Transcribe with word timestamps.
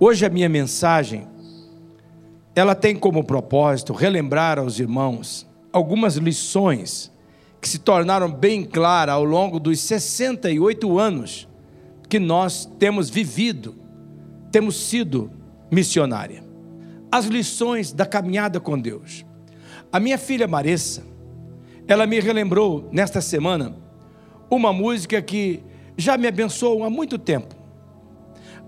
Hoje 0.00 0.24
a 0.24 0.30
minha 0.30 0.48
mensagem 0.48 1.26
ela 2.54 2.72
tem 2.72 2.94
como 2.94 3.24
propósito 3.24 3.92
relembrar 3.92 4.56
aos 4.56 4.78
irmãos 4.78 5.44
algumas 5.72 6.14
lições 6.14 7.12
que 7.60 7.68
se 7.68 7.80
tornaram 7.80 8.30
bem 8.30 8.64
claras 8.64 9.16
ao 9.16 9.24
longo 9.24 9.58
dos 9.58 9.80
68 9.80 10.98
anos 11.00 11.48
que 12.08 12.20
nós 12.20 12.64
temos 12.78 13.10
vivido, 13.10 13.74
temos 14.52 14.76
sido 14.76 15.32
missionária. 15.68 16.44
As 17.10 17.26
lições 17.26 17.92
da 17.92 18.06
caminhada 18.06 18.60
com 18.60 18.78
Deus. 18.78 19.26
A 19.90 19.98
minha 19.98 20.16
filha 20.16 20.46
Marissa, 20.46 21.02
ela 21.88 22.06
me 22.06 22.20
relembrou 22.20 22.88
nesta 22.92 23.20
semana 23.20 23.74
uma 24.48 24.72
música 24.72 25.20
que 25.20 25.60
já 25.96 26.16
me 26.16 26.28
abençoou 26.28 26.84
há 26.84 26.90
muito 26.90 27.18
tempo. 27.18 27.57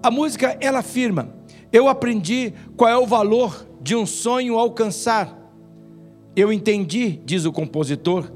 A 0.02 0.10
música 0.10 0.56
ela 0.60 0.78
afirma: 0.78 1.34
Eu 1.72 1.88
aprendi 1.88 2.52
qual 2.76 2.90
é 2.90 2.96
o 2.96 3.06
valor 3.06 3.66
de 3.80 3.94
um 3.94 4.06
sonho 4.06 4.58
alcançar. 4.58 5.36
Eu 6.34 6.52
entendi, 6.52 7.20
diz 7.24 7.44
o 7.44 7.52
compositor, 7.52 8.30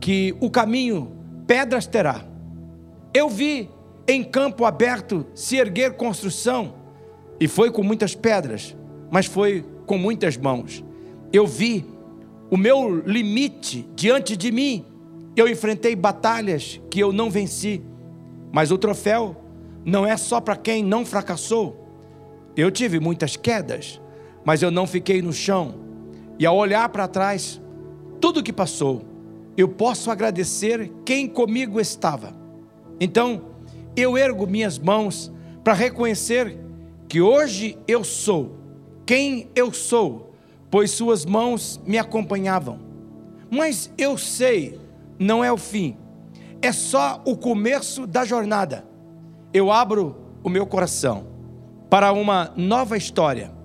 que 0.00 0.36
o 0.40 0.50
caminho 0.50 1.12
pedras 1.46 1.86
terá. 1.86 2.24
Eu 3.12 3.28
vi 3.28 3.68
em 4.06 4.22
campo 4.22 4.64
aberto 4.64 5.26
se 5.34 5.56
erguer 5.56 5.96
construção, 5.96 6.74
e 7.40 7.48
foi 7.48 7.70
com 7.70 7.82
muitas 7.82 8.14
pedras, 8.14 8.76
mas 9.10 9.26
foi 9.26 9.64
com 9.86 9.98
muitas 9.98 10.36
mãos. 10.36 10.84
Eu 11.32 11.46
vi 11.46 11.84
o 12.50 12.56
meu 12.56 13.00
limite 13.00 13.88
diante 13.94 14.36
de 14.36 14.50
mim. 14.52 14.84
Eu 15.36 15.48
enfrentei 15.48 15.94
batalhas 15.94 16.80
que 16.90 17.00
eu 17.00 17.12
não 17.12 17.30
venci, 17.30 17.82
mas 18.52 18.70
o 18.70 18.78
troféu 18.78 19.36
não 19.88 20.06
é 20.06 20.16
só 20.18 20.38
para 20.38 20.54
quem 20.54 20.84
não 20.84 21.04
fracassou. 21.04 21.88
Eu 22.54 22.70
tive 22.70 23.00
muitas 23.00 23.36
quedas, 23.36 23.98
mas 24.44 24.62
eu 24.62 24.70
não 24.70 24.86
fiquei 24.86 25.22
no 25.22 25.32
chão. 25.32 25.74
E 26.38 26.44
ao 26.44 26.56
olhar 26.56 26.86
para 26.90 27.08
trás, 27.08 27.60
tudo 28.20 28.42
que 28.42 28.52
passou, 28.52 29.02
eu 29.56 29.66
posso 29.66 30.10
agradecer 30.10 30.92
quem 31.06 31.26
comigo 31.26 31.80
estava. 31.80 32.36
Então, 33.00 33.46
eu 33.96 34.18
ergo 34.18 34.46
minhas 34.46 34.78
mãos 34.78 35.32
para 35.64 35.72
reconhecer 35.72 36.58
que 37.08 37.20
hoje 37.22 37.78
eu 37.88 38.04
sou 38.04 38.58
quem 39.06 39.48
eu 39.54 39.72
sou, 39.72 40.34
pois 40.70 40.90
suas 40.90 41.24
mãos 41.24 41.80
me 41.86 41.96
acompanhavam. 41.96 42.78
Mas 43.50 43.90
eu 43.96 44.18
sei, 44.18 44.78
não 45.18 45.42
é 45.42 45.50
o 45.50 45.56
fim, 45.56 45.96
é 46.60 46.72
só 46.72 47.22
o 47.24 47.34
começo 47.34 48.06
da 48.06 48.26
jornada. 48.26 48.87
Eu 49.52 49.72
abro 49.72 50.16
o 50.42 50.48
meu 50.48 50.66
coração 50.66 51.26
para 51.88 52.12
uma 52.12 52.52
nova 52.56 52.96
história 52.96 53.58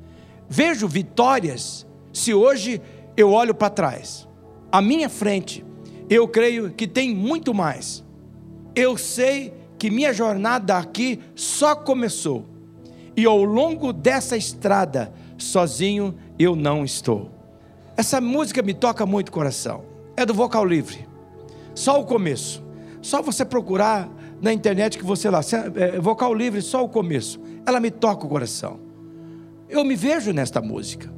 vejo 0.53 0.87
vitórias 0.87 1.83
se 2.11 2.31
hoje 2.31 2.79
eu 3.17 3.31
olho 3.31 3.55
para 3.55 3.71
trás. 3.71 4.27
À 4.71 4.83
minha 4.83 5.09
frente, 5.09 5.65
eu 6.07 6.27
creio 6.27 6.71
que 6.71 6.87
tem 6.87 7.13
muito 7.13 7.55
mais. 7.55 8.03
Eu 8.75 8.95
sei 8.95 9.51
que 9.79 9.89
minha 9.89 10.13
jornada 10.13 10.77
aqui 10.77 11.19
só 11.33 11.75
começou. 11.75 12.45
E 13.17 13.25
ao 13.25 13.43
longo 13.43 13.91
dessa 13.91 14.37
estrada, 14.37 15.11
sozinho 15.39 16.15
eu 16.37 16.55
não 16.55 16.85
estou. 16.85 17.31
Essa 17.97 18.21
música 18.21 18.61
me 18.61 18.75
toca 18.75 19.07
muito 19.07 19.29
o 19.29 19.31
coração. 19.31 19.83
É 20.15 20.23
do 20.23 20.35
Vocal 20.35 20.65
Livre. 20.65 21.07
Só 21.73 21.99
o 21.99 22.05
começo. 22.05 22.63
Só 23.01 23.23
você 23.23 23.43
procurar 23.43 24.07
na 24.43 24.51
internet 24.51 24.97
que 24.97 25.05
você 25.05 25.29
lá, 25.29 25.39
é, 25.75 25.97
Vocal 26.01 26.33
Livre, 26.33 26.61
só 26.61 26.83
o 26.83 26.89
começo. 26.89 27.39
Ela 27.65 27.79
me 27.79 27.89
toca 27.89 28.25
o 28.25 28.29
coração. 28.29 28.77
Eu 29.69 29.85
me 29.85 29.95
vejo 29.95 30.33
nesta 30.33 30.61
música. 30.61 31.09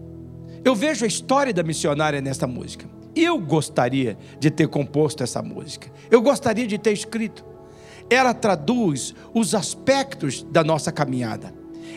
Eu 0.63 0.75
vejo 0.75 1.03
a 1.03 1.07
história 1.07 1.51
da 1.51 1.63
missionária 1.63 2.21
nesta 2.21 2.45
música. 2.45 2.87
Eu 3.15 3.39
gostaria 3.39 4.15
de 4.39 4.51
ter 4.51 4.67
composto 4.67 5.23
essa 5.23 5.41
música. 5.41 5.91
Eu 6.11 6.21
gostaria 6.21 6.67
de 6.67 6.77
ter 6.77 6.91
escrito. 6.91 7.43
Ela 8.11 8.31
traduz 8.31 9.15
os 9.33 9.55
aspectos 9.55 10.43
da 10.43 10.63
nossa 10.63 10.91
caminhada. 10.91 11.51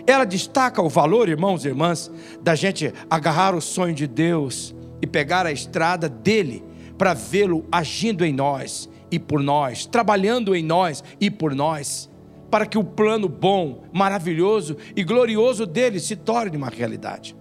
Ela 0.06 0.24
destaca 0.24 0.80
o 0.80 0.88
valor, 0.88 1.28
irmãos 1.28 1.62
e 1.62 1.68
irmãs, 1.68 2.10
da 2.40 2.54
gente 2.54 2.90
agarrar 3.10 3.54
o 3.54 3.60
sonho 3.60 3.94
de 3.94 4.06
Deus 4.06 4.74
e 5.02 5.06
pegar 5.06 5.44
a 5.44 5.52
estrada 5.52 6.08
dele 6.08 6.64
para 6.96 7.12
vê-lo 7.12 7.66
agindo 7.70 8.24
em 8.24 8.32
nós 8.32 8.88
e 9.10 9.19
por 9.19 9.42
nós, 9.42 9.86
trabalhando 9.86 10.54
em 10.54 10.62
nós 10.62 11.02
e 11.20 11.30
por 11.30 11.54
nós 11.54 12.08
para 12.50 12.66
que 12.66 12.78
o 12.78 12.84
plano 12.84 13.28
bom, 13.28 13.84
maravilhoso 13.92 14.76
e 14.96 15.04
glorioso 15.04 15.66
dele 15.66 16.00
se 16.00 16.16
torne 16.16 16.56
uma 16.56 16.69
realidade. 16.69 17.36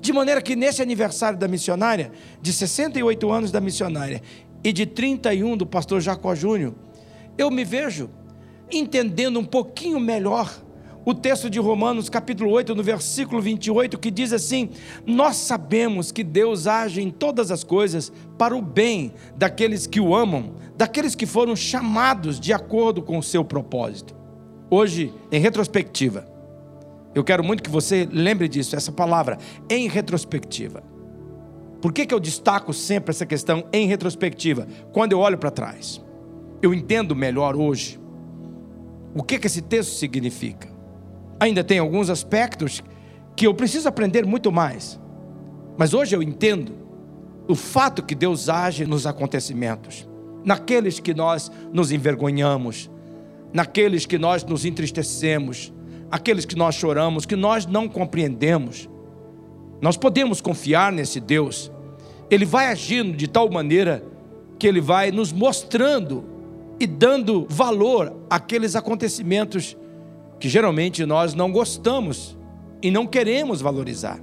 De 0.00 0.12
maneira 0.12 0.40
que 0.40 0.54
nesse 0.54 0.80
aniversário 0.80 1.38
da 1.38 1.48
missionária, 1.48 2.12
de 2.40 2.52
68 2.52 3.30
anos 3.30 3.50
da 3.50 3.60
missionária 3.60 4.22
e 4.62 4.72
de 4.72 4.86
31 4.86 5.56
do 5.56 5.66
pastor 5.66 6.00
Jacó 6.00 6.34
Júnior, 6.34 6.74
eu 7.36 7.50
me 7.50 7.64
vejo 7.64 8.08
entendendo 8.70 9.38
um 9.38 9.44
pouquinho 9.44 9.98
melhor 9.98 10.62
o 11.06 11.14
texto 11.14 11.48
de 11.48 11.60
Romanos, 11.60 12.10
capítulo 12.10 12.50
8, 12.50 12.74
no 12.74 12.82
versículo 12.82 13.40
28, 13.40 13.96
que 13.96 14.10
diz 14.10 14.32
assim: 14.32 14.70
Nós 15.06 15.36
sabemos 15.36 16.10
que 16.10 16.24
Deus 16.24 16.66
age 16.66 17.00
em 17.00 17.10
todas 17.10 17.52
as 17.52 17.62
coisas 17.62 18.12
para 18.36 18.56
o 18.56 18.60
bem 18.60 19.12
daqueles 19.36 19.86
que 19.86 20.00
o 20.00 20.16
amam, 20.16 20.54
daqueles 20.76 21.14
que 21.14 21.24
foram 21.24 21.54
chamados 21.54 22.40
de 22.40 22.52
acordo 22.52 23.00
com 23.02 23.16
o 23.18 23.22
seu 23.22 23.44
propósito. 23.44 24.16
Hoje, 24.68 25.14
em 25.30 25.38
retrospectiva, 25.38 26.26
eu 27.14 27.22
quero 27.22 27.44
muito 27.44 27.62
que 27.62 27.70
você 27.70 28.08
lembre 28.10 28.48
disso, 28.48 28.74
essa 28.74 28.90
palavra, 28.90 29.38
em 29.70 29.86
retrospectiva. 29.86 30.82
Por 31.80 31.92
que, 31.92 32.04
que 32.04 32.12
eu 32.12 32.18
destaco 32.18 32.74
sempre 32.74 33.10
essa 33.10 33.24
questão 33.24 33.64
em 33.72 33.86
retrospectiva? 33.86 34.66
Quando 34.92 35.12
eu 35.12 35.20
olho 35.20 35.38
para 35.38 35.52
trás, 35.52 36.04
eu 36.60 36.74
entendo 36.74 37.14
melhor 37.14 37.54
hoje 37.54 38.00
o 39.14 39.22
que, 39.22 39.38
que 39.38 39.46
esse 39.46 39.62
texto 39.62 39.92
significa. 39.92 40.74
Ainda 41.38 41.62
tem 41.62 41.78
alguns 41.78 42.08
aspectos 42.10 42.82
que 43.34 43.46
eu 43.46 43.54
preciso 43.54 43.88
aprender 43.88 44.24
muito 44.24 44.50
mais, 44.50 44.98
mas 45.76 45.92
hoje 45.92 46.16
eu 46.16 46.22
entendo 46.22 46.72
o 47.46 47.54
fato 47.54 48.02
que 48.02 48.14
Deus 48.14 48.48
age 48.48 48.86
nos 48.86 49.06
acontecimentos, 49.06 50.08
naqueles 50.44 50.98
que 50.98 51.12
nós 51.12 51.50
nos 51.72 51.92
envergonhamos, 51.92 52.90
naqueles 53.52 54.06
que 54.06 54.18
nós 54.18 54.44
nos 54.44 54.64
entristecemos, 54.64 55.72
aqueles 56.10 56.44
que 56.44 56.56
nós 56.56 56.74
choramos, 56.74 57.26
que 57.26 57.36
nós 57.36 57.66
não 57.66 57.88
compreendemos. 57.88 58.88
Nós 59.80 59.96
podemos 59.96 60.40
confiar 60.40 60.90
nesse 60.90 61.20
Deus. 61.20 61.70
Ele 62.30 62.44
vai 62.44 62.66
agindo 62.66 63.16
de 63.16 63.28
tal 63.28 63.50
maneira 63.50 64.02
que 64.58 64.66
ele 64.66 64.80
vai 64.80 65.10
nos 65.10 65.32
mostrando 65.32 66.24
e 66.80 66.86
dando 66.86 67.46
valor 67.48 68.14
àqueles 68.28 68.74
acontecimentos 68.74 69.76
que 70.38 70.48
geralmente 70.48 71.04
nós 71.06 71.34
não 71.34 71.50
gostamos 71.50 72.36
e 72.82 72.90
não 72.90 73.06
queremos 73.06 73.60
valorizar. 73.60 74.20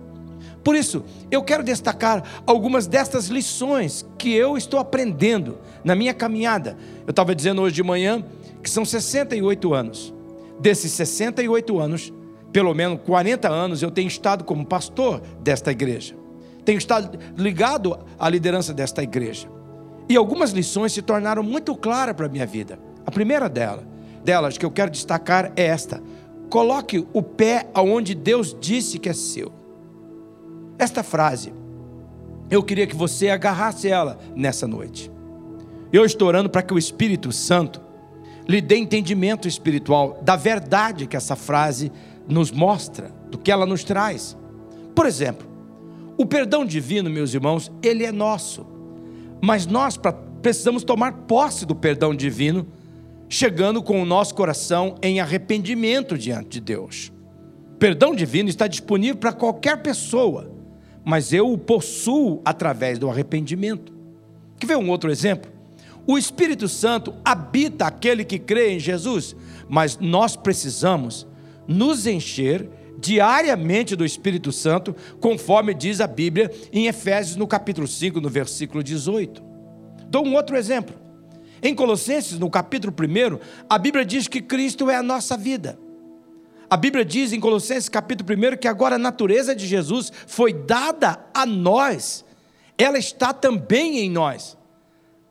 Por 0.64 0.76
isso, 0.76 1.04
eu 1.30 1.44
quero 1.44 1.62
destacar 1.62 2.24
algumas 2.46 2.88
destas 2.88 3.28
lições 3.28 4.06
que 4.18 4.34
eu 4.34 4.56
estou 4.56 4.80
aprendendo 4.80 5.58
na 5.84 5.94
minha 5.94 6.14
caminhada. 6.14 6.78
Eu 7.06 7.12
estava 7.12 7.36
dizendo 7.36 7.62
hoje 7.62 7.76
de 7.76 7.84
manhã 7.84 8.24
que 8.62 8.70
são 8.70 8.86
68 8.86 9.74
anos. 9.74 10.14
Desses 10.60 10.92
68 10.94 11.80
anos, 11.80 12.14
pelo 12.54 12.74
menos 12.74 13.02
40 13.06 13.50
anos 13.50 13.82
eu 13.82 13.92
tenho 13.92 14.08
estado 14.08 14.46
como 14.46 14.66
pastor 14.66 15.22
desta 15.42 15.72
igreja. 15.72 16.16
Tenho 16.64 16.78
estado 16.78 17.20
ligado 17.36 18.00
à 18.18 18.30
liderança 18.30 18.74
desta 18.74 19.04
igreja. 19.04 19.50
E 20.08 20.16
algumas 20.16 20.52
lições 20.52 20.94
se 20.94 21.02
tornaram 21.02 21.44
muito 21.44 21.76
claras 21.76 22.16
para 22.16 22.28
a 22.28 22.30
minha 22.30 22.46
vida. 22.46 22.80
A 23.06 23.12
primeira 23.12 23.50
dela, 23.50 23.84
delas 24.24 24.58
que 24.58 24.66
eu 24.66 24.72
quero 24.72 24.92
destacar 24.92 25.52
é 25.56 25.66
esta: 25.66 26.02
coloque 26.50 27.06
o 27.14 27.22
pé 27.22 27.70
aonde 27.74 28.16
Deus 28.16 28.56
disse 28.60 28.98
que 28.98 29.10
é 29.10 29.14
seu. 29.14 29.52
Esta 30.78 31.04
frase, 31.04 31.54
eu 32.50 32.64
queria 32.64 32.88
que 32.88 32.96
você 32.96 33.30
agarrasse 33.30 33.88
ela 33.88 34.18
nessa 34.36 34.68
noite. 34.68 35.12
Eu 35.92 36.06
estou 36.06 36.28
orando 36.28 36.50
para 36.50 36.64
que 36.64 36.74
o 36.74 36.78
Espírito 36.78 37.32
Santo 37.32 37.82
lhe 38.48 38.60
dê 38.60 38.78
entendimento 38.78 39.48
espiritual 39.48 40.20
da 40.22 40.36
verdade 40.36 41.08
que 41.08 41.16
essa 41.16 41.36
frase 41.36 41.92
nos 42.28 42.52
mostra, 42.52 43.12
do 43.30 43.38
que 43.38 43.52
ela 43.52 43.66
nos 43.66 43.84
traz. 43.84 44.38
Por 44.96 45.06
exemplo, 45.06 45.48
o 46.18 46.26
perdão 46.26 46.66
divino, 46.66 47.10
meus 47.10 47.34
irmãos, 47.34 47.72
ele 47.82 48.06
é 48.06 48.12
nosso. 48.12 48.66
Mas 49.42 49.66
nós 49.66 50.00
precisamos 50.42 50.84
tomar 50.84 51.14
posse 51.14 51.66
do 51.66 51.76
perdão 51.76 52.14
divino, 52.14 52.68
chegando 53.34 53.82
com 53.82 54.00
o 54.00 54.06
nosso 54.06 54.36
coração 54.36 54.94
em 55.02 55.20
arrependimento 55.20 56.16
diante 56.16 56.50
de 56.50 56.62
Deus. 56.62 57.12
perdão 57.80 58.14
divino 58.14 58.48
está 58.48 58.68
disponível 58.68 59.16
para 59.16 59.34
qualquer 59.34 59.82
pessoa, 59.82 60.52
mas 61.04 61.34
eu 61.34 61.52
o 61.52 61.58
possuo 61.58 62.44
através 62.46 63.00
do 63.00 63.10
arrependimento. 63.10 63.92
Quer 64.60 64.68
ver 64.68 64.78
um 64.78 64.88
outro 64.88 65.10
exemplo? 65.10 65.52
O 66.06 66.16
Espírito 66.16 66.70
Santo 66.70 67.16
habita 67.26 67.88
aquele 67.88 68.24
que 68.24 68.38
crê 68.38 68.76
em 68.76 68.80
Jesus, 68.80 69.36
mas 69.68 69.98
nós 69.98 70.36
precisamos 70.36 71.26
nos 71.68 72.06
encher 72.06 72.70
diariamente 73.00 73.96
do 73.96 74.06
Espírito 74.06 74.52
Santo, 74.52 74.96
conforme 75.20 75.74
diz 75.74 76.00
a 76.02 76.08
Bíblia 76.08 76.52
em 76.72 76.86
Efésios, 76.86 77.36
no 77.36 77.48
capítulo 77.48 77.88
5, 77.88 78.22
no 78.22 78.30
versículo 78.30 78.84
18. 78.84 79.42
Dou 80.08 80.24
um 80.24 80.36
outro 80.36 80.56
exemplo. 80.56 81.03
Em 81.64 81.74
Colossenses, 81.74 82.38
no 82.38 82.50
capítulo 82.50 82.94
1, 82.94 83.40
a 83.70 83.78
Bíblia 83.78 84.04
diz 84.04 84.28
que 84.28 84.42
Cristo 84.42 84.90
é 84.90 84.98
a 84.98 85.02
nossa 85.02 85.38
vida. 85.38 85.80
A 86.70 86.76
Bíblia 86.76 87.06
diz 87.06 87.32
em 87.32 87.40
Colossenses 87.40 87.88
capítulo 87.88 88.30
1 88.30 88.58
que 88.58 88.68
agora 88.68 88.96
a 88.96 89.00
natureza 89.00 89.56
de 89.56 89.66
Jesus 89.66 90.12
foi 90.28 90.52
dada 90.52 91.26
a 91.34 91.46
nós, 91.46 92.26
ela 92.78 92.98
está 92.98 93.32
também 93.32 94.00
em 94.00 94.10
nós. 94.10 94.58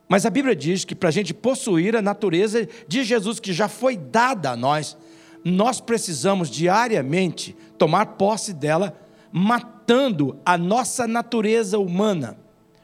Mas 0.09 0.25
a 0.25 0.31
Bíblia 0.31 0.55
diz 0.55 0.83
que 0.83 0.95
para 0.95 1.09
a 1.09 1.11
gente 1.11 1.35
possuir 1.35 1.95
a 1.95 2.01
natureza 2.01 2.67
de 2.87 3.03
Jesus 3.03 3.39
que 3.39 3.53
já 3.53 3.67
foi 3.67 3.95
dada 3.95 4.51
a 4.51 4.57
nós, 4.57 4.97
nós 5.45 5.79
precisamos 5.79 6.49
diariamente 6.49 7.55
tomar 7.77 8.05
posse 8.17 8.53
dela, 8.53 8.97
matando 9.31 10.39
a 10.43 10.57
nossa 10.57 11.05
natureza 11.05 11.77
humana 11.77 12.42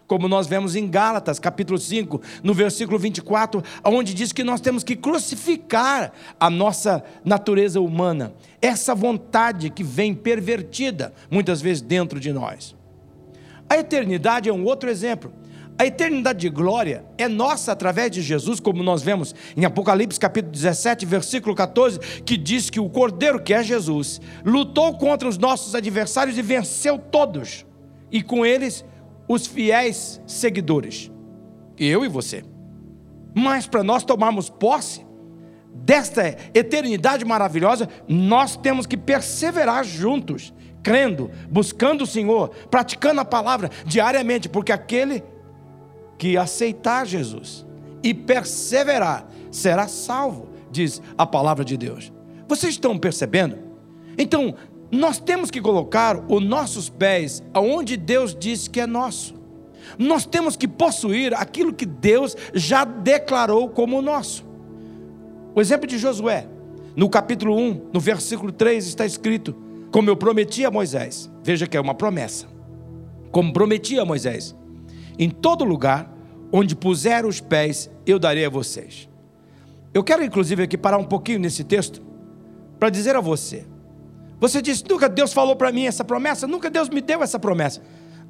como 0.10 0.28
nós 0.28 0.48
vemos 0.48 0.76
em 0.76 0.90
Gálatas, 0.90 1.38
capítulo 1.38 1.78
5, 1.78 2.20
no 2.44 2.52
versículo 2.52 2.98
24, 2.98 3.64
onde 3.86 4.12
diz 4.12 4.34
que 4.34 4.44
nós 4.44 4.60
temos 4.60 4.84
que 4.84 4.96
crucificar 4.96 6.12
a 6.40 6.50
nossa 6.50 7.04
natureza 7.24 7.80
humana, 7.80 8.34
essa 8.60 8.96
vontade 8.96 9.70
que 9.70 9.84
vem 9.84 10.16
pervertida, 10.16 11.14
muitas 11.30 11.62
vezes 11.62 11.84
dentro 11.84 12.20
de 12.20 12.34
nós. 12.34 12.76
A 13.70 13.78
eternidade 13.78 14.50
é 14.50 14.54
um 14.54 14.66
outro 14.66 14.90
exemplo. 14.90 15.32
A 15.78 15.86
eternidade 15.86 16.40
de 16.40 16.50
glória 16.50 17.06
é 17.16 17.28
nossa 17.28 17.72
através 17.72 18.10
de 18.10 18.24
Jesus, 18.24 18.60
como 18.60 18.82
nós 18.82 19.04
vemos 19.04 19.36
em 19.56 19.64
Apocalipse 19.64 20.20
capítulo 20.20 20.52
17, 20.52 21.06
versículo 21.06 21.54
14, 21.54 22.00
que 22.26 22.36
diz 22.36 22.72
que 22.72 22.80
o 22.80 22.90
Cordeiro, 22.90 23.40
que 23.40 23.54
é 23.54 23.64
Jesus, 23.64 24.20
lutou 24.44 24.98
contra 24.98 25.30
os 25.30 25.38
nossos 25.38 25.76
adversários 25.76 26.36
e 26.36 26.42
venceu 26.42 26.98
todos, 26.98 27.64
e 28.12 28.24
com 28.24 28.44
eles 28.44 28.84
os 29.30 29.46
fiéis 29.46 30.20
seguidores, 30.26 31.12
eu 31.78 32.04
e 32.04 32.08
você. 32.08 32.44
Mas 33.36 33.68
para 33.68 33.84
nós 33.84 34.04
tomarmos 34.04 34.50
posse 34.50 35.06
desta 35.72 36.36
eternidade 36.52 37.24
maravilhosa, 37.24 37.88
nós 38.08 38.58
temos 38.58 38.88
que 38.88 38.98
perseverar 38.98 39.84
juntos, 39.84 40.52
crendo, 40.82 41.30
buscando 41.48 42.04
o 42.04 42.08
Senhor, 42.08 42.50
praticando 42.72 43.22
a 43.22 43.26
palavra 43.26 43.70
diariamente, 43.86 44.50
porque 44.50 44.72
aquele 44.72 45.24
que 46.18 46.36
aceitar 46.36 47.06
Jesus 47.06 47.66
e 48.02 48.16
perseverar 48.16 49.30
será 49.52 49.88
salvo, 49.88 50.50
diz 50.72 51.02
a 51.16 51.26
palavra 51.26 51.64
de 51.64 51.78
Deus. 51.78 52.12
Vocês 52.48 52.74
estão 52.74 52.98
percebendo? 52.98 53.60
Então, 54.18 54.56
nós 54.92 55.20
temos 55.20 55.52
que 55.52 55.62
colocar 55.62 56.24
os 56.28 56.44
nossos 56.44 56.90
pés 56.90 57.44
aonde 57.54 57.96
Deus 57.96 58.36
disse 58.36 58.70
que 58.70 58.80
é 58.80 58.88
nosso. 58.88 59.36
Nós 59.98 60.26
temos 60.26 60.56
que 60.56 60.68
possuir 60.68 61.34
aquilo 61.34 61.74
que 61.74 61.86
Deus 61.86 62.36
já 62.54 62.84
declarou 62.84 63.70
como 63.70 64.02
nosso. 64.02 64.46
O 65.56 65.62
exemplo 65.62 65.88
de 65.88 65.98
Josué, 65.98 66.48
no 66.96 67.10
capítulo 67.10 67.56
1, 67.56 67.90
no 67.94 68.00
versículo 68.00 68.52
3, 68.52 68.88
está 68.88 69.06
escrito: 69.06 69.56
Como 69.92 70.10
eu 70.10 70.16
prometi 70.16 70.66
a 70.66 70.72
Moisés, 70.72 71.30
veja 71.44 71.68
que 71.68 71.78
é 71.78 71.82
uma 71.82 71.94
promessa. 71.94 72.48
Como 73.32 73.54
prometi 73.54 74.00
a 74.00 74.06
Moisés, 74.06 74.56
em 75.18 75.30
todo 75.30 75.64
lugar 75.64 76.12
onde 76.52 76.76
puser 76.76 77.26
os 77.26 77.40
pés, 77.40 77.92
eu 78.06 78.18
darei 78.18 78.46
a 78.46 78.50
vocês. 78.50 79.08
Eu 79.94 80.04
quero, 80.04 80.24
inclusive, 80.24 80.64
aqui 80.64 80.78
parar 80.78 80.98
um 80.98 81.04
pouquinho 81.04 81.40
nesse 81.40 81.64
texto, 81.64 82.02
para 82.80 82.90
dizer 82.90 83.16
a 83.16 83.22
você: 83.22 83.66
você 84.40 84.62
disse, 84.62 84.84
nunca 84.88 85.10
Deus 85.10 85.34
falou 85.34 85.56
para 85.56 85.72
mim 85.72 85.86
essa 85.86 86.04
promessa, 86.04 86.48
nunca 86.48 86.70
Deus 86.70 86.90
me 86.90 87.02
deu 87.02 87.22
essa 87.22 87.38
promessa. 87.38 87.82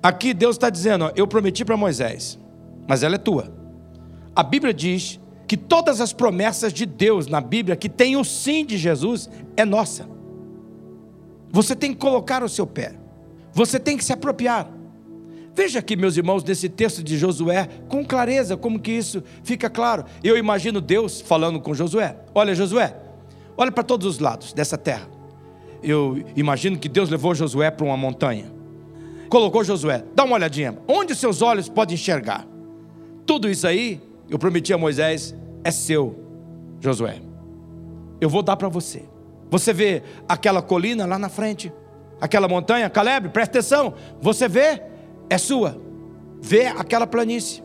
Aqui 0.02 0.34
Deus 0.34 0.56
está 0.56 0.70
dizendo, 0.70 1.06
ó, 1.06 1.12
eu 1.16 1.28
prometi 1.28 1.64
para 1.64 1.78
Moisés, 1.78 2.40
mas 2.88 3.04
ela 3.04 3.16
é 3.16 3.18
tua. 3.20 3.54
A 4.36 4.42
Bíblia 4.42 4.74
diz 4.74 5.20
que 5.48 5.56
todas 5.56 6.02
as 6.02 6.12
promessas 6.12 6.74
de 6.74 6.86
Deus 6.86 7.28
na 7.28 7.40
Bíblia, 7.40 7.76
que 7.76 7.90
tem 7.90 8.16
o 8.16 8.24
sim 8.24 8.66
de 8.66 8.78
Jesus, 8.78 9.30
é 9.56 9.64
nossa. 9.64 10.08
Você 11.52 11.76
tem 11.76 11.94
que 11.94 12.00
colocar 12.00 12.44
o 12.44 12.50
seu 12.50 12.66
pé, 12.66 12.96
você 13.52 13.80
tem 13.80 13.96
que 13.98 14.04
se 14.04 14.14
apropriar. 14.14 14.72
Veja 15.54 15.80
aqui, 15.80 15.96
meus 15.96 16.16
irmãos, 16.16 16.44
nesse 16.44 16.70
texto 16.70 17.04
de 17.04 17.18
Josué, 17.18 17.68
com 17.88 18.06
clareza, 18.06 18.56
como 18.56 18.80
que 18.80 18.92
isso 18.92 19.22
fica 19.44 19.70
claro. 19.70 20.06
Eu 20.24 20.38
imagino 20.38 20.80
Deus 20.80 21.20
falando 21.20 21.60
com 21.60 21.74
Josué: 21.74 22.16
Olha, 22.34 22.56
Josué, 22.56 22.96
olha 23.58 23.72
para 23.72 23.84
todos 23.84 24.08
os 24.08 24.20
lados 24.20 24.54
dessa 24.54 24.78
terra 24.78 25.19
eu 25.84 26.24
imagino 26.36 26.78
que 26.78 26.90
Deus 26.90 27.10
levou 27.10 27.34
Josué 27.34 27.72
para 27.72 27.86
uma 27.86 27.98
montanha. 27.98 28.52
Colocou 29.30 29.64
Josué, 29.64 30.04
dá 30.16 30.24
uma 30.24 30.36
olhadinha, 30.36 30.78
onde 30.88 31.16
seus 31.16 31.42
olhos 31.42 31.70
podem 31.70 31.94
enxergar? 31.94 32.48
Tudo 33.26 33.50
isso 33.50 33.68
aí, 33.68 34.02
eu 34.28 34.40
prometi 34.40 34.74
a 34.74 34.78
Moisés, 34.78 35.36
é 35.64 35.72
seu, 35.72 36.18
Josué. 36.80 37.22
Eu 38.20 38.30
vou 38.30 38.42
dar 38.42 38.58
para 38.58 38.68
você. 38.68 39.04
Você 39.52 39.72
vê 39.74 40.04
aquela 40.28 40.62
colina 40.62 41.06
lá 41.06 41.18
na 41.18 41.30
frente, 41.30 41.72
aquela 42.20 42.48
montanha, 42.48 42.90
Caleb, 42.90 43.30
presta 43.30 43.60
atenção. 43.60 43.94
Você 44.22 44.48
vê, 44.48 44.82
é 45.30 45.38
sua. 45.38 45.80
Vê 46.42 46.68
aquela 46.68 47.06
planície, 47.06 47.64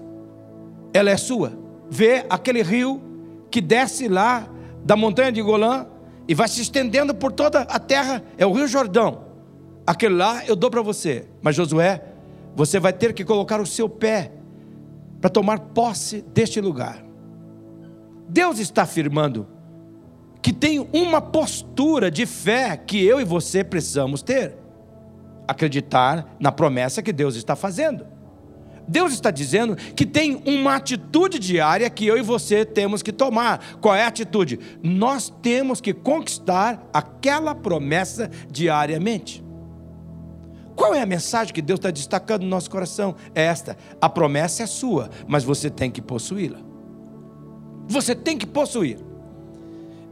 ela 0.93 1.11
é 1.11 1.17
sua. 1.17 1.53
Vê 1.91 2.25
aquele 2.29 2.63
rio 2.63 3.01
que 3.51 3.61
desce 3.61 4.09
lá 4.09 4.49
da 4.85 4.97
montanha 4.97 5.31
de 5.31 5.41
Golã, 5.41 5.87
e 6.27 6.35
vai 6.35 6.49
se 6.49 6.61
estendendo 6.61 7.15
por 7.15 7.33
toda 7.33 7.61
a 7.63 7.79
terra, 7.79 8.23
é 8.39 8.47
o 8.47 8.53
Rio 8.53 8.67
Jordão. 8.67 9.25
Aquele 9.87 10.15
lá 10.15 10.45
eu 10.47 10.57
dou 10.57 10.71
para 10.71 10.83
você, 10.83 11.27
mas 11.43 11.55
Josué, 11.55 12.03
você 12.57 12.81
vai 12.81 12.93
ter 12.93 13.13
que 13.13 13.25
colocar 13.25 13.61
o 13.61 13.67
seu 13.67 13.89
pé 13.89 14.33
para 15.21 15.29
tomar 15.29 15.59
posse 15.59 16.23
deste 16.33 16.61
lugar. 16.61 17.05
Deus 18.29 18.59
está 18.59 18.83
afirmando 18.83 19.47
que 20.41 20.53
tem 20.53 20.87
uma 20.93 21.21
postura 21.21 22.11
de 22.11 22.27
fé 22.27 22.77
que 22.77 23.03
eu 23.03 23.21
e 23.21 23.25
você 23.25 23.65
precisamos 23.65 24.23
ter. 24.23 24.55
Acreditar 25.49 26.37
na 26.39 26.53
promessa 26.53 27.03
que 27.03 27.13
Deus 27.13 27.35
está 27.35 27.57
fazendo. 27.57 28.07
Deus 28.87 29.13
está 29.13 29.31
dizendo 29.31 29.77
que 29.77 30.05
tem 30.05 30.43
uma 30.47 30.77
atitude 30.77 31.39
diária 31.39 31.89
que 31.89 32.07
eu 32.07 32.19
e 32.19 32.23
você 32.23 32.65
temos 32.65 33.03
que 33.03 33.13
tomar. 33.13 33.79
Qual 33.81 33.95
é 33.95 34.05
a 34.05 34.09
atitude? 34.09 34.59
Nós 34.83 35.33
temos 35.43 35.81
que 35.81 35.93
conquistar 35.93 36.89
aquela 36.93 37.55
promessa 37.55 38.31
diariamente. 38.51 39.43
Qual 40.77 40.93
é 40.93 41.01
a 41.01 41.07
mensagem 41.07 41.55
que 41.55 41.63
Deus 41.63 41.79
está 41.79 41.91
destacando 41.91 42.43
no 42.43 42.49
nosso 42.49 42.71
coração? 42.71 43.15
É 43.35 43.45
esta: 43.45 43.77
a 44.01 44.09
promessa 44.09 44.65
é 44.65 44.67
sua, 44.67 45.09
mas 45.27 45.45
você 45.45 45.71
tem 45.71 45.91
que 45.91 46.03
possuí-la. 46.03 46.59
Você 47.87 48.15
tem 48.15 48.37
que 48.37 48.47
possuir. 48.47 48.99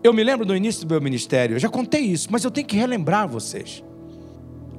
Eu 0.03 0.13
me 0.13 0.23
lembro 0.25 0.47
no 0.47 0.57
início 0.57 0.87
do 0.87 0.91
meu 0.91 1.01
ministério, 1.01 1.55
eu 1.57 1.61
já 1.61 1.69
contei 1.69 2.01
isso, 2.01 2.29
mas 2.31 2.45
eu 2.45 2.51
tenho 2.51 2.67
que 2.67 2.77
relembrar 2.77 3.29
vocês. 3.29 3.85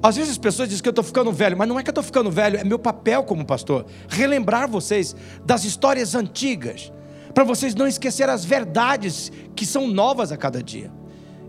Às 0.04 0.16
vezes 0.16 0.32
as 0.32 0.38
pessoas 0.38 0.68
dizem 0.68 0.82
que 0.82 0.88
eu 0.90 0.90
estou 0.90 1.02
ficando 1.02 1.32
velho, 1.32 1.56
mas 1.56 1.66
não 1.66 1.80
é 1.80 1.82
que 1.82 1.88
eu 1.88 1.92
estou 1.92 2.04
ficando 2.04 2.30
velho, 2.30 2.58
é 2.58 2.62
meu 2.62 2.78
papel 2.78 3.24
como 3.24 3.42
pastor. 3.42 3.86
Relembrar 4.06 4.68
vocês 4.68 5.16
das 5.46 5.64
histórias 5.64 6.14
antigas, 6.14 6.92
para 7.32 7.42
vocês 7.42 7.74
não 7.74 7.86
esquecerem 7.86 8.34
as 8.34 8.44
verdades 8.44 9.32
que 9.56 9.64
são 9.64 9.88
novas 9.88 10.30
a 10.30 10.36
cada 10.36 10.62
dia. 10.62 10.92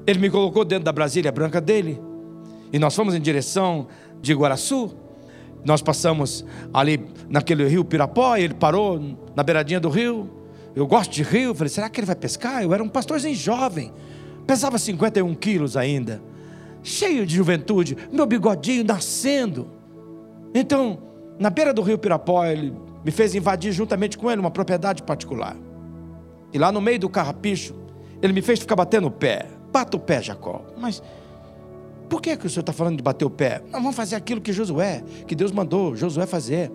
Ele 0.07 0.19
me 0.19 0.29
colocou 0.29 0.63
dentro 0.63 0.85
da 0.85 0.93
Brasília 0.93 1.33
branca 1.33 1.59
dele, 1.59 1.99
e 2.71 2.79
nós 2.79 2.95
fomos 2.95 3.13
em 3.13 3.19
direção 3.19 3.89
de 4.21 4.33
Guaraçu. 4.33 4.95
Nós 5.65 5.81
passamos 5.81 6.45
ali 6.73 7.05
naquele 7.27 7.67
rio 7.67 7.83
Pirapó, 7.83 8.37
e 8.37 8.43
ele 8.43 8.53
parou 8.53 9.17
na 9.35 9.43
beiradinha 9.43 9.81
do 9.81 9.89
rio. 9.89 10.29
Eu 10.73 10.87
gosto 10.87 11.11
de 11.11 11.23
rio, 11.23 11.53
falei, 11.53 11.67
será 11.67 11.89
que 11.89 11.99
ele 11.99 12.07
vai 12.07 12.15
pescar? 12.15 12.63
Eu 12.63 12.73
era 12.73 12.81
um 12.81 12.87
pastorzinho 12.87 13.35
jovem, 13.35 13.91
pesava 14.47 14.77
51 14.79 15.35
quilos 15.35 15.75
ainda 15.75 16.21
cheio 16.85 17.25
de 17.25 17.35
juventude, 17.35 17.97
meu 18.11 18.25
bigodinho 18.25 18.83
nascendo. 18.83 19.67
Então, 20.53 20.99
na 21.39 21.49
beira 21.49 21.73
do 21.73 21.81
rio 21.81 21.97
Pirapó, 21.97 22.45
ele 22.45 22.73
me 23.03 23.11
fez 23.11 23.35
invadir 23.35 23.73
juntamente 23.73 24.17
com 24.17 24.31
ele 24.31 24.39
uma 24.39 24.51
propriedade 24.51 25.03
particular. 25.03 25.57
E 26.53 26.59
lá 26.59 26.71
no 26.71 26.79
meio 26.79 26.99
do 26.99 27.09
carrapicho, 27.09 27.75
ele 28.21 28.31
me 28.31 28.41
fez 28.41 28.59
ficar 28.59 28.75
batendo 28.75 29.07
o 29.07 29.11
pé. 29.11 29.47
Bata 29.73 29.97
o 29.97 29.99
pé, 29.99 30.21
Jacó. 30.21 30.63
Mas 30.77 31.01
por 32.07 32.21
que, 32.21 32.37
que 32.37 32.45
o 32.45 32.49
senhor 32.49 32.61
está 32.61 32.71
falando 32.71 32.97
de 32.97 33.03
bater 33.03 33.25
o 33.25 33.29
pé? 33.29 33.61
Nós 33.71 33.81
vamos 33.81 33.95
fazer 33.95 34.15
aquilo 34.15 34.39
que 34.39 34.53
Josué, 34.53 35.03
que 35.27 35.35
Deus 35.35 35.51
mandou 35.51 35.95
Josué 35.95 36.25
fazer. 36.27 36.71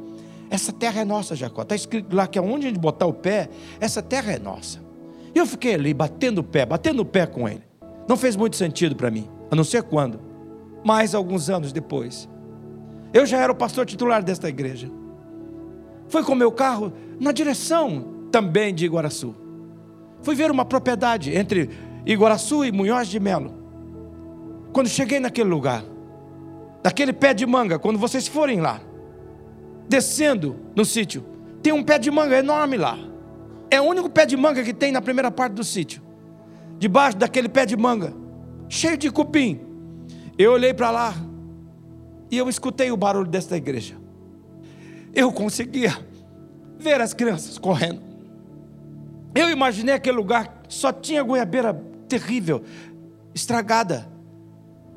Essa 0.51 0.73
terra 0.73 1.01
é 1.01 1.05
nossa, 1.05 1.37
Jacó. 1.37 1.63
Está 1.63 1.77
escrito 1.77 2.15
lá 2.15 2.27
que 2.27 2.39
aonde 2.39 2.67
a 2.67 2.69
gente 2.69 2.81
botar 2.81 3.07
o 3.07 3.13
pé, 3.15 3.49
essa 3.81 4.03
terra 4.03 4.33
é 4.33 4.39
nossa. 4.39 4.81
E 5.33 5.39
eu 5.39 5.47
fiquei 5.47 5.75
ali 5.75 5.95
batendo 5.95 6.39
o 6.39 6.45
pé, 6.45 6.67
batendo 6.67 7.01
o 7.01 7.05
pé 7.05 7.25
com 7.27 7.49
ele. 7.49 7.63
Não 8.09 8.17
fez 8.17 8.35
muito 8.35 8.57
sentido 8.57 8.97
para 8.97 9.09
mim 9.09 9.29
a 9.51 9.57
não 9.57 9.65
ser 9.65 9.83
quando, 9.83 10.21
mais 10.85 11.15
alguns 11.15 11.51
anos 11.51 11.73
depois. 11.73 12.29
Eu 13.13 13.27
já 13.27 13.39
era 13.39 13.53
o 13.53 13.57
pastor 13.57 13.85
titular 13.85 14.23
desta 14.23 14.49
igreja. 14.49 14.91
Fui 16.09 16.23
com 16.23 16.35
meu 16.35 16.53
carro 16.53 16.93
na 17.19 17.33
direção 17.33 18.27
também 18.31 18.75
de 18.75 18.85
Iguaraçu. 18.85 19.35
Fui 20.23 20.35
ver 20.35 20.51
uma 20.51 20.65
propriedade 20.65 21.35
entre 21.35 21.71
Iguaraçu 22.07 22.65
e 22.65 22.73
Munhoz 22.73 23.09
de 23.09 23.19
Melo. 23.19 23.55
Quando 24.73 24.89
cheguei 24.89 25.19
naquele 25.19 25.49
lugar, 25.51 25.83
naquele 26.85 27.13
pé 27.13 27.35
de 27.35 27.45
manga, 27.47 27.79
quando 27.79 27.99
vocês 27.99 28.29
forem 28.29 28.61
lá, 28.61 28.81
descendo 29.89 30.57
no 30.77 30.85
sítio, 30.85 31.25
tem 31.63 31.73
um 31.73 31.83
pé 31.83 31.99
de 31.99 32.11
manga 32.11 32.39
enorme 32.39 32.77
lá. 32.77 32.99
É 33.71 33.81
o 33.81 33.85
único 33.85 34.09
pé 34.09 34.25
de 34.27 34.37
manga 34.37 34.63
que 34.63 34.73
tem 34.73 34.93
na 34.93 35.03
primeira 35.03 35.31
parte 35.31 35.53
do 35.53 35.65
sítio. 35.65 36.03
Debaixo 36.79 37.17
daquele 37.17 37.49
pé 37.49 37.67
de 37.67 37.77
manga, 37.77 38.15
cheio 38.71 38.97
de 38.97 39.11
cupim. 39.11 39.61
Eu 40.39 40.53
olhei 40.53 40.73
para 40.73 40.91
lá 40.91 41.15
e 42.31 42.39
eu 42.39 42.49
escutei 42.49 42.91
o 42.91 42.97
barulho 42.97 43.29
desta 43.29 43.57
igreja. 43.57 43.97
Eu 45.13 45.33
conseguia 45.33 45.99
ver 46.79 47.01
as 47.01 47.13
crianças 47.13 47.59
correndo. 47.59 48.01
Eu 49.35 49.51
imaginei 49.51 49.95
aquele 49.95 50.17
lugar, 50.17 50.63
só 50.69 50.93
tinha 50.93 51.23
goiabeira 51.23 51.75
terrível, 52.09 52.63
estragada. 53.35 54.09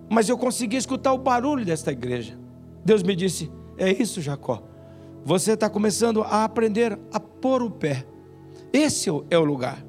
Mas 0.09 0.29
eu 0.29 0.37
consegui 0.37 0.77
escutar 0.77 1.11
o 1.11 1.17
barulho 1.17 1.65
desta 1.65 1.91
igreja. 1.91 2.37
Deus 2.85 3.01
me 3.01 3.15
disse: 3.15 3.51
É 3.77 3.91
isso, 3.91 4.21
Jacó. 4.21 4.61
Você 5.25 5.53
está 5.53 5.69
começando 5.69 6.21
a 6.21 6.43
aprender 6.43 6.97
a 7.11 7.19
pôr 7.19 7.63
o 7.63 7.71
pé. 7.71 8.05
Esse 8.71 9.09
é 9.29 9.37
o 9.37 9.43
lugar. 9.43 9.83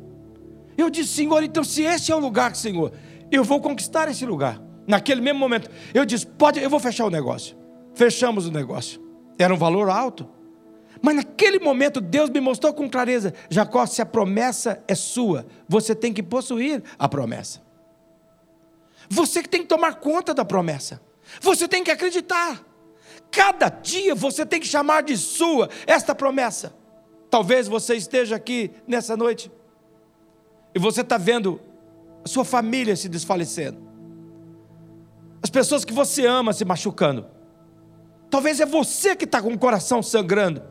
Eu 0.76 0.90
disse, 0.90 1.14
Senhor, 1.14 1.42
então 1.42 1.64
se 1.64 1.82
esse 1.82 2.12
é 2.12 2.14
o 2.14 2.18
lugar, 2.18 2.54
Senhor, 2.54 2.92
eu 3.30 3.44
vou 3.44 3.60
conquistar 3.60 4.08
esse 4.08 4.24
lugar. 4.24 4.60
Naquele 4.86 5.20
mesmo 5.20 5.38
momento, 5.38 5.70
eu 5.92 6.04
disse, 6.04 6.26
pode, 6.26 6.60
eu 6.60 6.68
vou 6.68 6.80
fechar 6.80 7.06
o 7.06 7.10
negócio. 7.10 7.56
Fechamos 7.94 8.46
o 8.46 8.50
negócio. 8.50 9.00
Era 9.38 9.54
um 9.54 9.56
valor 9.56 9.88
alto. 9.88 10.28
Mas 11.00 11.16
naquele 11.16 11.58
momento 11.58 12.00
Deus 12.00 12.30
me 12.30 12.40
mostrou 12.40 12.72
com 12.72 12.88
clareza: 12.88 13.34
Jacó, 13.50 13.84
se 13.86 14.00
a 14.00 14.06
promessa 14.06 14.82
é 14.88 14.94
sua, 14.94 15.46
você 15.68 15.94
tem 15.94 16.12
que 16.12 16.22
possuir 16.22 16.82
a 16.98 17.08
promessa. 17.08 17.62
Você 19.08 19.42
que 19.42 19.48
tem 19.48 19.62
que 19.62 19.68
tomar 19.68 19.96
conta 19.96 20.32
da 20.32 20.44
promessa. 20.44 21.00
Você 21.40 21.68
tem 21.68 21.84
que 21.84 21.90
acreditar. 21.90 22.64
Cada 23.30 23.68
dia 23.68 24.14
você 24.14 24.46
tem 24.46 24.60
que 24.60 24.66
chamar 24.66 25.02
de 25.02 25.16
sua 25.16 25.68
esta 25.86 26.14
promessa. 26.14 26.74
Talvez 27.30 27.66
você 27.66 27.96
esteja 27.96 28.36
aqui 28.36 28.70
nessa 28.86 29.16
noite 29.16 29.50
e 30.74 30.78
você 30.78 31.00
está 31.00 31.18
vendo 31.18 31.60
a 32.24 32.28
sua 32.28 32.44
família 32.44 32.96
se 32.96 33.08
desfalecendo, 33.08 33.78
as 35.42 35.50
pessoas 35.50 35.84
que 35.84 35.92
você 35.92 36.24
ama 36.26 36.52
se 36.52 36.64
machucando. 36.64 37.26
Talvez 38.30 38.58
é 38.60 38.66
você 38.66 39.14
que 39.14 39.24
está 39.24 39.42
com 39.42 39.52
o 39.52 39.58
coração 39.58 40.02
sangrando. 40.02 40.62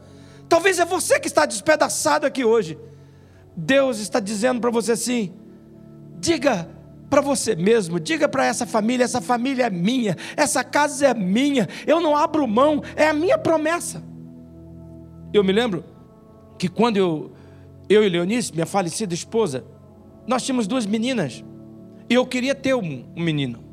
Talvez 0.50 0.80
é 0.80 0.86
você 0.86 1.20
que 1.20 1.28
está 1.28 1.46
despedaçado 1.46 2.26
aqui 2.26 2.44
hoje. 2.44 2.78
Deus 3.56 4.00
está 4.00 4.20
dizendo 4.20 4.60
para 4.60 4.72
você 4.72 4.94
assim: 4.94 5.34
diga 6.20 6.68
para 7.10 7.22
você 7.22 7.56
mesmo, 7.56 8.00
diga 8.00 8.28
para 8.28 8.46
essa 8.46 8.66
família: 8.66 9.04
essa 9.04 9.22
família 9.22 9.68
é 9.68 9.70
minha, 9.70 10.18
essa 10.36 10.64
casa 10.64 11.08
é 11.08 11.14
minha, 11.14 11.70
eu 11.86 12.02
não 12.02 12.18
abro 12.18 12.48
mão, 12.48 12.82
é 12.96 13.08
a 13.08 13.14
minha 13.14 13.38
promessa. 13.38 14.04
Eu 15.32 15.44
me 15.44 15.54
lembro 15.54 15.86
que 16.58 16.68
quando 16.68 16.98
eu, 16.98 17.32
eu 17.88 18.04
e 18.04 18.10
Leonice, 18.10 18.54
minha 18.54 18.66
falecida 18.66 19.14
esposa, 19.14 19.64
nós 20.28 20.44
tínhamos 20.44 20.68
duas 20.68 20.86
meninas 20.86 21.44
e 22.10 22.14
eu 22.14 22.26
queria 22.26 22.56
ter 22.56 22.74
um, 22.74 23.06
um 23.16 23.22
menino. 23.22 23.64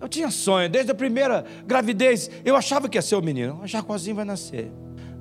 Eu 0.00 0.08
tinha 0.08 0.30
sonho, 0.30 0.68
desde 0.68 0.90
a 0.90 0.94
primeira 0.94 1.44
gravidez, 1.66 2.30
eu 2.44 2.56
achava 2.56 2.88
que 2.88 2.96
ia 2.96 3.02
ser 3.02 3.16
o 3.16 3.18
um 3.18 3.22
menino. 3.22 3.60
O 3.62 3.66
Jacozinho 3.66 4.16
vai 4.16 4.24
nascer. 4.24 4.72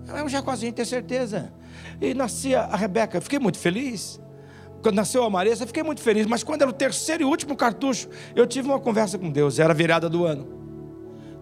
É 0.08 0.24
um 0.24 0.30
Jacozinho, 0.30 0.72
tenho 0.72 0.86
certeza. 0.86 1.54
E 2.00 2.14
nascia 2.14 2.62
a 2.62 2.78
Rebeca, 2.78 3.20
fiquei 3.20 3.40
muito 3.40 3.58
feliz. 3.58 4.22
Quando 4.82 4.96
nasceu 4.96 5.24
a 5.24 5.30
Marisa, 5.30 5.68
fiquei 5.68 5.84
muito 5.84 6.02
feliz. 6.02 6.26
Mas 6.26 6.44
quando 6.44 6.62
era 6.62 6.70
o 6.70 6.74
terceiro 6.74 7.24
e 7.24 7.26
último 7.26 7.56
cartucho, 7.56 8.08
eu 8.34 8.48
tive 8.48 8.70
uma 8.70 8.80
conversa 8.80 9.18
com 9.18 9.30
Deus. 9.30 9.60
Era 9.60 9.74
a 9.74 9.76
virada 9.76 10.10
do 10.10 10.26
ano. 10.26 10.59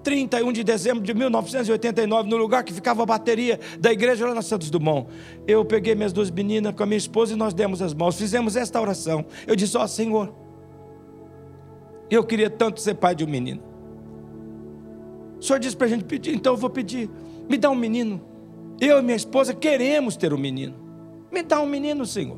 31 0.08 0.54
de 0.54 0.64
dezembro 0.64 1.04
de 1.04 1.14
1989, 1.14 2.30
no 2.30 2.38
lugar 2.38 2.64
que 2.64 2.72
ficava 2.74 3.04
a 3.04 3.06
bateria 3.06 3.60
da 3.78 3.92
igreja 3.92 4.26
lá 4.26 4.34
na 4.34 4.42
Santos 4.42 4.70
Dumont. 4.70 5.10
Eu 5.46 5.66
peguei 5.66 5.96
minhas 5.96 6.14
duas 6.14 6.32
meninas 6.32 6.74
com 6.74 6.82
a 6.82 6.86
minha 6.86 6.98
esposa 6.98 7.34
e 7.34 7.36
nós 7.36 7.54
demos 7.54 7.82
as 7.82 7.94
mãos. 7.94 8.16
Fizemos 8.16 8.56
esta 8.56 8.80
oração. 8.80 9.26
Eu 9.46 9.54
disse: 9.54 9.76
Ó 9.76 9.84
oh, 9.84 9.88
Senhor, 9.88 10.34
eu 12.10 12.24
queria 12.24 12.50
tanto 12.50 12.80
ser 12.80 12.94
pai 12.94 13.16
de 13.16 13.26
um 13.26 13.28
menino. 13.28 13.62
O 15.42 15.44
Senhor 15.44 15.60
disse 15.60 15.76
para 15.76 15.88
a 15.88 15.90
gente 15.90 16.06
pedir, 16.06 16.34
então 16.34 16.54
eu 16.54 16.58
vou 16.58 16.70
pedir. 16.70 17.10
Me 17.50 17.58
dá 17.58 17.70
um 17.70 17.76
menino. 17.76 18.22
Eu 18.80 19.00
e 19.00 19.02
minha 19.02 19.18
esposa 19.18 19.54
queremos 19.54 20.16
ter 20.16 20.32
um 20.34 20.38
menino. 20.38 20.76
Me 21.30 21.44
dá 21.44 21.60
um 21.60 21.66
menino, 21.66 22.06
Senhor. 22.06 22.38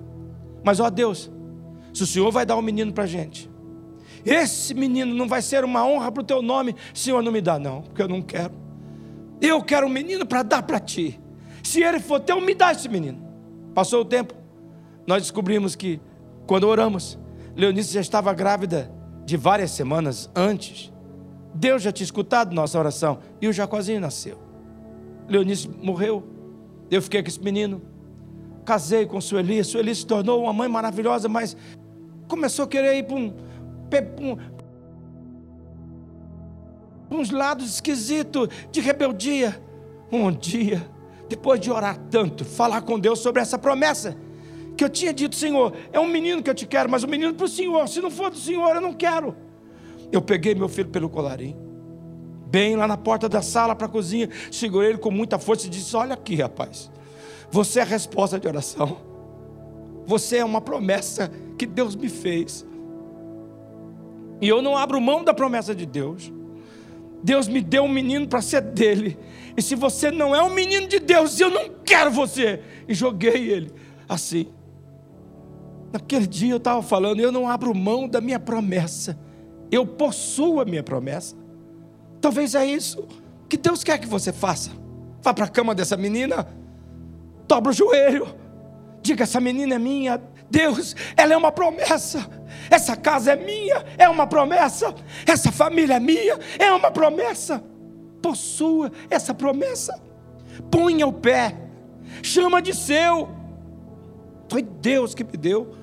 Mas, 0.63 0.79
ó 0.79 0.89
Deus, 0.89 1.31
se 1.93 2.01
o 2.01 2.07
Senhor 2.07 2.31
vai 2.31 2.47
dar 2.47 2.57
um 2.57 2.63
menino 2.63 2.91
para 2.91 3.03
a 3.03 3.07
gente, 3.07 3.47
esse 4.25 4.73
menino 4.73 5.13
não 5.13 5.27
vai 5.27 5.41
ser 5.41 5.63
uma 5.63 5.85
honra 5.85 6.11
para 6.11 6.21
o 6.21 6.25
teu 6.25 6.41
nome, 6.41 6.75
Senhor, 6.93 7.21
não 7.21 7.31
me 7.31 7.41
dá, 7.41 7.57
não, 7.57 7.81
porque 7.81 8.01
eu 8.01 8.07
não 8.07 8.21
quero. 8.21 8.53
Eu 9.41 9.63
quero 9.63 9.87
um 9.87 9.89
menino 9.89 10.25
para 10.25 10.43
dar 10.43 10.63
para 10.63 10.79
ti. 10.79 11.19
Se 11.63 11.81
ele 11.83 11.99
for 11.99 12.19
teu, 12.19 12.41
me 12.41 12.53
dá 12.53 12.71
esse 12.71 12.89
menino. 12.89 13.21
Passou 13.73 14.01
o 14.01 14.05
tempo, 14.05 14.33
nós 15.07 15.21
descobrimos 15.21 15.75
que, 15.75 16.01
quando 16.45 16.65
oramos, 16.65 17.17
Leonice 17.55 17.93
já 17.93 18.01
estava 18.01 18.33
grávida 18.33 18.91
de 19.25 19.37
várias 19.37 19.71
semanas 19.71 20.29
antes. 20.35 20.91
Deus 21.53 21.81
já 21.81 21.91
tinha 21.91 22.05
escutado 22.05 22.53
nossa 22.53 22.77
oração 22.77 23.19
e 23.41 23.47
o 23.47 23.53
Jacozinho 23.53 23.99
nasceu. 23.99 24.37
Leonice 25.27 25.69
morreu. 25.81 26.27
Eu 26.89 27.01
fiquei 27.01 27.21
com 27.21 27.27
esse 27.27 27.41
menino. 27.41 27.81
Casei 28.65 29.05
com 29.05 29.19
Sueli. 29.21 29.63
Sueli 29.63 29.93
se 29.93 30.05
tornou 30.05 30.43
uma 30.43 30.53
mãe 30.53 30.67
maravilhosa, 30.67 31.29
mas 31.29 31.55
começou 32.27 32.65
a 32.65 32.67
querer 32.67 32.97
ir 32.97 33.03
para 33.03 33.15
um, 33.15 33.33
uns 37.11 37.31
lados 37.31 37.73
esquisitos 37.73 38.49
de 38.71 38.79
rebeldia. 38.81 39.61
Um 40.11 40.31
dia, 40.31 40.89
depois 41.27 41.59
de 41.59 41.71
orar 41.71 41.97
tanto, 42.09 42.43
falar 42.43 42.81
com 42.81 42.99
Deus 42.99 43.19
sobre 43.19 43.41
essa 43.41 43.57
promessa, 43.59 44.17
que 44.75 44.83
eu 44.83 44.89
tinha 44.89 45.13
dito, 45.13 45.35
Senhor, 45.35 45.73
é 45.91 45.99
um 45.99 46.07
menino 46.07 46.41
que 46.41 46.49
eu 46.49 46.55
te 46.55 46.65
quero, 46.65 46.89
mas 46.89 47.03
um 47.03 47.07
menino 47.07 47.33
para 47.33 47.45
o 47.45 47.49
Senhor. 47.49 47.87
Se 47.87 48.01
não 48.01 48.09
for 48.09 48.31
do 48.31 48.37
Senhor, 48.37 48.75
eu 48.75 48.81
não 48.81 48.93
quero. 48.93 49.35
Eu 50.11 50.21
peguei 50.21 50.55
meu 50.55 50.67
filho 50.67 50.89
pelo 50.89 51.09
colarinho 51.09 51.69
bem 52.49 52.75
lá 52.75 52.87
na 52.87 52.97
porta 52.97 53.29
da 53.29 53.41
sala 53.41 53.75
para 53.75 53.85
a 53.85 53.89
cozinha, 53.89 54.29
segurei 54.51 54.89
ele 54.89 54.97
com 54.97 55.11
muita 55.11 55.37
força 55.37 55.67
e 55.67 55.69
disse: 55.69 55.95
Olha 55.95 56.13
aqui, 56.13 56.35
rapaz, 56.35 56.91
você 57.51 57.79
é 57.79 57.83
a 57.83 57.85
resposta 57.85 58.39
de 58.39 58.47
oração, 58.47 58.97
você 60.05 60.37
é 60.37 60.45
uma 60.45 60.59
promessa 60.59 61.31
que 61.57 61.65
Deus 61.65 61.95
me 61.95 62.09
fez, 62.09 62.65
e 64.41 64.47
eu 64.47 64.61
não 64.61 64.77
abro 64.77 64.99
mão 64.99 65.23
da 65.23 65.33
promessa 65.33 65.73
de 65.75 65.85
Deus. 65.85 66.31
Deus 67.23 67.47
me 67.47 67.61
deu 67.61 67.83
um 67.83 67.89
menino 67.89 68.27
para 68.27 68.41
ser 68.41 68.61
dele, 68.61 69.17
e 69.57 69.61
se 69.61 69.75
você 69.75 70.09
não 70.09 70.33
é 70.33 70.41
um 70.41 70.49
menino 70.49 70.87
de 70.87 70.99
Deus, 70.99 71.39
eu 71.39 71.49
não 71.49 71.69
quero 71.83 72.09
você, 72.09 72.61
e 72.87 72.93
joguei 72.93 73.49
ele 73.49 73.73
assim. 74.07 74.47
Naquele 75.91 76.27
dia 76.27 76.51
eu 76.53 76.57
estava 76.57 76.81
falando, 76.81 77.19
eu 77.19 77.31
não 77.31 77.49
abro 77.49 77.75
mão 77.75 78.07
da 78.07 78.21
minha 78.21 78.39
promessa, 78.39 79.19
eu 79.71 79.85
possuo 79.85 80.61
a 80.61 80.65
minha 80.65 80.83
promessa. 80.83 81.35
Talvez 82.21 82.55
é 82.55 82.65
isso 82.65 83.07
que 83.49 83.57
Deus 83.57 83.83
quer 83.83 83.97
que 83.97 84.07
você 84.07 84.31
faça. 84.31 84.71
Vá 85.21 85.33
para 85.33 85.45
a 85.45 85.49
cama 85.49 85.75
dessa 85.75 85.97
menina, 85.97 86.47
dobra 87.47 87.71
o 87.71 87.73
joelho, 87.73 88.27
diga: 89.01 89.23
essa 89.23 89.39
menina 89.39 89.75
é 89.75 89.79
minha. 89.79 90.21
Deus, 90.49 90.95
ela 91.15 91.33
é 91.33 91.37
uma 91.37 91.51
promessa. 91.51 92.27
Essa 92.69 92.95
casa 92.95 93.33
é 93.33 93.35
minha, 93.35 93.83
é 93.97 94.07
uma 94.09 94.27
promessa. 94.27 94.93
Essa 95.25 95.51
família 95.51 95.95
é 95.95 95.99
minha, 95.99 96.37
é 96.57 96.71
uma 96.71 96.91
promessa. 96.91 97.63
Possua 98.21 98.91
essa 99.09 99.33
promessa. 99.33 99.99
Ponha 100.69 101.07
o 101.07 101.13
pé, 101.13 101.55
chama 102.21 102.61
de 102.61 102.75
seu. 102.75 103.29
Foi 104.49 104.61
Deus 104.61 105.13
que 105.13 105.23
me 105.23 105.37
deu. 105.37 105.75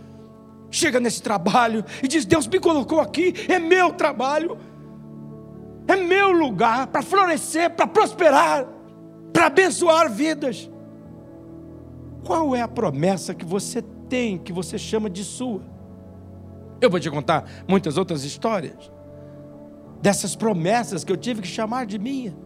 Chega 0.71 1.01
nesse 1.01 1.23
trabalho 1.23 1.85
e 2.03 2.09
diz: 2.09 2.25
Deus 2.25 2.47
me 2.47 2.59
colocou 2.59 3.01
aqui, 3.01 3.33
é 3.49 3.59
meu 3.59 3.93
trabalho 3.93 4.59
é 5.89 5.97
meu 5.97 6.33
lugar 6.33 6.89
para 6.89 7.03
florescer, 7.03 7.71
para 7.71 7.87
prosperar, 7.87 8.67
para 9.33 9.47
abençoar 9.47 10.11
vidas. 10.11 10.69
Qual 12.27 12.57
é 12.57 12.61
a 12.61 12.67
promessa 12.67 13.33
que 13.33 13.45
você 13.45 13.81
tem, 14.09 14.37
que 14.37 14.53
você 14.53 14.77
chama 14.77 15.09
de 15.09 15.23
sua? 15.23 15.63
Eu 16.81 16.91
vou 16.91 16.99
te 16.99 17.09
contar 17.09 17.49
muitas 17.69 17.97
outras 17.97 18.25
histórias 18.25 18.91
dessas 20.03 20.35
promessas 20.35 21.05
que 21.05 21.13
eu 21.13 21.17
tive 21.17 21.41
que 21.41 21.47
chamar 21.47 21.87
de 21.87 22.01
minha. 22.01 22.37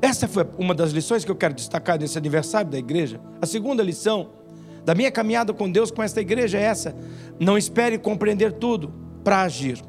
Essa 0.00 0.28
foi 0.28 0.46
uma 0.56 0.72
das 0.72 0.92
lições 0.92 1.24
que 1.24 1.30
eu 1.30 1.34
quero 1.34 1.52
destacar 1.52 1.98
nesse 1.98 2.16
aniversário 2.16 2.70
da 2.70 2.78
igreja. 2.78 3.20
A 3.42 3.46
segunda 3.46 3.82
lição 3.82 4.30
da 4.84 4.94
minha 4.94 5.10
caminhada 5.10 5.52
com 5.52 5.68
Deus, 5.68 5.90
com 5.90 6.00
esta 6.00 6.20
igreja, 6.20 6.56
é 6.56 6.62
essa: 6.62 6.94
não 7.40 7.58
espere 7.58 7.98
compreender 7.98 8.52
tudo 8.52 8.92
para 9.24 9.42
agir. 9.42 9.82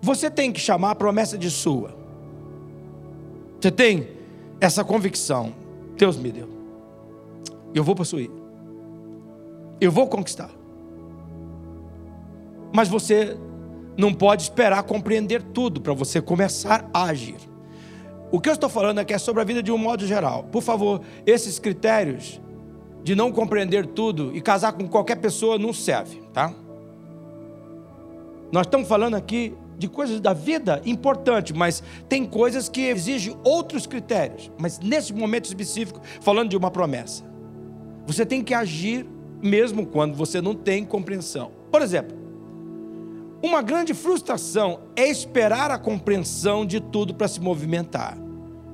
Você 0.00 0.30
tem 0.30 0.50
que 0.50 0.60
chamar 0.60 0.92
a 0.92 0.94
promessa 0.94 1.36
de 1.36 1.50
sua. 1.50 1.94
Você 3.60 3.70
tem 3.70 4.08
essa 4.58 4.82
convicção. 4.82 5.54
Deus 5.98 6.16
me 6.16 6.32
deu. 6.32 6.51
Eu 7.74 7.82
vou 7.82 7.94
possuir. 7.94 8.30
Eu 9.80 9.90
vou 9.90 10.06
conquistar. 10.06 10.50
Mas 12.74 12.88
você 12.88 13.36
não 13.96 14.12
pode 14.12 14.42
esperar 14.42 14.82
compreender 14.84 15.42
tudo 15.42 15.80
para 15.80 15.92
você 15.92 16.20
começar 16.20 16.88
a 16.92 17.04
agir. 17.04 17.36
O 18.30 18.40
que 18.40 18.48
eu 18.48 18.54
estou 18.54 18.70
falando 18.70 18.98
aqui 18.98 19.12
é 19.12 19.18
sobre 19.18 19.42
a 19.42 19.44
vida 19.44 19.62
de 19.62 19.70
um 19.70 19.76
modo 19.76 20.06
geral. 20.06 20.44
Por 20.44 20.62
favor, 20.62 21.02
esses 21.26 21.58
critérios 21.58 22.40
de 23.04 23.14
não 23.14 23.30
compreender 23.30 23.86
tudo 23.86 24.34
e 24.34 24.40
casar 24.40 24.72
com 24.72 24.88
qualquer 24.88 25.16
pessoa 25.16 25.58
não 25.58 25.72
serve, 25.72 26.22
tá? 26.32 26.54
Nós 28.50 28.66
estamos 28.66 28.88
falando 28.88 29.14
aqui 29.14 29.54
de 29.76 29.88
coisas 29.88 30.20
da 30.20 30.32
vida 30.32 30.80
importante, 30.84 31.52
mas 31.52 31.82
tem 32.08 32.24
coisas 32.24 32.68
que 32.68 32.82
exigem 32.82 33.36
outros 33.42 33.86
critérios. 33.86 34.50
Mas 34.58 34.78
nesse 34.78 35.12
momento 35.12 35.46
específico, 35.46 36.00
falando 36.20 36.50
de 36.50 36.56
uma 36.56 36.70
promessa, 36.70 37.24
você 38.06 38.26
tem 38.26 38.42
que 38.42 38.54
agir 38.54 39.06
mesmo 39.42 39.86
quando 39.86 40.16
você 40.16 40.40
não 40.40 40.54
tem 40.54 40.84
compreensão. 40.84 41.50
Por 41.70 41.82
exemplo, 41.82 42.16
uma 43.42 43.60
grande 43.60 43.92
frustração 43.92 44.80
é 44.94 45.08
esperar 45.08 45.70
a 45.70 45.78
compreensão 45.78 46.64
de 46.64 46.80
tudo 46.80 47.12
para 47.12 47.26
se 47.26 47.40
movimentar. 47.40 48.16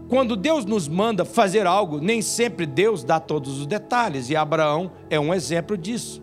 Quando 0.09 0.37
Deus 0.37 0.65
nos 0.65 0.89
manda 0.89 1.25
fazer 1.25 1.67
algo, 1.67 2.01
nem 2.01 2.21
sempre 2.21 2.67
Deus 2.67 3.05
dá 3.05 3.19
todos 3.19 3.59
os 3.59 3.67
detalhes, 3.67 4.31
e 4.31 4.37
Abraão 4.37 4.91
é 5.09 5.19
um 5.19 5.33
exemplo 5.33 5.77
disso. 5.77 6.23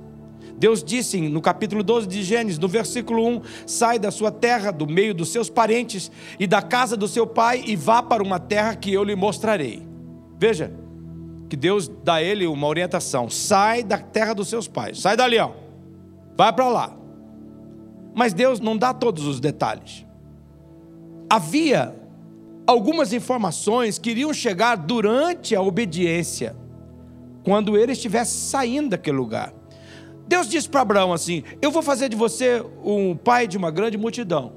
Deus 0.58 0.84
disse 0.84 1.20
no 1.22 1.42
capítulo 1.42 1.84
12 1.84 2.08
de 2.08 2.24
Gênesis, 2.24 2.58
no 2.58 2.68
versículo 2.68 3.28
1: 3.28 3.42
Sai 3.68 4.00
da 4.00 4.10
sua 4.10 4.32
terra, 4.32 4.72
do 4.72 4.88
meio 4.88 5.14
dos 5.14 5.30
seus 5.30 5.50
parentes 5.50 6.12
e 6.40 6.48
da 6.48 6.62
casa 6.62 6.96
do 6.96 7.08
seu 7.08 7.28
pai, 7.28 7.64
e 7.66 7.76
vá 7.76 8.02
para 8.02 8.24
uma 8.24 8.40
terra 8.40 8.76
que 8.76 8.94
eu 8.94 9.04
lhe 9.04 9.16
mostrarei. 9.16 9.84
Veja, 10.38 10.72
que 11.56 11.58
Deus 11.58 11.88
dá 12.04 12.16
a 12.16 12.22
ele 12.22 12.46
uma 12.46 12.68
orientação: 12.68 13.30
sai 13.30 13.82
da 13.82 13.98
terra 13.98 14.34
dos 14.34 14.50
seus 14.50 14.68
pais, 14.68 15.00
sai 15.00 15.16
dali, 15.16 15.40
ó, 15.40 15.52
vai 16.36 16.52
para 16.52 16.68
lá. 16.68 16.98
Mas 18.14 18.34
Deus 18.34 18.60
não 18.60 18.78
dá 18.78 18.94
todos 18.94 19.26
os 19.26 19.40
detalhes. 19.40 20.06
Havia 21.30 21.96
algumas 22.68 23.14
informações 23.14 23.98
que 23.98 24.12
iriam 24.12 24.34
chegar 24.34 24.76
durante 24.76 25.56
a 25.56 25.62
obediência, 25.62 26.56
quando 27.44 27.78
ele 27.78 27.94
estivesse 27.94 28.36
saindo 28.50 28.90
daquele 28.90 29.18
lugar. 29.18 29.54
Deus 30.28 30.50
disse 30.50 30.68
para 30.68 30.82
Abraão 30.82 31.14
assim: 31.14 31.42
Eu 31.62 31.72
vou 31.72 31.82
fazer 31.82 32.10
de 32.10 32.18
você 32.18 32.62
um 32.84 33.16
pai 33.16 33.48
de 33.48 33.58
uma 33.58 33.72
grande 33.72 33.98
multidão. 33.98 34.52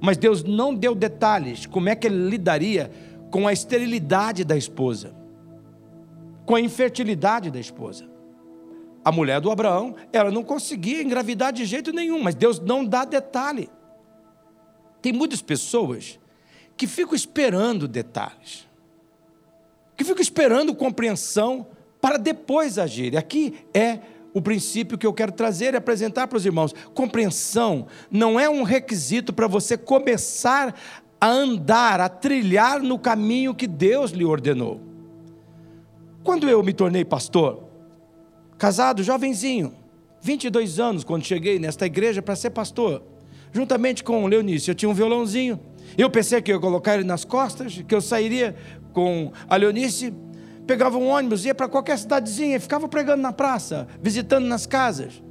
Mas 0.00 0.16
Deus 0.16 0.44
não 0.44 0.74
deu 0.74 0.94
detalhes 0.94 1.66
como 1.66 1.88
é 1.88 1.94
que 1.96 2.06
ele 2.06 2.30
lidaria 2.30 2.90
com 3.30 3.46
a 3.48 3.52
esterilidade 3.52 4.44
da 4.44 4.56
esposa, 4.56 5.12
com 6.48 6.54
a 6.54 6.60
infertilidade 6.62 7.50
da 7.50 7.60
esposa 7.60 8.08
a 9.04 9.12
mulher 9.12 9.38
do 9.38 9.50
Abraão, 9.50 9.94
ela 10.12 10.30
não 10.30 10.42
conseguia 10.42 11.02
engravidar 11.02 11.52
de 11.52 11.64
jeito 11.66 11.92
nenhum, 11.92 12.22
mas 12.22 12.34
Deus 12.34 12.58
não 12.58 12.84
dá 12.84 13.04
detalhe. 13.04 13.68
Tem 15.02 15.12
muitas 15.12 15.42
pessoas 15.42 16.18
que 16.74 16.86
ficam 16.86 17.14
esperando 17.14 17.86
detalhes, 17.86 18.66
que 19.94 20.04
ficam 20.04 20.22
esperando 20.22 20.74
compreensão 20.74 21.66
para 22.00 22.16
depois 22.16 22.78
agir. 22.78 23.16
Aqui 23.16 23.64
é 23.72 24.00
o 24.32 24.40
princípio 24.40 24.98
que 24.98 25.06
eu 25.06 25.12
quero 25.12 25.32
trazer 25.32 25.74
e 25.74 25.76
apresentar 25.76 26.28
para 26.28 26.38
os 26.38 26.46
irmãos. 26.46 26.74
Compreensão 26.94 27.86
não 28.10 28.38
é 28.38 28.48
um 28.48 28.62
requisito 28.62 29.32
para 29.34 29.46
você 29.46 29.76
começar 29.76 30.74
a 31.20 31.28
andar, 31.28 32.00
a 32.00 32.08
trilhar 32.08 32.82
no 32.82 32.98
caminho 32.98 33.54
que 33.54 33.66
Deus 33.66 34.12
lhe 34.12 34.24
ordenou. 34.24 34.87
Quando 36.28 36.46
eu 36.46 36.62
me 36.62 36.74
tornei 36.74 37.06
pastor, 37.06 37.64
casado, 38.58 39.02
jovenzinho, 39.02 39.74
22 40.20 40.78
anos, 40.78 41.02
quando 41.02 41.24
cheguei 41.24 41.58
nesta 41.58 41.86
igreja 41.86 42.20
para 42.20 42.36
ser 42.36 42.50
pastor, 42.50 43.02
juntamente 43.50 44.04
com 44.04 44.22
o 44.22 44.26
Leonício. 44.26 44.70
Eu 44.70 44.74
tinha 44.74 44.90
um 44.90 44.92
violãozinho. 44.92 45.58
Eu 45.96 46.10
pensei 46.10 46.42
que 46.42 46.52
eu 46.52 46.56
ia 46.56 46.60
colocar 46.60 46.96
ele 46.96 47.04
nas 47.04 47.24
costas, 47.24 47.80
que 47.80 47.94
eu 47.94 48.02
sairia 48.02 48.54
com 48.92 49.32
a 49.48 49.56
Leonice, 49.56 50.12
pegava 50.66 50.98
um 50.98 51.06
ônibus, 51.08 51.46
ia 51.46 51.54
para 51.54 51.66
qualquer 51.66 51.96
cidadezinha, 51.96 52.60
ficava 52.60 52.86
pregando 52.86 53.22
na 53.22 53.32
praça, 53.32 53.88
visitando 54.02 54.44
nas 54.46 54.66
casas. 54.66 55.22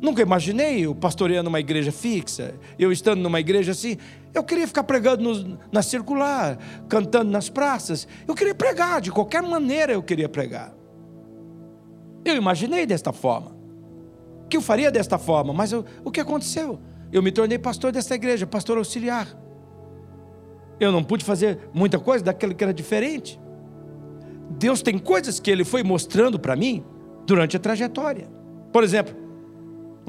Nunca 0.00 0.22
imaginei 0.22 0.86
eu 0.86 0.94
pastoreando 0.94 1.48
uma 1.48 1.58
igreja 1.58 1.90
fixa, 1.90 2.54
eu 2.78 2.92
estando 2.92 3.20
numa 3.20 3.40
igreja 3.40 3.72
assim. 3.72 3.96
Eu 4.32 4.44
queria 4.44 4.66
ficar 4.66 4.84
pregando 4.84 5.58
na 5.72 5.82
circular, 5.82 6.56
cantando 6.88 7.30
nas 7.30 7.48
praças. 7.48 8.06
Eu 8.26 8.34
queria 8.34 8.54
pregar, 8.54 9.00
de 9.00 9.10
qualquer 9.10 9.42
maneira 9.42 9.92
eu 9.92 10.02
queria 10.02 10.28
pregar. 10.28 10.72
Eu 12.24 12.36
imaginei 12.36 12.86
desta 12.86 13.12
forma, 13.12 13.56
que 14.48 14.56
eu 14.56 14.60
faria 14.60 14.90
desta 14.90 15.18
forma, 15.18 15.52
mas 15.52 15.72
eu, 15.72 15.84
o 16.04 16.10
que 16.10 16.20
aconteceu? 16.20 16.78
Eu 17.12 17.22
me 17.22 17.32
tornei 17.32 17.58
pastor 17.58 17.90
desta 17.90 18.14
igreja, 18.14 18.46
pastor 18.46 18.78
auxiliar. 18.78 19.26
Eu 20.78 20.92
não 20.92 21.02
pude 21.02 21.24
fazer 21.24 21.58
muita 21.72 21.98
coisa 21.98 22.24
daquilo 22.24 22.54
que 22.54 22.62
era 22.62 22.72
diferente. 22.72 23.40
Deus 24.50 24.80
tem 24.80 24.96
coisas 24.96 25.40
que 25.40 25.50
Ele 25.50 25.64
foi 25.64 25.82
mostrando 25.82 26.38
para 26.38 26.54
mim 26.54 26.84
durante 27.26 27.56
a 27.56 27.60
trajetória. 27.60 28.28
Por 28.72 28.84
exemplo, 28.84 29.27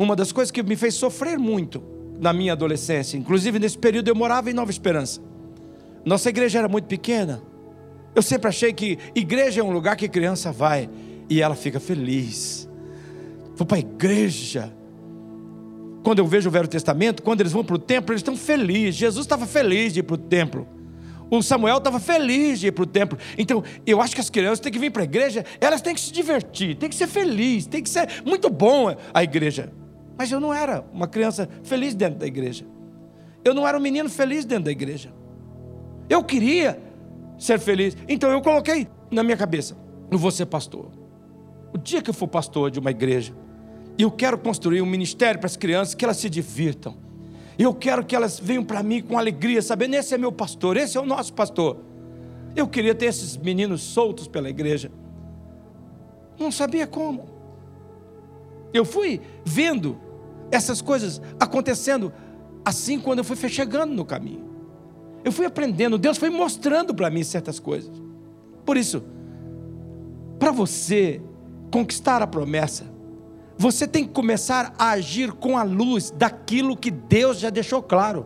uma 0.03 0.15
das 0.15 0.31
coisas 0.31 0.49
que 0.49 0.63
me 0.63 0.77
fez 0.77 0.95
sofrer 0.95 1.37
muito 1.37 1.83
na 2.19 2.31
minha 2.31 2.53
adolescência, 2.53 3.17
inclusive 3.17 3.59
nesse 3.59 3.77
período 3.77 4.07
eu 4.07 4.15
morava 4.15 4.49
em 4.49 4.53
Nova 4.53 4.71
Esperança. 4.71 5.21
Nossa 6.05 6.29
igreja 6.29 6.59
era 6.59 6.69
muito 6.69 6.85
pequena. 6.85 7.41
Eu 8.15 8.21
sempre 8.21 8.47
achei 8.47 8.71
que 8.71 8.97
igreja 9.13 9.59
é 9.59 9.63
um 9.63 9.71
lugar 9.71 9.97
que 9.97 10.07
criança 10.07 10.53
vai 10.53 10.89
e 11.29 11.41
ela 11.41 11.53
fica 11.53 11.81
feliz. 11.81 12.67
Vou 13.55 13.65
para 13.65 13.77
a 13.77 13.79
igreja. 13.81 14.73
Quando 16.01 16.19
eu 16.19 16.25
vejo 16.25 16.47
o 16.47 16.51
Velho 16.51 16.67
Testamento, 16.67 17.21
quando 17.21 17.41
eles 17.41 17.51
vão 17.51 17.63
para 17.63 17.75
o 17.75 17.79
templo, 17.79 18.13
eles 18.13 18.21
estão 18.21 18.37
felizes. 18.37 18.95
Jesus 18.95 19.25
estava 19.25 19.45
feliz 19.45 19.93
de 19.93 19.99
ir 19.99 20.03
para 20.03 20.15
o 20.15 20.17
templo. 20.17 20.65
O 21.29 21.41
Samuel 21.43 21.77
estava 21.77 21.99
feliz 21.99 22.59
de 22.61 22.67
ir 22.67 22.71
para 22.71 22.83
o 22.83 22.87
templo. 22.87 23.19
Então, 23.37 23.63
eu 23.85 24.01
acho 24.01 24.15
que 24.15 24.21
as 24.21 24.29
crianças 24.29 24.61
têm 24.61 24.71
que 24.71 24.79
vir 24.79 24.91
para 24.91 25.03
a 25.03 25.05
igreja, 25.05 25.45
elas 25.59 25.81
têm 25.81 25.93
que 25.93 26.01
se 26.01 26.11
divertir, 26.11 26.77
têm 26.77 26.89
que 26.89 26.95
ser 26.95 27.07
felizes, 27.07 27.67
tem 27.67 27.83
que 27.83 27.89
ser 27.89 28.23
muito 28.25 28.49
bom 28.49 28.95
a 29.13 29.23
igreja. 29.23 29.71
Mas 30.19 30.29
eu 30.33 30.41
não 30.41 30.53
era 30.53 30.83
uma 30.91 31.07
criança 31.07 31.47
feliz 31.63 31.95
dentro 31.95 32.19
da 32.19 32.27
igreja. 32.27 32.65
Eu 33.41 33.53
não 33.53 33.65
era 33.65 33.77
um 33.77 33.81
menino 33.81 34.09
feliz 34.09 34.43
dentro 34.43 34.65
da 34.65 34.71
igreja. 34.71 35.13
Eu 36.09 36.21
queria 36.21 36.77
ser 37.37 37.57
feliz. 37.57 37.95
Então 38.05 38.29
eu 38.29 38.41
coloquei 38.41 38.85
na 39.09 39.23
minha 39.23 39.37
cabeça: 39.37 39.77
eu 40.11 40.17
vou 40.17 40.29
ser 40.29 40.45
pastor. 40.47 40.91
O 41.73 41.77
dia 41.77 42.01
que 42.01 42.09
eu 42.09 42.13
for 42.13 42.27
pastor 42.27 42.69
de 42.69 42.79
uma 42.79 42.91
igreja, 42.91 43.33
eu 43.97 44.11
quero 44.11 44.37
construir 44.37 44.81
um 44.81 44.85
ministério 44.85 45.39
para 45.39 45.47
as 45.47 45.55
crianças 45.55 45.95
que 45.95 46.03
elas 46.03 46.17
se 46.17 46.29
divirtam. 46.29 46.97
Eu 47.57 47.73
quero 47.73 48.05
que 48.05 48.13
elas 48.13 48.37
venham 48.37 48.65
para 48.65 48.83
mim 48.83 49.01
com 49.01 49.17
alegria, 49.17 49.61
sabendo 49.61 49.95
esse 49.95 50.13
é 50.13 50.17
meu 50.17 50.33
pastor, 50.33 50.75
esse 50.75 50.97
é 50.97 50.99
o 50.99 51.05
nosso 51.05 51.33
pastor. 51.33 51.77
Eu 52.57 52.67
queria 52.67 52.93
ter 52.93 53.05
esses 53.05 53.37
meninos 53.37 53.81
soltos 53.83 54.27
pela 54.27 54.49
igreja. 54.49 54.91
Não 56.37 56.51
sabia 56.51 56.85
como. 56.85 57.29
Eu 58.73 58.83
fui 58.83 59.21
vendo 59.45 60.08
essas 60.51 60.81
coisas 60.81 61.21
acontecendo 61.39 62.11
assim 62.63 62.99
quando 62.99 63.19
eu 63.19 63.23
fui 63.23 63.35
chegando 63.49 63.93
no 63.93 64.05
caminho. 64.05 64.49
Eu 65.23 65.31
fui 65.31 65.45
aprendendo, 65.45 65.97
Deus 65.97 66.17
foi 66.17 66.29
mostrando 66.29 66.93
para 66.93 67.09
mim 67.09 67.23
certas 67.23 67.59
coisas. 67.59 67.91
Por 68.65 68.77
isso, 68.77 69.03
para 70.37 70.51
você 70.51 71.21
conquistar 71.71 72.21
a 72.21 72.27
promessa, 72.27 72.85
você 73.57 73.85
tem 73.85 74.05
que 74.05 74.13
começar 74.13 74.73
a 74.79 74.91
agir 74.91 75.33
com 75.33 75.57
a 75.57 75.63
luz 75.63 76.11
daquilo 76.11 76.77
que 76.77 76.89
Deus 76.89 77.39
já 77.39 77.49
deixou 77.49 77.83
claro. 77.83 78.25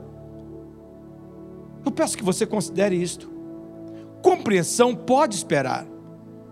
Eu 1.84 1.92
peço 1.92 2.16
que 2.16 2.24
você 2.24 2.46
considere 2.46 2.96
isto. 2.96 3.32
Compreensão 4.22 4.96
pode 4.96 5.36
esperar, 5.36 5.88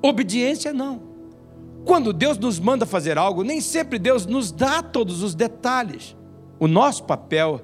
obediência 0.01 0.73
não. 0.73 1.11
Quando 1.85 2.13
Deus 2.13 2.37
nos 2.37 2.59
manda 2.59 2.85
fazer 2.85 3.17
algo, 3.17 3.43
nem 3.43 3.59
sempre 3.59 3.97
Deus 3.97 4.25
nos 4.25 4.51
dá 4.51 4.83
todos 4.83 5.23
os 5.23 5.33
detalhes. 5.33 6.15
O 6.59 6.67
nosso 6.67 7.03
papel 7.03 7.61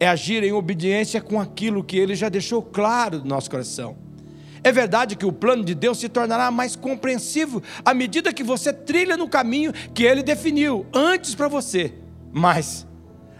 é 0.00 0.08
agir 0.08 0.42
em 0.42 0.52
obediência 0.52 1.20
com 1.20 1.40
aquilo 1.40 1.84
que 1.84 1.96
Ele 1.96 2.14
já 2.14 2.28
deixou 2.28 2.60
claro 2.60 3.18
no 3.18 3.26
nosso 3.26 3.50
coração. 3.50 3.96
É 4.66 4.72
verdade 4.72 5.14
que 5.14 5.24
o 5.24 5.32
plano 5.32 5.62
de 5.62 5.76
Deus 5.76 5.98
se 5.98 6.08
tornará 6.08 6.50
mais 6.50 6.74
compreensível 6.74 7.62
à 7.84 7.94
medida 7.94 8.32
que 8.32 8.42
você 8.42 8.72
trilha 8.72 9.16
no 9.16 9.28
caminho 9.28 9.72
que 9.72 10.02
ele 10.02 10.24
definiu 10.24 10.84
antes 10.92 11.36
para 11.36 11.46
você. 11.46 11.94
Mas 12.32 12.84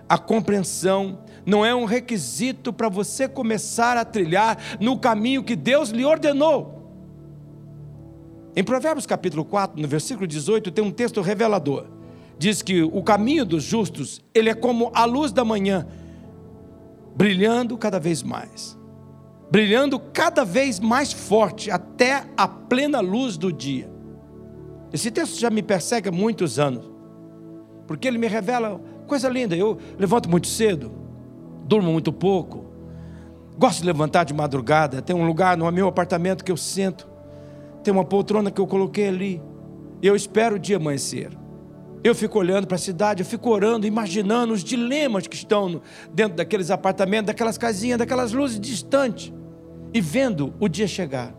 a 0.08 0.16
compreensão 0.16 1.18
não 1.44 1.66
é 1.66 1.74
um 1.74 1.84
requisito 1.84 2.72
para 2.72 2.88
você 2.88 3.26
começar 3.26 3.96
a 3.96 4.04
trilhar 4.04 4.56
no 4.78 5.00
caminho 5.00 5.42
que 5.42 5.56
Deus 5.56 5.90
lhe 5.90 6.04
ordenou. 6.04 6.75
Em 8.56 8.64
Provérbios 8.64 9.06
capítulo 9.06 9.44
4, 9.44 9.80
no 9.80 9.86
versículo 9.86 10.26
18, 10.26 10.70
tem 10.72 10.82
um 10.82 10.90
texto 10.90 11.20
revelador. 11.20 11.84
Diz 12.38 12.62
que 12.62 12.82
o 12.82 13.02
caminho 13.02 13.44
dos 13.44 13.62
justos, 13.62 14.24
ele 14.34 14.48
é 14.48 14.54
como 14.54 14.90
a 14.94 15.04
luz 15.04 15.30
da 15.30 15.44
manhã, 15.44 15.86
brilhando 17.14 17.78
cada 17.78 18.00
vez 18.00 18.22
mais 18.22 18.76
brilhando 19.50 19.98
cada 19.98 20.44
vez 20.44 20.80
mais 20.80 21.12
forte 21.12 21.70
até 21.70 22.24
a 22.36 22.48
plena 22.48 23.00
luz 23.00 23.36
do 23.36 23.52
dia. 23.52 23.90
Esse 24.92 25.10
texto 25.10 25.38
já 25.38 25.50
me 25.50 25.62
persegue 25.62 26.08
há 26.08 26.12
muitos 26.12 26.58
anos, 26.58 26.90
porque 27.86 28.08
ele 28.08 28.18
me 28.18 28.26
revela 28.26 28.80
coisa 29.06 29.28
linda. 29.28 29.56
Eu 29.56 29.78
levanto 29.98 30.28
muito 30.28 30.46
cedo, 30.46 30.92
durmo 31.64 31.92
muito 31.92 32.12
pouco, 32.12 32.64
gosto 33.58 33.80
de 33.80 33.86
levantar 33.86 34.24
de 34.24 34.34
madrugada. 34.34 35.02
Tem 35.02 35.14
um 35.14 35.26
lugar 35.26 35.56
no 35.56 35.70
meu 35.70 35.88
apartamento 35.88 36.44
que 36.44 36.52
eu 36.52 36.56
sento, 36.56 37.08
tem 37.87 37.92
uma 37.92 38.05
poltrona 38.05 38.51
que 38.51 38.61
eu 38.61 38.66
coloquei 38.66 39.07
ali, 39.07 39.40
eu 40.03 40.16
espero 40.16 40.57
o 40.57 40.59
dia 40.59 40.77
amanhecer. 40.77 41.31
Eu 42.03 42.16
fico 42.16 42.37
olhando 42.37 42.66
para 42.66 42.75
a 42.75 42.79
cidade, 42.79 43.22
eu 43.22 43.27
fico 43.27 43.49
orando, 43.49 43.87
imaginando 43.87 44.53
os 44.53 44.64
dilemas 44.64 45.29
que 45.29 45.37
estão 45.37 45.81
dentro 46.12 46.37
daqueles 46.37 46.72
apartamentos, 46.72 47.29
daquelas 47.29 47.57
casinhas, 47.57 47.96
daquelas 47.96 48.33
luzes 48.33 48.59
distantes, 48.59 49.33
e 49.94 50.01
vendo 50.01 50.53
o 50.59 50.68
dia 50.68 50.88
chegar. 50.88 51.33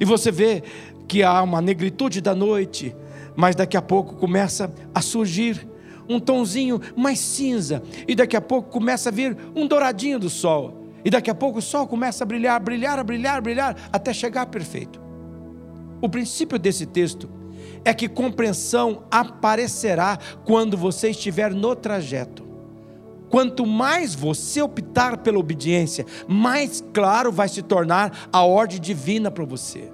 E 0.00 0.06
você 0.06 0.32
vê 0.32 0.62
que 1.06 1.22
há 1.22 1.42
uma 1.42 1.60
negritude 1.60 2.22
da 2.22 2.34
noite, 2.34 2.96
mas 3.36 3.54
daqui 3.54 3.76
a 3.76 3.82
pouco 3.82 4.16
começa 4.16 4.72
a 4.94 5.02
surgir 5.02 5.68
um 6.08 6.18
tonzinho 6.18 6.80
mais 6.96 7.18
cinza, 7.18 7.82
e 8.08 8.14
daqui 8.14 8.38
a 8.38 8.40
pouco 8.40 8.70
começa 8.70 9.10
a 9.10 9.12
vir 9.12 9.36
um 9.54 9.66
douradinho 9.66 10.18
do 10.18 10.30
sol, 10.30 10.88
e 11.04 11.10
daqui 11.10 11.28
a 11.28 11.34
pouco 11.34 11.58
o 11.58 11.62
sol 11.62 11.86
começa 11.86 12.24
a 12.24 12.26
brilhar, 12.26 12.58
brilhar, 12.58 13.04
brilhar, 13.04 13.42
brilhar, 13.42 13.76
até 13.92 14.14
chegar 14.14 14.46
perfeito. 14.46 15.03
O 16.04 16.08
princípio 16.10 16.58
desse 16.58 16.84
texto 16.84 17.30
é 17.82 17.94
que 17.94 18.10
compreensão 18.10 19.04
aparecerá 19.10 20.18
quando 20.44 20.76
você 20.76 21.08
estiver 21.08 21.54
no 21.54 21.74
trajeto. 21.74 22.44
Quanto 23.30 23.64
mais 23.64 24.14
você 24.14 24.60
optar 24.60 25.16
pela 25.16 25.38
obediência, 25.38 26.04
mais 26.28 26.84
claro 26.92 27.32
vai 27.32 27.48
se 27.48 27.62
tornar 27.62 28.28
a 28.30 28.44
ordem 28.44 28.78
divina 28.78 29.30
para 29.30 29.46
você. 29.46 29.90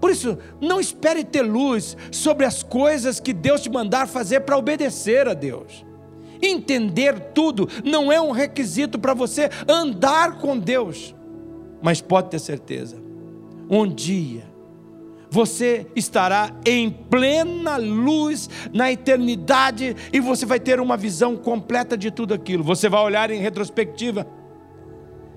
Por 0.00 0.12
isso, 0.12 0.38
não 0.60 0.78
espere 0.78 1.24
ter 1.24 1.42
luz 1.42 1.96
sobre 2.12 2.46
as 2.46 2.62
coisas 2.62 3.18
que 3.18 3.32
Deus 3.32 3.60
te 3.60 3.68
mandar 3.68 4.06
fazer 4.06 4.42
para 4.42 4.56
obedecer 4.56 5.26
a 5.26 5.34
Deus. 5.34 5.84
Entender 6.40 7.32
tudo 7.34 7.68
não 7.84 8.12
é 8.12 8.20
um 8.20 8.30
requisito 8.30 9.00
para 9.00 9.14
você 9.14 9.50
andar 9.66 10.38
com 10.38 10.56
Deus, 10.56 11.12
mas 11.82 12.00
pode 12.00 12.30
ter 12.30 12.38
certeza, 12.38 13.02
um 13.68 13.84
dia 13.84 14.53
você 15.34 15.84
estará 15.96 16.52
em 16.64 16.88
plena 16.88 17.76
luz 17.76 18.48
na 18.72 18.92
eternidade 18.92 19.96
e 20.12 20.20
você 20.20 20.46
vai 20.46 20.60
ter 20.60 20.78
uma 20.78 20.96
visão 20.96 21.36
completa 21.36 21.98
de 21.98 22.08
tudo 22.12 22.32
aquilo. 22.32 22.62
Você 22.62 22.88
vai 22.88 23.02
olhar 23.02 23.32
em 23.32 23.40
retrospectiva 23.40 24.24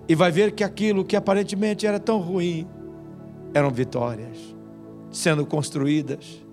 e 0.08 0.14
vai 0.14 0.30
ver 0.30 0.52
que 0.52 0.64
aquilo 0.64 1.04
que 1.04 1.16
aparentemente 1.16 1.88
era 1.88 2.00
tão 2.00 2.20
ruim 2.20 2.68
eram 3.56 3.72
vitórias 3.72 4.38
sendo 5.10 5.44
construídas, 5.48 6.46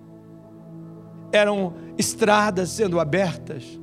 eram 1.31 1.75
estradas 1.99 2.71
sendo 2.71 2.99
abertas, 2.99 3.79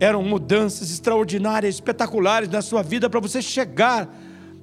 eram 0.00 0.24
mudanças 0.24 0.90
extraordinárias, 0.90 1.76
espetaculares 1.76 2.48
na 2.48 2.62
sua 2.62 2.82
vida 2.82 3.08
para 3.08 3.20
você 3.20 3.40
chegar 3.40 4.12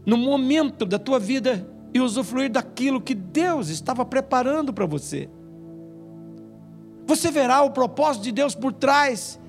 no 0.05 0.17
momento 0.17 0.85
da 0.85 0.99
tua 0.99 1.19
vida 1.19 1.76
e 1.97 2.01
usufruir 2.01 2.51
daquilo 2.51 3.01
que 3.01 3.15
Deus 3.15 3.69
estava 3.69 4.05
preparando 4.05 4.71
para 4.71 4.85
você. 4.85 5.27
Você 7.05 7.31
verá 7.31 7.61
o 7.63 7.71
propósito 7.71 8.23
de 8.23 8.31
Deus 8.31 8.53
por 8.53 8.71
trás 8.71 9.39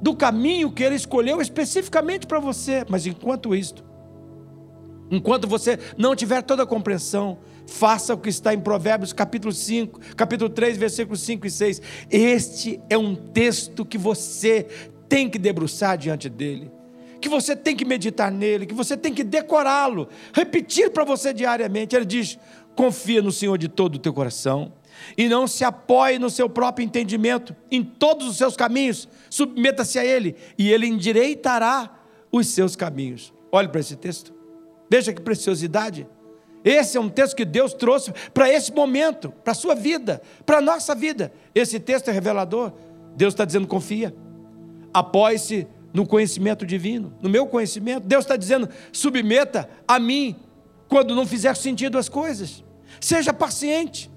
do 0.00 0.16
caminho 0.16 0.72
que 0.72 0.82
Ele 0.82 0.94
escolheu 0.94 1.42
especificamente 1.42 2.26
para 2.26 2.40
você, 2.40 2.86
mas 2.88 3.06
enquanto 3.06 3.54
isto, 3.54 3.84
enquanto 5.10 5.46
você 5.46 5.78
não 5.98 6.16
tiver 6.16 6.42
toda 6.42 6.62
a 6.62 6.66
compreensão, 6.66 7.38
faça 7.66 8.14
o 8.14 8.18
que 8.18 8.30
está 8.30 8.54
em 8.54 8.60
Provérbios 8.60 9.12
capítulo 9.12 9.52
5, 9.52 10.00
capítulo 10.16 10.48
3, 10.48 10.78
versículos 10.78 11.20
5 11.20 11.46
e 11.46 11.50
6. 11.50 11.82
Este 12.10 12.80
é 12.88 12.96
um 12.96 13.14
texto 13.14 13.84
que 13.84 13.98
você 13.98 14.66
tem 15.06 15.28
que 15.28 15.38
debruçar 15.38 15.98
diante 15.98 16.30
dele, 16.30 16.70
que 17.20 17.28
você 17.28 17.56
tem 17.56 17.74
que 17.74 17.84
meditar 17.84 18.30
nele, 18.30 18.66
que 18.66 18.74
você 18.74 18.96
tem 18.96 19.12
que 19.12 19.24
decorá-lo, 19.24 20.08
repetir 20.32 20.90
para 20.90 21.04
você 21.04 21.32
diariamente. 21.32 21.96
Ele 21.96 22.04
diz: 22.04 22.38
confia 22.74 23.20
no 23.20 23.32
Senhor 23.32 23.58
de 23.58 23.68
todo 23.68 23.96
o 23.96 23.98
teu 23.98 24.12
coração 24.12 24.72
e 25.16 25.28
não 25.28 25.46
se 25.46 25.64
apoie 25.64 26.18
no 26.18 26.30
seu 26.30 26.48
próprio 26.48 26.84
entendimento, 26.84 27.54
em 27.70 27.82
todos 27.82 28.28
os 28.28 28.36
seus 28.36 28.56
caminhos, 28.56 29.08
submeta-se 29.30 29.98
a 29.98 30.04
Ele 30.04 30.36
e 30.56 30.70
Ele 30.70 30.86
endireitará 30.86 31.98
os 32.30 32.48
seus 32.48 32.76
caminhos. 32.76 33.32
Olhe 33.50 33.68
para 33.68 33.80
esse 33.80 33.96
texto, 33.96 34.32
veja 34.90 35.12
que 35.12 35.22
preciosidade. 35.22 36.06
Esse 36.64 36.98
é 36.98 37.00
um 37.00 37.08
texto 37.08 37.36
que 37.36 37.44
Deus 37.44 37.72
trouxe 37.72 38.12
para 38.34 38.52
esse 38.52 38.72
momento, 38.72 39.30
para 39.30 39.52
a 39.52 39.54
sua 39.54 39.74
vida, 39.74 40.20
para 40.44 40.58
a 40.58 40.60
nossa 40.60 40.94
vida. 40.94 41.32
Esse 41.54 41.78
texto 41.78 42.08
é 42.08 42.12
revelador. 42.12 42.72
Deus 43.16 43.32
está 43.32 43.44
dizendo: 43.44 43.66
confia, 43.66 44.14
apoie-se 44.92 45.66
no 45.92 46.06
conhecimento 46.06 46.66
divino, 46.66 47.14
no 47.20 47.28
meu 47.28 47.46
conhecimento. 47.46 48.06
Deus 48.06 48.24
está 48.24 48.36
dizendo: 48.36 48.68
submeta 48.92 49.68
a 49.86 49.98
mim 49.98 50.36
quando 50.88 51.14
não 51.14 51.26
fizer 51.26 51.56
sentido 51.56 51.98
as 51.98 52.08
coisas. 52.08 52.64
Seja 53.00 53.32
paciente. 53.32 54.10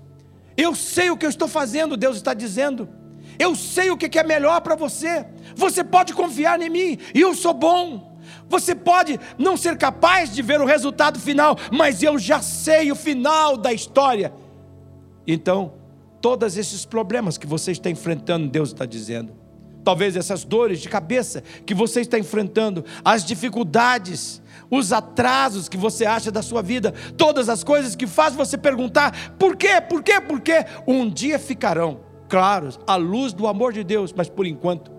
Eu 0.57 0.75
sei 0.75 1.09
o 1.09 1.17
que 1.17 1.25
eu 1.25 1.29
estou 1.29 1.47
fazendo, 1.47 1.97
Deus 1.97 2.17
está 2.17 2.33
dizendo. 2.33 2.89
Eu 3.39 3.55
sei 3.55 3.89
o 3.89 3.97
que 3.97 4.19
é 4.19 4.23
melhor 4.23 4.61
para 4.61 4.75
você. 4.75 5.25
Você 5.55 5.83
pode 5.83 6.13
confiar 6.13 6.61
em 6.61 6.69
mim, 6.69 6.97
e 7.13 7.21
eu 7.21 7.33
sou 7.33 7.53
bom. 7.53 8.19
Você 8.47 8.75
pode 8.75 9.19
não 9.37 9.55
ser 9.55 9.77
capaz 9.77 10.33
de 10.33 10.41
ver 10.41 10.61
o 10.61 10.65
resultado 10.65 11.19
final, 11.19 11.57
mas 11.71 12.03
eu 12.03 12.19
já 12.19 12.41
sei 12.41 12.91
o 12.91 12.95
final 12.95 13.57
da 13.57 13.73
história. 13.73 14.33
Então, 15.25 15.73
todos 16.21 16.57
esses 16.57 16.85
problemas 16.85 17.37
que 17.37 17.47
você 17.47 17.71
está 17.71 17.89
enfrentando, 17.89 18.47
Deus 18.47 18.69
está 18.69 18.85
dizendo. 18.85 19.40
Talvez 19.83 20.15
essas 20.15 20.43
dores 20.43 20.79
de 20.79 20.89
cabeça 20.89 21.41
que 21.65 21.73
você 21.73 22.01
está 22.01 22.19
enfrentando, 22.19 22.85
as 23.03 23.25
dificuldades, 23.25 24.41
os 24.69 24.93
atrasos 24.93 25.67
que 25.67 25.77
você 25.77 26.05
acha 26.05 26.31
da 26.31 26.41
sua 26.41 26.61
vida, 26.61 26.93
todas 27.17 27.49
as 27.49 27.63
coisas 27.63 27.95
que 27.95 28.07
faz 28.07 28.35
você 28.35 28.57
perguntar: 28.57 29.33
por 29.37 29.55
quê, 29.55 29.81
por 29.81 30.03
quê, 30.03 30.21
por 30.21 30.39
quê? 30.41 30.65
Um 30.87 31.09
dia 31.09 31.39
ficarão 31.39 32.01
claros 32.29 32.79
à 32.87 32.95
luz 32.95 33.33
do 33.33 33.47
amor 33.47 33.73
de 33.73 33.83
Deus, 33.83 34.13
mas 34.13 34.29
por 34.29 34.45
enquanto, 34.45 34.91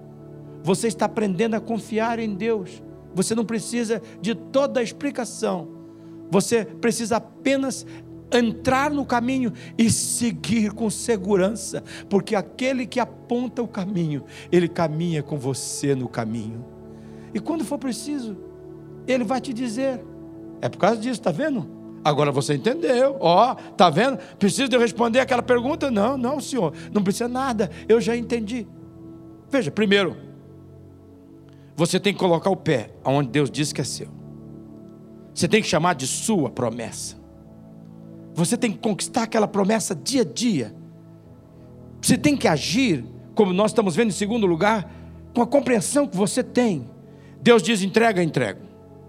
você 0.62 0.88
está 0.88 1.06
aprendendo 1.06 1.54
a 1.54 1.60
confiar 1.60 2.18
em 2.18 2.34
Deus 2.34 2.82
você 3.14 3.34
não 3.34 3.44
precisa 3.44 4.02
de 4.20 4.34
toda 4.34 4.80
a 4.80 4.82
explicação. 4.82 5.68
Você 6.30 6.64
precisa 6.64 7.16
apenas 7.16 7.86
entrar 8.32 8.90
no 8.90 9.04
caminho 9.04 9.52
e 9.76 9.90
seguir 9.90 10.72
com 10.72 10.88
segurança, 10.90 11.82
porque 12.08 12.34
aquele 12.34 12.86
que 12.86 13.00
aponta 13.00 13.62
o 13.62 13.68
caminho, 13.68 14.24
ele 14.50 14.68
caminha 14.68 15.22
com 15.22 15.36
você 15.36 15.94
no 15.94 16.08
caminho. 16.08 16.64
E 17.34 17.40
quando 17.40 17.64
for 17.64 17.78
preciso, 17.78 18.36
ele 19.06 19.24
vai 19.24 19.40
te 19.40 19.52
dizer. 19.52 20.04
É 20.60 20.68
por 20.68 20.78
causa 20.78 21.00
disso, 21.00 21.20
está 21.20 21.30
vendo? 21.30 21.68
Agora 22.04 22.32
você 22.32 22.54
entendeu, 22.54 23.16
ó, 23.20 23.52
oh, 23.52 23.54
tá 23.72 23.88
vendo? 23.88 24.18
Precisa 24.36 24.68
de 24.68 24.74
eu 24.74 24.80
responder 24.80 25.20
aquela 25.20 25.42
pergunta? 25.42 25.90
Não, 25.90 26.18
não, 26.18 26.40
senhor, 26.40 26.72
não 26.92 27.02
precisa 27.02 27.28
nada, 27.28 27.70
eu 27.88 28.00
já 28.00 28.16
entendi. 28.16 28.66
Veja, 29.48 29.70
primeiro, 29.70 30.16
você 31.76 32.00
tem 32.00 32.12
que 32.12 32.18
colocar 32.18 32.50
o 32.50 32.56
pé 32.56 32.90
onde 33.04 33.30
Deus 33.30 33.50
diz 33.50 33.72
que 33.72 33.80
é 33.80 33.84
seu. 33.84 34.08
Você 35.32 35.46
tem 35.46 35.62
que 35.62 35.68
chamar 35.68 35.94
de 35.94 36.06
sua 36.06 36.50
promessa. 36.50 37.21
Você 38.34 38.56
tem 38.56 38.72
que 38.72 38.78
conquistar 38.78 39.24
aquela 39.24 39.46
promessa 39.46 39.94
dia 39.94 40.22
a 40.22 40.24
dia. 40.24 40.74
Você 42.00 42.16
tem 42.16 42.36
que 42.36 42.48
agir, 42.48 43.04
como 43.34 43.52
nós 43.52 43.70
estamos 43.70 43.94
vendo 43.94 44.08
em 44.08 44.12
segundo 44.12 44.46
lugar, 44.46 44.90
com 45.34 45.42
a 45.42 45.46
compreensão 45.46 46.06
que 46.06 46.16
você 46.16 46.42
tem. 46.42 46.88
Deus 47.40 47.62
diz: 47.62 47.82
entrega, 47.82 48.22
entrega. 48.22 48.60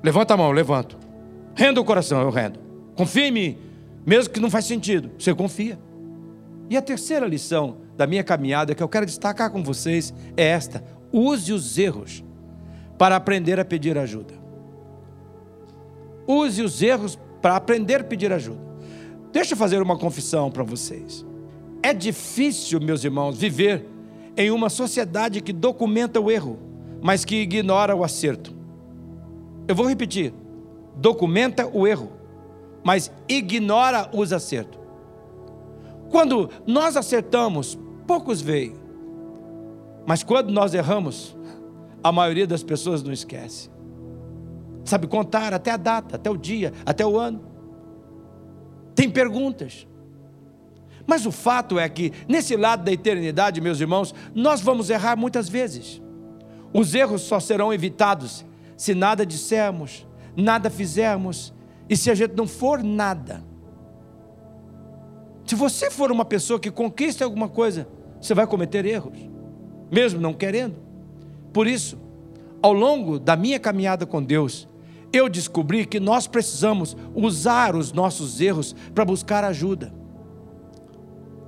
Levanta 0.03 0.33
a 0.33 0.37
mão, 0.37 0.51
levanto. 0.51 0.97
Renda 1.55 1.79
o 1.79 1.85
coração, 1.85 2.21
eu 2.21 2.29
rendo. 2.29 2.59
Confia 2.95 3.27
em 3.27 3.31
mim, 3.31 3.57
mesmo 4.05 4.33
que 4.33 4.39
não 4.39 4.49
faz 4.49 4.65
sentido, 4.65 5.11
você 5.17 5.33
confia. 5.33 5.79
E 6.69 6.77
a 6.77 6.81
terceira 6.81 7.25
lição 7.25 7.77
da 7.95 8.05
minha 8.07 8.23
caminhada 8.23 8.75
que 8.75 8.83
eu 8.83 8.89
quero 8.89 9.05
destacar 9.05 9.49
com 9.49 9.63
vocês 9.63 10.13
é 10.35 10.45
esta: 10.45 10.83
use 11.11 11.53
os 11.53 11.77
erros 11.77 12.23
para 12.97 13.15
aprender 13.15 13.59
a 13.59 13.65
pedir 13.65 13.97
ajuda. 13.97 14.33
Use 16.27 16.61
os 16.61 16.81
erros 16.81 17.19
para 17.41 17.55
aprender 17.55 18.01
a 18.01 18.03
pedir 18.03 18.31
ajuda. 18.31 18.72
Deixa 19.33 19.53
eu 19.53 19.57
fazer 19.57 19.81
uma 19.81 19.97
confissão 19.97 20.51
para 20.51 20.61
vocês. 20.61 21.25
É 21.81 21.91
difícil, 21.91 22.79
meus 22.79 23.03
irmãos, 23.03 23.35
viver 23.35 23.89
em 24.37 24.51
uma 24.51 24.69
sociedade 24.69 25.41
que 25.41 25.51
documenta 25.51 26.21
o 26.21 26.29
erro, 26.29 26.59
mas 27.01 27.25
que 27.25 27.37
ignora 27.37 27.95
o 27.95 28.03
acerto. 28.03 28.55
Eu 29.67 29.73
vou 29.73 29.87
repetir: 29.87 30.31
documenta 30.95 31.67
o 31.67 31.87
erro, 31.87 32.11
mas 32.83 33.11
ignora 33.27 34.07
os 34.13 34.31
acertos. 34.31 34.79
Quando 36.11 36.51
nós 36.67 36.95
acertamos, 36.95 37.75
poucos 38.05 38.39
veem, 38.39 38.75
mas 40.05 40.21
quando 40.21 40.51
nós 40.51 40.75
erramos, 40.75 41.35
a 42.03 42.11
maioria 42.11 42.45
das 42.45 42.61
pessoas 42.61 43.01
não 43.01 43.11
esquece. 43.11 43.71
Sabe 44.85 45.07
contar 45.07 45.55
até 45.55 45.71
a 45.71 45.77
data, 45.77 46.17
até 46.17 46.29
o 46.29 46.37
dia, 46.37 46.71
até 46.85 47.03
o 47.03 47.17
ano. 47.17 47.52
Tem 48.95 49.09
perguntas. 49.09 49.87
Mas 51.05 51.25
o 51.25 51.31
fato 51.31 51.77
é 51.77 51.87
que, 51.89 52.11
nesse 52.27 52.55
lado 52.55 52.83
da 52.83 52.91
eternidade, 52.91 53.59
meus 53.59 53.79
irmãos, 53.79 54.13
nós 54.33 54.61
vamos 54.61 54.89
errar 54.89 55.15
muitas 55.17 55.49
vezes. 55.49 56.01
Os 56.73 56.95
erros 56.95 57.21
só 57.21 57.39
serão 57.39 57.73
evitados 57.73 58.45
se 58.77 58.95
nada 58.95 59.25
dissermos, 59.25 60.07
nada 60.35 60.69
fizermos, 60.69 61.53
e 61.89 61.95
se 61.95 62.09
a 62.09 62.15
gente 62.15 62.33
não 62.35 62.47
for 62.47 62.81
nada. 62.83 63.43
Se 65.45 65.55
você 65.55 65.91
for 65.91 66.11
uma 66.11 66.25
pessoa 66.25 66.59
que 66.59 66.71
conquista 66.71 67.25
alguma 67.25 67.49
coisa, 67.49 67.87
você 68.19 68.33
vai 68.33 68.47
cometer 68.47 68.85
erros, 68.85 69.17
mesmo 69.91 70.19
não 70.19 70.33
querendo. 70.33 70.75
Por 71.51 71.67
isso, 71.67 71.99
ao 72.61 72.73
longo 72.73 73.19
da 73.19 73.35
minha 73.35 73.59
caminhada 73.59 74.05
com 74.05 74.23
Deus, 74.23 74.67
eu 75.13 75.29
descobri 75.29 75.85
que 75.85 75.99
nós 75.99 76.25
precisamos 76.25 76.97
usar 77.13 77.75
os 77.75 77.93
nossos 77.93 78.41
erros 78.41 78.75
para 78.95 79.05
buscar 79.05 79.43
ajuda. 79.43 79.93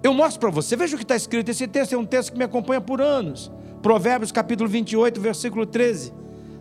Eu 0.04 0.14
mostro 0.14 0.40
para 0.40 0.52
você, 0.52 0.76
veja 0.76 0.96
o 0.96 1.00
que 1.00 1.04
está 1.04 1.16
escrito. 1.16 1.50
Esse 1.50 1.68
texto 1.68 1.94
é 1.94 1.98
um 1.98 2.06
texto 2.06 2.32
que 2.32 2.38
me 2.38 2.44
acompanha 2.44 2.80
por 2.80 3.02
anos. 3.02 3.52
Provérbios 3.82 4.32
capítulo 4.32 4.70
28, 4.70 5.20
versículo 5.20 5.66
13. 5.66 6.14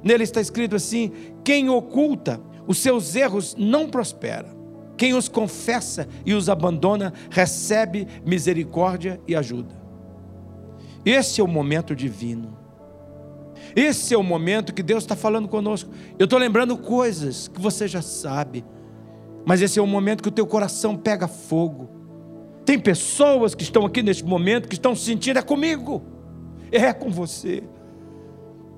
Nele 0.02 0.24
está 0.24 0.40
escrito 0.40 0.74
assim: 0.74 1.12
Quem 1.44 1.68
oculta 1.68 2.40
os 2.66 2.78
seus 2.78 3.14
erros 3.14 3.54
não 3.58 3.90
prospera. 3.90 4.48
Quem 4.96 5.12
os 5.12 5.28
confessa 5.28 6.08
e 6.24 6.32
os 6.32 6.48
abandona 6.48 7.12
recebe 7.28 8.08
misericórdia 8.24 9.20
e 9.28 9.36
ajuda. 9.36 9.74
Esse 11.04 11.42
é 11.42 11.44
o 11.44 11.48
momento 11.48 11.94
divino. 11.94 12.63
Esse 13.76 14.14
é 14.14 14.18
o 14.18 14.22
momento 14.22 14.72
que 14.72 14.82
Deus 14.82 15.02
está 15.02 15.16
falando 15.16 15.48
conosco. 15.48 15.90
Eu 16.18 16.24
estou 16.24 16.38
lembrando 16.38 16.76
coisas 16.76 17.48
que 17.48 17.60
você 17.60 17.88
já 17.88 18.00
sabe, 18.00 18.64
mas 19.44 19.60
esse 19.60 19.78
é 19.78 19.82
o 19.82 19.86
momento 19.86 20.22
que 20.22 20.28
o 20.28 20.32
teu 20.32 20.46
coração 20.46 20.96
pega 20.96 21.26
fogo. 21.26 21.88
Tem 22.64 22.78
pessoas 22.78 23.54
que 23.54 23.62
estão 23.62 23.84
aqui 23.84 24.02
neste 24.02 24.24
momento 24.24 24.68
que 24.68 24.74
estão 24.74 24.94
sentindo 24.94 25.38
é 25.38 25.42
comigo, 25.42 26.02
é 26.70 26.92
com 26.92 27.10
você. 27.10 27.62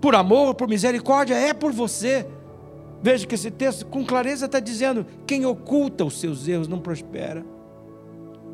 Por 0.00 0.14
amor, 0.14 0.54
por 0.54 0.68
misericórdia, 0.68 1.34
é 1.34 1.54
por 1.54 1.72
você. 1.72 2.26
Veja 3.02 3.26
que 3.26 3.34
esse 3.34 3.50
texto 3.50 3.86
com 3.86 4.04
clareza 4.04 4.46
está 4.46 4.58
dizendo: 4.58 5.06
quem 5.26 5.46
oculta 5.46 6.04
os 6.04 6.18
seus 6.18 6.48
erros 6.48 6.68
não 6.68 6.78
prospera. 6.78 7.44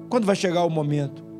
Quando 0.09 0.27
vai 0.27 0.37
chegar 0.37 0.65
o 0.65 0.71
momento? 0.71 1.32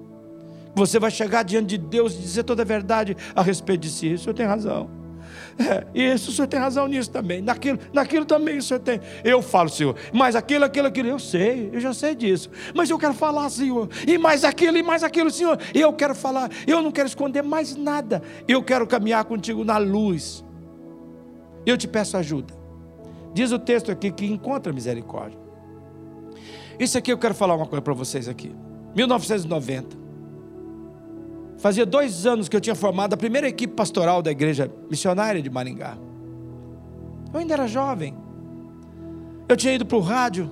Você 0.75 0.99
vai 0.99 1.11
chegar 1.11 1.43
diante 1.43 1.77
de 1.77 1.79
Deus 1.79 2.15
e 2.15 2.19
dizer 2.19 2.45
toda 2.45 2.63
a 2.63 2.65
verdade 2.65 3.17
a 3.35 3.43
respeito 3.43 3.83
de 3.83 3.91
si. 3.91 4.15
O 4.15 4.19
senhor 4.19 4.35
tem 4.35 4.47
razão. 4.47 5.03
É, 5.59 5.87
isso, 5.95 6.31
o 6.31 6.33
senhor 6.33 6.49
tem 6.49 6.59
razão 6.59 6.87
nisso 6.89 7.11
também. 7.11 7.43
Naquilo, 7.43 7.79
naquilo 7.93 8.25
também 8.25 8.59
o 8.59 8.63
senhor 8.63 8.81
tem. 8.81 9.01
Eu 9.23 9.43
falo, 9.43 9.69
Senhor, 9.69 9.95
mas 10.13 10.35
aquilo, 10.35 10.65
aquilo, 10.65 10.87
aquilo, 10.89 11.09
eu 11.09 11.19
sei, 11.19 11.71
eu 11.73 11.81
já 11.81 11.93
sei 11.93 12.15
disso. 12.15 12.51
Mas 12.75 12.89
eu 12.91 12.99
quero 12.99 13.15
falar, 13.15 13.49
Senhor, 13.51 13.89
e 14.07 14.17
mais 14.17 14.45
aquilo, 14.45 14.77
e 14.79 14.83
mais 14.83 15.03
aquilo, 15.03 15.31
Senhor. 15.31 15.59
Eu 15.75 15.93
quero 15.93 16.15
falar, 16.15 16.51
eu 16.67 16.81
não 16.83 16.91
quero 16.91 17.07
esconder 17.07 17.43
mais 17.43 17.77
nada. 17.77 18.23
Eu 18.49 18.63
quero 18.63 18.87
caminhar 18.87 19.25
contigo 19.25 19.65
na 19.65 19.79
luz. 19.79 20.45
Eu 21.67 21.77
te 21.77 21.87
peço 21.87 22.17
ajuda. 22.17 22.55
Diz 23.35 23.53
o 23.53 23.59
texto 23.59 23.91
aqui 23.91 24.11
que 24.11 24.27
encontra 24.27 24.73
misericórdia. 24.73 25.39
Isso 26.79 26.99
aqui 26.99 27.13
eu 27.13 27.19
quero 27.19 27.35
falar 27.35 27.55
uma 27.55 27.67
coisa 27.67 27.83
para 27.83 27.95
vocês 27.95 28.29
aqui. 28.29 28.55
1990. 28.95 30.02
Fazia 31.63 31.87
dois 31.87 32.27
anos 32.27 32.49
que 32.49 32.57
eu 32.57 32.61
tinha 32.61 32.75
formado 32.75 33.15
a 33.15 33.17
primeira 33.17 33.47
equipe 33.47 33.73
pastoral 33.73 34.21
da 34.21 34.33
igreja 34.33 34.69
missionária 34.91 35.41
de 35.41 35.49
Maringá. 35.49 35.97
Eu 37.33 37.39
ainda 37.39 37.55
era 37.55 37.69
jovem. 37.69 38.17
Eu 39.49 39.57
tinha 39.57 39.73
ido 39.73 39.87
para 39.87 39.97
o 39.97 40.01
rádio. 40.01 40.51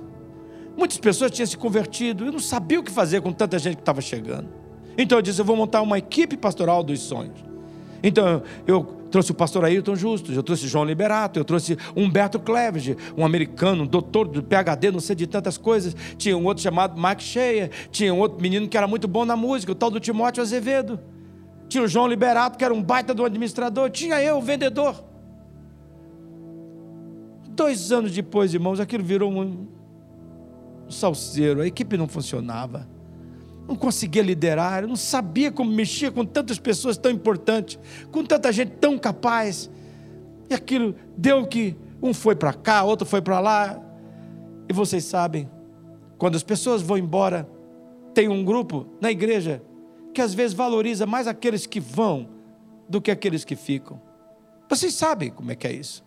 Muitas 0.77 0.97
pessoas 0.97 1.29
tinham 1.29 1.45
se 1.45 1.57
convertido. 1.57 2.23
Eu 2.23 2.31
não 2.31 2.39
sabia 2.39 2.79
o 2.79 2.83
que 2.83 2.89
fazer 2.89 3.19
com 3.19 3.33
tanta 3.33 3.59
gente 3.59 3.75
que 3.75 3.81
estava 3.81 3.99
chegando. 3.99 4.47
Então 4.97 5.17
eu 5.17 5.21
disse: 5.21 5.41
eu 5.41 5.43
vou 5.43 5.57
montar 5.57 5.81
uma 5.81 5.97
equipe 5.97 6.37
pastoral 6.37 6.81
dos 6.81 7.01
sonhos. 7.01 7.43
Então 8.01 8.41
eu 8.65 9.00
trouxe 9.11 9.31
o 9.31 9.35
pastor 9.35 9.65
Ayrton 9.65 9.95
Justus, 9.95 10.35
eu 10.35 10.41
trouxe 10.41 10.67
João 10.67 10.85
Liberato, 10.85 11.37
eu 11.37 11.45
trouxe 11.45 11.77
Humberto 11.95 12.39
Cleves, 12.39 12.95
um 13.15 13.25
americano, 13.25 13.83
um 13.83 13.87
doutor 13.87 14.27
do 14.27 14.41
PhD, 14.41 14.89
não 14.89 14.99
sei 14.99 15.15
de 15.15 15.27
tantas 15.27 15.57
coisas. 15.57 15.95
Tinha 16.17 16.35
um 16.35 16.45
outro 16.45 16.63
chamado 16.63 16.99
Mike 16.99 17.21
Shea, 17.21 17.69
tinha 17.91 18.13
um 18.13 18.19
outro 18.19 18.41
menino 18.41 18.67
que 18.67 18.77
era 18.77 18.87
muito 18.87 19.07
bom 19.07 19.25
na 19.25 19.35
música, 19.35 19.73
o 19.73 19.75
tal 19.75 19.91
do 19.91 19.99
Timóteo 19.99 20.41
Azevedo. 20.41 20.99
Tinha 21.67 21.83
o 21.83 21.87
João 21.87 22.07
Liberato, 22.07 22.57
que 22.57 22.65
era 22.65 22.73
um 22.73 22.81
baita 22.81 23.13
do 23.13 23.23
administrador. 23.23 23.89
Tinha 23.89 24.21
eu, 24.21 24.37
o 24.37 24.41
vendedor. 24.41 25.03
Dois 27.49 27.91
anos 27.91 28.11
depois, 28.11 28.53
irmãos, 28.53 28.79
aquilo 28.79 29.03
virou 29.03 29.31
um, 29.31 29.67
um 30.87 30.91
salseiro. 30.91 31.61
A 31.61 31.67
equipe 31.67 31.95
não 31.95 32.07
funcionava 32.07 32.87
não 33.67 33.75
conseguia 33.75 34.21
liderar, 34.21 34.83
eu 34.83 34.87
não 34.87 34.95
sabia 34.95 35.51
como 35.51 35.71
mexer 35.71 36.11
com 36.11 36.25
tantas 36.25 36.59
pessoas 36.59 36.97
tão 36.97 37.11
importantes, 37.11 37.79
com 38.11 38.23
tanta 38.23 38.51
gente 38.51 38.71
tão 38.79 38.97
capaz. 38.97 39.69
E 40.49 40.53
aquilo 40.53 40.95
deu 41.17 41.45
que 41.47 41.75
um 42.01 42.13
foi 42.13 42.35
para 42.35 42.53
cá, 42.53 42.83
outro 42.83 43.05
foi 43.05 43.21
para 43.21 43.39
lá. 43.39 43.79
E 44.67 44.73
vocês 44.73 45.05
sabem, 45.05 45.49
quando 46.17 46.35
as 46.35 46.43
pessoas 46.43 46.81
vão 46.81 46.97
embora, 46.97 47.47
tem 48.13 48.27
um 48.27 48.43
grupo 48.43 48.87
na 48.99 49.11
igreja 49.11 49.61
que 50.13 50.21
às 50.21 50.33
vezes 50.33 50.53
valoriza 50.53 51.05
mais 51.05 51.27
aqueles 51.27 51.65
que 51.65 51.79
vão 51.79 52.29
do 52.89 52.99
que 52.99 53.11
aqueles 53.11 53.45
que 53.45 53.55
ficam. 53.55 54.01
Vocês 54.69 54.93
sabem 54.93 55.29
como 55.29 55.51
é 55.51 55.55
que 55.55 55.67
é 55.67 55.71
isso. 55.71 56.03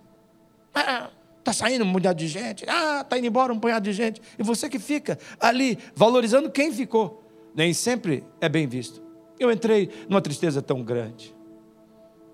Ah, 0.75 1.09
Está 1.45 1.53
saindo 1.53 1.85
um 1.85 1.93
punhado 1.93 2.19
de 2.19 2.27
gente. 2.27 2.65
Ah, 2.67 3.03
está 3.03 3.19
indo 3.19 3.27
embora 3.27 3.53
um 3.53 3.61
punhado 3.61 3.85
de 3.85 3.93
gente. 3.93 4.19
E 4.39 4.43
você 4.43 4.67
que 4.67 4.79
fica 4.79 5.19
ali, 5.39 5.79
valorizando 5.95 6.51
quem 6.51 6.73
ficou 6.73 7.24
nem 7.55 7.73
sempre 7.73 8.25
é 8.41 8.49
bem 8.49 8.67
visto. 8.67 9.03
Eu 9.39 9.51
entrei 9.51 9.91
numa 10.09 10.21
tristeza 10.21 10.63
tão 10.63 10.83
grande, 10.83 11.35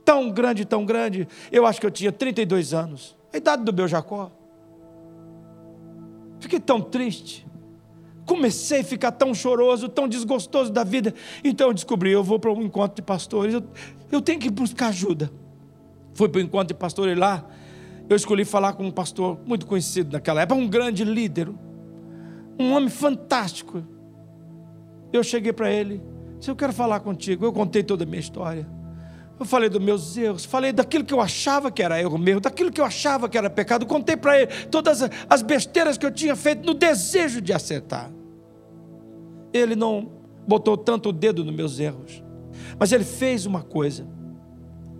tão 0.04 0.30
grande, 0.30 0.64
tão 0.64 0.84
grande. 0.84 1.28
Eu 1.50 1.66
acho 1.66 1.80
que 1.80 1.86
eu 1.86 1.90
tinha 1.90 2.12
32 2.12 2.74
anos, 2.74 3.16
a 3.32 3.36
idade 3.36 3.64
do 3.64 3.72
meu 3.72 3.86
Jacó. 3.86 4.30
Fiquei 6.38 6.58
tão 6.58 6.80
triste. 6.80 7.46
Comecei 8.26 8.80
a 8.80 8.84
ficar 8.84 9.12
tão 9.12 9.34
choroso, 9.34 9.88
tão 9.88 10.06
desgostoso 10.06 10.70
da 10.70 10.84
vida. 10.84 11.14
Então 11.42 11.68
eu 11.68 11.74
descobri: 11.74 12.10
eu 12.10 12.22
vou 12.22 12.38
para 12.38 12.52
um 12.52 12.62
encontro 12.62 12.96
de 12.96 13.02
pastores, 13.02 13.54
eu, 13.54 13.62
eu 14.10 14.20
tenho 14.20 14.38
que 14.38 14.50
buscar 14.50 14.88
ajuda. 14.88 15.30
Fui 16.14 16.28
para 16.28 16.38
o 16.38 16.42
encontro 16.42 16.68
de 16.68 16.74
pastores 16.74 17.16
lá. 17.16 17.44
Eu 18.08 18.16
escolhi 18.16 18.44
falar 18.44 18.72
com 18.72 18.84
um 18.84 18.90
pastor 18.90 19.38
muito 19.46 19.66
conhecido 19.66 20.12
naquela 20.12 20.42
época, 20.42 20.60
um 20.60 20.68
grande 20.68 21.04
líder, 21.04 21.48
um 22.58 22.72
homem 22.72 22.88
fantástico. 22.88 23.84
Eu 25.12 25.22
cheguei 25.22 25.52
para 25.52 25.70
ele, 25.70 26.00
disse: 26.38 26.50
Eu 26.50 26.56
quero 26.56 26.72
falar 26.72 27.00
contigo. 27.00 27.44
Eu 27.44 27.52
contei 27.52 27.82
toda 27.82 28.04
a 28.04 28.06
minha 28.06 28.20
história. 28.20 28.66
Eu 29.38 29.46
falei 29.46 29.70
dos 29.70 29.82
meus 29.82 30.18
erros, 30.18 30.44
falei 30.44 30.70
daquilo 30.70 31.02
que 31.02 31.14
eu 31.14 31.20
achava 31.20 31.70
que 31.70 31.82
era 31.82 31.98
erro 31.98 32.18
meu, 32.18 32.40
daquilo 32.40 32.70
que 32.70 32.78
eu 32.78 32.84
achava 32.84 33.26
que 33.26 33.38
era 33.38 33.48
pecado. 33.48 33.86
Contei 33.86 34.14
para 34.14 34.38
ele 34.38 34.48
todas 34.70 35.00
as 35.30 35.40
besteiras 35.40 35.96
que 35.96 36.04
eu 36.04 36.12
tinha 36.12 36.36
feito 36.36 36.66
no 36.66 36.74
desejo 36.74 37.40
de 37.40 37.50
acertar. 37.50 38.10
Ele 39.50 39.74
não 39.74 40.12
botou 40.46 40.76
tanto 40.76 41.08
o 41.08 41.12
dedo 41.12 41.42
nos 41.42 41.54
meus 41.54 41.80
erros, 41.80 42.22
mas 42.78 42.92
ele 42.92 43.02
fez 43.02 43.46
uma 43.46 43.62
coisa. 43.62 44.06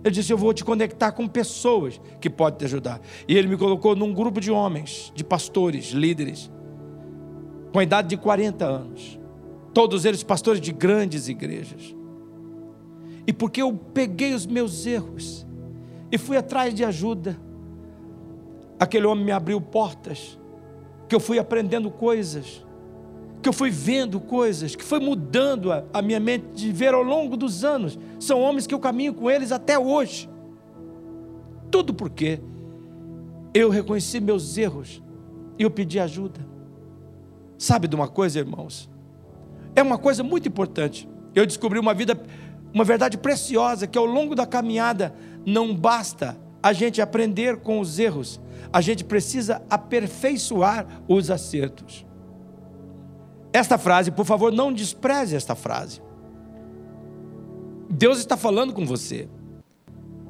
Ele 0.03 0.15
disse: 0.15 0.33
Eu 0.33 0.37
vou 0.39 0.55
te 0.55 0.65
conectar 0.65 1.11
com 1.11 1.27
pessoas 1.27 2.01
que 2.19 2.27
podem 2.29 2.57
te 2.57 2.65
ajudar. 2.65 2.99
E 3.27 3.37
ele 3.37 3.47
me 3.47 3.57
colocou 3.57 3.95
num 3.95 4.11
grupo 4.11 4.41
de 4.41 4.49
homens, 4.49 5.13
de 5.15 5.23
pastores, 5.23 5.91
líderes, 5.91 6.51
com 7.71 7.77
a 7.77 7.83
idade 7.83 8.07
de 8.09 8.17
40 8.17 8.65
anos 8.65 9.20
todos 9.73 10.05
eles 10.05 10.23
pastores 10.23 10.61
de 10.61 10.71
grandes 10.71 11.27
igrejas. 11.27 11.95
E 13.25 13.33
porque 13.33 13.61
eu 13.61 13.73
peguei 13.73 14.33
os 14.33 14.45
meus 14.45 14.85
erros 14.85 15.45
e 16.11 16.17
fui 16.17 16.35
atrás 16.35 16.73
de 16.73 16.83
ajuda, 16.83 17.39
aquele 18.79 19.05
homem 19.05 19.23
me 19.23 19.31
abriu 19.31 19.61
portas, 19.61 20.37
que 21.07 21.15
eu 21.15 21.19
fui 21.19 21.39
aprendendo 21.39 21.89
coisas, 21.89 22.65
que 23.41 23.49
eu 23.49 23.53
fui 23.53 23.69
vendo 23.69 24.19
coisas, 24.19 24.75
que 24.75 24.83
foi 24.83 24.99
mudando 24.99 25.71
a, 25.71 25.83
a 25.93 26.01
minha 26.01 26.19
mente 26.19 26.45
de 26.53 26.71
ver 26.71 26.93
ao 26.93 27.01
longo 27.01 27.37
dos 27.37 27.63
anos. 27.63 27.97
São 28.19 28.39
homens 28.41 28.67
que 28.67 28.73
eu 28.73 28.79
caminho 28.79 29.13
com 29.13 29.29
eles 29.29 29.51
até 29.51 29.79
hoje. 29.79 30.29
Tudo 31.71 31.93
porque 31.93 32.39
eu 33.53 33.69
reconheci 33.69 34.19
meus 34.19 34.57
erros 34.57 35.01
e 35.57 35.63
eu 35.63 35.71
pedi 35.71 35.99
ajuda. 35.99 36.45
Sabe 37.57 37.87
de 37.87 37.95
uma 37.95 38.07
coisa, 38.07 38.39
irmãos? 38.39 38.90
É 39.75 39.81
uma 39.81 39.97
coisa 39.97 40.23
muito 40.23 40.47
importante. 40.47 41.09
Eu 41.33 41.45
descobri 41.45 41.79
uma 41.79 41.93
vida, 41.93 42.21
uma 42.73 42.83
verdade 42.83 43.17
preciosa 43.17 43.87
que 43.87 43.97
ao 43.97 44.05
longo 44.05 44.35
da 44.35 44.45
caminhada 44.45 45.13
não 45.45 45.75
basta 45.75 46.37
a 46.61 46.73
gente 46.73 47.01
aprender 47.01 47.57
com 47.57 47.79
os 47.79 47.97
erros, 47.97 48.39
a 48.71 48.81
gente 48.81 49.03
precisa 49.03 49.61
aperfeiçoar 49.69 50.85
os 51.07 51.31
acertos. 51.31 52.05
Esta 53.53 53.77
frase, 53.77 54.11
por 54.11 54.25
favor, 54.25 54.51
não 54.51 54.71
despreze 54.71 55.35
esta 55.35 55.55
frase. 55.55 56.01
Deus 57.89 58.19
está 58.19 58.37
falando 58.37 58.73
com 58.73 58.85
você. 58.85 59.27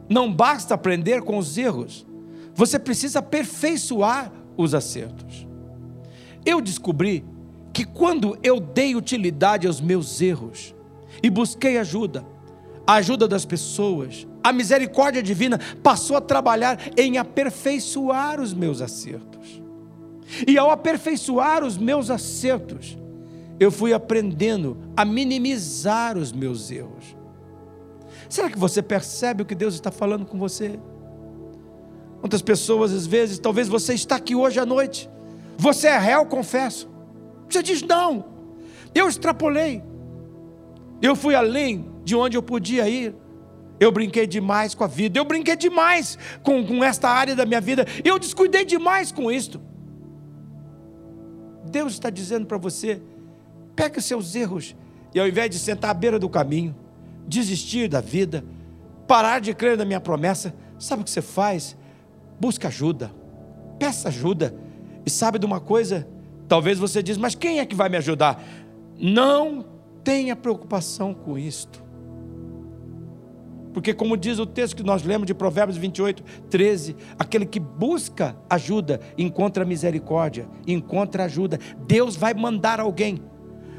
Não 0.09 0.33
basta 0.33 0.73
aprender 0.73 1.21
com 1.21 1.37
os 1.37 1.57
erros, 1.57 2.05
você 2.53 2.77
precisa 2.77 3.19
aperfeiçoar 3.19 4.31
os 4.57 4.73
acertos. 4.73 5.47
Eu 6.45 6.59
descobri 6.59 7.23
que 7.73 7.85
quando 7.85 8.37
eu 8.43 8.59
dei 8.59 8.95
utilidade 8.95 9.67
aos 9.67 9.79
meus 9.79 10.21
erros 10.21 10.75
e 11.23 11.29
busquei 11.29 11.77
ajuda, 11.77 12.25
a 12.85 12.95
ajuda 12.95 13.27
das 13.27 13.45
pessoas, 13.45 14.27
a 14.43 14.51
misericórdia 14.51 15.21
divina 15.21 15.59
passou 15.81 16.17
a 16.17 16.21
trabalhar 16.21 16.79
em 16.97 17.17
aperfeiçoar 17.17 18.41
os 18.41 18.53
meus 18.53 18.81
acertos. 18.81 19.61
E 20.47 20.57
ao 20.57 20.71
aperfeiçoar 20.71 21.63
os 21.63 21.77
meus 21.77 22.09
acertos, 22.09 22.97
eu 23.59 23.71
fui 23.71 23.93
aprendendo 23.93 24.77
a 24.97 25.05
minimizar 25.05 26.17
os 26.17 26.31
meus 26.31 26.71
erros. 26.71 27.15
Será 28.27 28.49
que 28.49 28.57
você 28.57 28.81
percebe 28.81 29.43
o 29.43 29.45
que 29.45 29.53
Deus 29.53 29.73
está 29.73 29.91
falando 29.91 30.25
com 30.25 30.37
você? 30.37 30.79
Quantas 32.21 32.41
pessoas, 32.41 32.91
às 32.93 33.05
vezes, 33.05 33.39
talvez 33.39 33.67
você 33.67 33.93
está 33.93 34.15
aqui 34.15 34.35
hoje 34.35 34.59
à 34.59 34.65
noite, 34.65 35.09
você 35.57 35.87
é 35.87 35.97
réu, 35.97 36.25
confesso. 36.25 36.90
Você 37.51 37.63
diz: 37.63 37.81
não, 37.81 38.25
eu 38.93 39.07
extrapolei, 39.07 39.83
eu 41.01 41.15
fui 41.15 41.35
além 41.35 41.85
de 42.03 42.15
onde 42.15 42.37
eu 42.37 42.43
podia 42.43 42.87
ir. 42.87 43.15
Eu 43.79 43.91
brinquei 43.91 44.27
demais 44.27 44.75
com 44.75 44.83
a 44.83 44.87
vida, 44.87 45.17
eu 45.17 45.25
brinquei 45.25 45.55
demais 45.55 46.15
com, 46.43 46.63
com 46.63 46.83
esta 46.83 47.09
área 47.09 47.35
da 47.35 47.47
minha 47.47 47.59
vida, 47.59 47.83
eu 48.03 48.19
descuidei 48.19 48.63
demais 48.63 49.11
com 49.11 49.31
isto. 49.31 49.59
Deus 51.65 51.93
está 51.93 52.09
dizendo 52.09 52.45
para 52.45 52.59
você: 52.59 53.01
pegue 53.75 53.97
os 53.97 54.05
seus 54.05 54.35
erros 54.35 54.75
e 55.13 55.19
ao 55.19 55.27
invés 55.27 55.49
de 55.49 55.57
sentar 55.57 55.91
à 55.91 55.93
beira 55.93 56.19
do 56.19 56.29
caminho, 56.29 56.75
desistir 57.27 57.87
da 57.87 58.01
vida, 58.01 58.45
parar 59.07 59.39
de 59.39 59.53
crer 59.53 59.77
na 59.77 59.83
minha 59.83 59.99
promessa, 59.99 60.53
sabe 60.77 61.01
o 61.01 61.05
que 61.05 61.11
você 61.11 61.21
faz? 61.21 61.75
Busca 62.39 62.67
ajuda, 62.67 63.11
peça 63.79 64.09
ajuda. 64.09 64.53
E 65.03 65.09
sabe 65.09 65.39
de 65.39 65.45
uma 65.45 65.59
coisa? 65.59 66.07
Talvez 66.51 66.77
você 66.77 67.01
diz, 67.01 67.15
mas 67.15 67.33
quem 67.33 67.61
é 67.61 67.65
que 67.65 67.73
vai 67.73 67.87
me 67.87 67.95
ajudar? 67.95 68.43
Não 68.99 69.65
tenha 70.03 70.35
preocupação 70.35 71.13
com 71.13 71.37
isto. 71.37 71.81
Porque, 73.73 73.93
como 73.93 74.17
diz 74.17 74.37
o 74.37 74.45
texto 74.45 74.75
que 74.75 74.83
nós 74.83 75.01
lemos 75.01 75.25
de 75.25 75.33
Provérbios 75.33 75.77
28, 75.77 76.21
13, 76.49 76.97
aquele 77.17 77.45
que 77.45 77.57
busca 77.57 78.35
ajuda 78.49 78.99
encontra 79.17 79.63
misericórdia, 79.63 80.45
encontra 80.67 81.23
ajuda. 81.23 81.57
Deus 81.87 82.17
vai 82.17 82.33
mandar 82.33 82.81
alguém, 82.81 83.21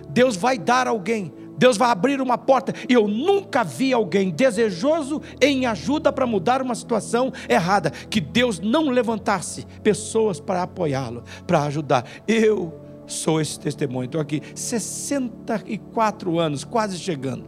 Deus 0.09 0.35
vai 0.35 0.57
dar 0.57 0.87
alguém, 0.89 1.31
Deus 1.63 1.77
vai 1.77 1.91
abrir 1.91 2.21
uma 2.21 2.37
porta. 2.37 2.75
Eu 2.89 3.07
nunca 3.07 3.63
vi 3.63 3.93
alguém 3.93 4.31
desejoso 4.31 5.23
em 5.41 5.65
ajuda 5.65 6.13
para 6.13 6.27
mudar 6.27 6.61
uma 6.61 6.75
situação 6.75 7.33
errada, 7.49 7.89
que 7.89 8.21
Deus 8.21 8.59
não 8.59 8.89
levantasse 8.89 9.65
pessoas 9.81 10.41
para 10.41 10.65
apoiá-lo, 10.65 11.23
para 11.47 11.63
ajudar. 11.63 12.05
Eu 12.27 12.75
sou 13.07 13.41
esse 13.41 13.61
testemunho. 13.61 14.07
Estou 14.07 14.21
aqui 14.21 14.43
64 14.57 16.41
anos, 16.41 16.65
quase 16.65 16.99
chegando. 16.99 17.45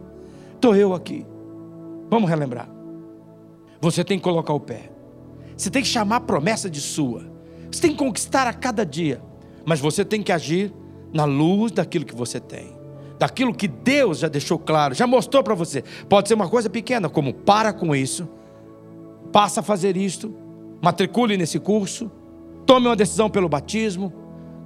Estou 0.53 0.73
eu 0.77 0.93
aqui 0.93 1.25
Vamos 2.09 2.29
relembrar. 2.29 2.69
Você 3.81 4.01
tem 4.01 4.17
que 4.17 4.23
colocar 4.23 4.53
o 4.53 4.61
pé. 4.61 4.91
Você 5.57 5.69
tem 5.69 5.81
que 5.81 5.89
chamar 5.89 6.17
a 6.17 6.21
promessa 6.21 6.69
de 6.69 6.79
sua. 6.79 7.29
Você 7.69 7.81
tem 7.81 7.91
que 7.91 7.97
conquistar 7.97 8.47
a 8.47 8.53
cada 8.53 8.85
dia. 8.85 9.21
Mas 9.65 9.81
você 9.81 10.05
tem 10.05 10.23
que 10.23 10.31
agir 10.31 10.73
na 11.11 11.25
luz 11.25 11.73
daquilo 11.73 12.05
que 12.05 12.15
você 12.15 12.39
tem. 12.39 12.84
Daquilo 13.17 13.53
que 13.53 13.67
Deus 13.67 14.19
já 14.19 14.27
deixou 14.27 14.59
claro, 14.59 14.93
já 14.93 15.07
mostrou 15.07 15.43
para 15.43 15.55
você. 15.55 15.83
Pode 16.09 16.27
ser 16.27 16.33
uma 16.33 16.49
coisa 16.49 16.69
pequena, 16.69 17.07
como 17.07 17.33
para 17.33 17.71
com 17.71 17.95
isso, 17.95 18.27
passa 19.31 19.61
a 19.61 19.63
fazer 19.63 19.95
isto, 19.95 20.33
matricule 20.81 21.37
nesse 21.37 21.59
curso, 21.59 22.11
tome 22.65 22.87
uma 22.87 22.95
decisão 22.95 23.29
pelo 23.29 23.47
batismo, 23.47 24.13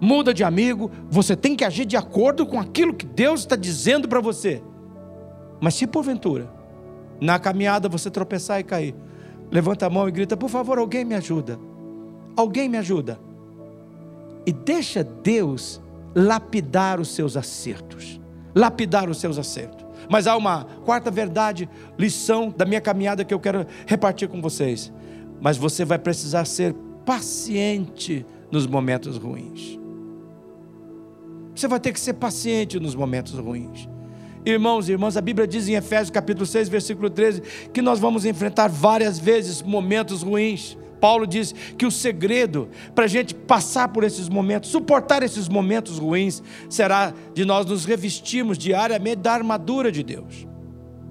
muda 0.01 0.33
de 0.33 0.43
amigo. 0.43 0.89
Você 1.09 1.35
tem 1.35 1.55
que 1.55 1.63
agir 1.63 1.85
de 1.85 1.97
acordo 1.97 2.45
com 2.45 2.59
aquilo 2.59 2.93
que 2.93 3.05
Deus 3.05 3.41
está 3.41 3.55
dizendo 3.55 4.07
para 4.07 4.19
você. 4.19 4.61
Mas 5.61 5.75
se 5.75 5.85
porventura 5.85 6.49
na 7.19 7.37
caminhada 7.37 7.89
você 7.89 8.09
tropeçar 8.09 8.59
e 8.59 8.63
cair. 8.63 8.95
Levanta 9.51 9.85
a 9.85 9.89
mão 9.89 10.07
e 10.07 10.11
grita: 10.11 10.37
Por 10.37 10.49
favor, 10.49 10.77
alguém 10.77 11.03
me 11.03 11.15
ajuda. 11.15 11.59
Alguém 12.35 12.69
me 12.69 12.77
ajuda. 12.77 13.19
E 14.45 14.53
deixa 14.53 15.03
Deus 15.03 15.81
lapidar 16.15 16.99
os 16.99 17.09
seus 17.09 17.35
acertos. 17.35 18.19
Lapidar 18.55 19.09
os 19.09 19.19
seus 19.19 19.37
acertos. 19.37 19.85
Mas 20.09 20.27
há 20.27 20.35
uma 20.35 20.65
quarta 20.85 21.11
verdade, 21.11 21.69
lição 21.97 22.53
da 22.55 22.65
minha 22.65 22.81
caminhada 22.81 23.23
que 23.23 23.33
eu 23.33 23.39
quero 23.39 23.65
repartir 23.85 24.27
com 24.27 24.41
vocês. 24.41 24.91
Mas 25.41 25.57
você 25.57 25.85
vai 25.85 25.99
precisar 25.99 26.45
ser 26.45 26.73
paciente 27.05 28.25
nos 28.51 28.65
momentos 28.65 29.17
ruins. 29.17 29.79
Você 31.55 31.67
vai 31.67 31.79
ter 31.79 31.91
que 31.91 31.99
ser 31.99 32.13
paciente 32.13 32.79
nos 32.79 32.95
momentos 32.95 33.33
ruins. 33.33 33.87
Irmãos 34.45 34.87
e 34.87 34.93
irmãs, 34.93 35.17
a 35.17 35.21
Bíblia 35.21 35.45
diz 35.45 35.67
em 35.67 35.73
Efésios 35.73 36.09
capítulo 36.09 36.45
6, 36.45 36.69
versículo 36.69 37.09
13, 37.09 37.41
que 37.73 37.81
nós 37.81 37.99
vamos 37.99 38.25
enfrentar 38.25 38.69
várias 38.69 39.19
vezes 39.19 39.61
momentos 39.61 40.23
ruins. 40.23 40.77
Paulo 40.99 41.25
diz 41.25 41.53
que 41.77 41.85
o 41.85 41.91
segredo 41.91 42.69
para 42.93 43.05
a 43.05 43.07
gente 43.07 43.33
passar 43.33 43.87
por 43.89 44.03
esses 44.03 44.29
momentos, 44.29 44.69
suportar 44.69 45.23
esses 45.23 45.47
momentos 45.47 45.97
ruins, 45.97 46.43
será 46.69 47.13
de 47.33 47.45
nós 47.45 47.65
nos 47.65 47.85
revestirmos 47.85 48.57
diariamente 48.57 49.17
da 49.17 49.33
armadura 49.33 49.91
de 49.91 50.03
Deus. 50.03 50.47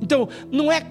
Então, 0.01 0.29
não 0.51 0.70
é 0.70 0.85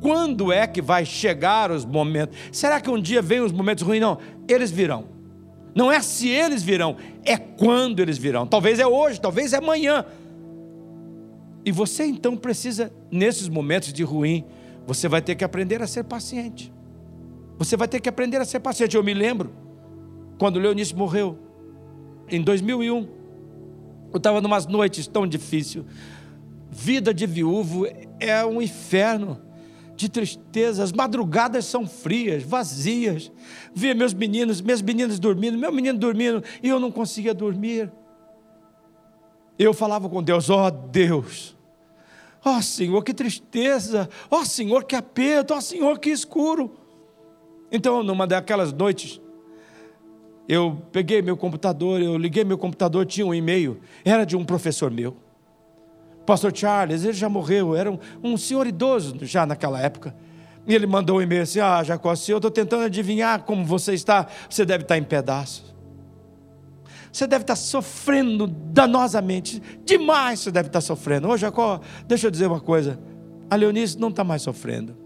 quando 0.00 0.52
é 0.52 0.66
que 0.66 0.82
vai 0.82 1.04
chegar 1.04 1.70
os 1.70 1.84
momentos. 1.84 2.36
Será 2.50 2.80
que 2.80 2.90
um 2.90 3.00
dia 3.00 3.22
vem 3.22 3.40
os 3.40 3.52
momentos 3.52 3.84
ruins? 3.84 4.00
Não, 4.00 4.18
eles 4.48 4.70
virão. 4.70 5.04
Não 5.74 5.90
é 5.90 6.00
se 6.00 6.28
eles 6.28 6.62
virão, 6.62 6.96
é 7.24 7.36
quando 7.36 8.00
eles 8.00 8.18
virão. 8.18 8.46
Talvez 8.46 8.78
é 8.78 8.86
hoje, 8.86 9.20
talvez 9.20 9.54
é 9.54 9.56
amanhã, 9.56 10.04
e 11.64 11.70
você 11.70 12.04
então 12.04 12.36
precisa, 12.36 12.92
nesses 13.10 13.48
momentos 13.48 13.92
de 13.92 14.02
ruim, 14.02 14.44
você 14.86 15.08
vai 15.08 15.22
ter 15.22 15.34
que 15.34 15.44
aprender 15.44 15.80
a 15.80 15.86
ser 15.86 16.04
paciente. 16.04 16.72
Você 17.58 17.76
vai 17.76 17.88
ter 17.88 18.00
que 18.00 18.08
aprender 18.08 18.40
a 18.40 18.44
ser 18.44 18.60
paciente. 18.60 18.96
Eu 18.96 19.04
me 19.04 19.14
lembro, 19.14 19.52
quando 20.38 20.58
Leonice 20.58 20.94
morreu, 20.94 21.38
em 22.28 22.42
2001, 22.42 23.08
eu 24.12 24.16
estava 24.16 24.38
em 24.38 24.44
umas 24.44 24.66
noites 24.66 25.06
tão 25.06 25.26
difíceis. 25.26 25.84
Vida 26.70 27.12
de 27.12 27.26
viúvo 27.26 27.86
é 28.18 28.44
um 28.44 28.60
inferno 28.60 29.40
de 29.94 30.08
tristeza. 30.08 30.82
As 30.82 30.92
madrugadas 30.92 31.64
são 31.64 31.86
frias, 31.86 32.42
vazias. 32.42 33.30
Via 33.74 33.94
meus 33.94 34.14
meninos, 34.14 34.60
minhas 34.60 34.82
meninas 34.82 35.18
dormindo, 35.18 35.58
meu 35.58 35.72
menino 35.72 35.98
dormindo, 35.98 36.42
e 36.62 36.68
eu 36.68 36.80
não 36.80 36.90
conseguia 36.90 37.34
dormir. 37.34 37.90
Eu 39.58 39.72
falava 39.72 40.08
com 40.08 40.22
Deus: 40.22 40.50
ó 40.50 40.66
oh, 40.66 40.70
Deus, 40.70 41.56
ó 42.44 42.56
oh, 42.56 42.62
Senhor, 42.62 43.02
que 43.02 43.14
tristeza, 43.14 44.08
ó 44.30 44.40
oh, 44.40 44.44
Senhor, 44.44 44.84
que 44.84 44.96
aperto, 44.96 45.54
ó 45.54 45.60
Senhor, 45.60 45.98
que 45.98 46.10
escuro. 46.10 46.78
Então, 47.72 48.02
numa 48.02 48.26
daquelas 48.26 48.72
noites, 48.72 49.18
eu 50.46 50.82
peguei 50.92 51.22
meu 51.22 51.36
computador, 51.36 52.00
eu 52.00 52.18
liguei 52.18 52.44
meu 52.44 52.58
computador, 52.58 53.06
tinha 53.06 53.26
um 53.26 53.32
e-mail, 53.32 53.80
era 54.04 54.24
de 54.24 54.36
um 54.36 54.44
professor 54.44 54.90
meu. 54.90 55.16
Pastor 56.26 56.54
Charles, 56.54 57.04
ele 57.04 57.14
já 57.14 57.28
morreu, 57.28 57.74
era 57.74 57.90
um, 57.90 57.98
um 58.22 58.36
senhor 58.36 58.66
idoso 58.66 59.16
já 59.22 59.46
naquela 59.46 59.80
época. 59.80 60.14
E 60.66 60.74
ele 60.74 60.86
mandou 60.86 61.18
um 61.18 61.22
e-mail 61.22 61.42
assim: 61.42 61.58
Ah, 61.58 61.82
Jacó, 61.82 62.14
se 62.14 62.30
eu 62.30 62.36
estou 62.36 62.50
tentando 62.50 62.84
adivinhar 62.84 63.42
como 63.42 63.64
você 63.64 63.94
está, 63.94 64.28
você 64.48 64.64
deve 64.64 64.84
estar 64.84 64.98
em 64.98 65.02
pedaços. 65.02 65.72
Você 67.12 67.26
deve 67.26 67.42
estar 67.42 67.56
sofrendo 67.56 68.46
danosamente. 68.46 69.60
Demais 69.84 70.40
você 70.40 70.50
deve 70.50 70.68
estar 70.68 70.80
sofrendo. 70.80 71.28
Ô 71.28 71.36
Jacó, 71.36 71.80
deixa 72.06 72.28
eu 72.28 72.30
dizer 72.30 72.46
uma 72.46 72.60
coisa. 72.60 72.98
A 73.50 73.56
Leonice 73.56 73.98
não 73.98 74.08
está 74.08 74.22
mais 74.22 74.42
sofrendo. 74.42 75.01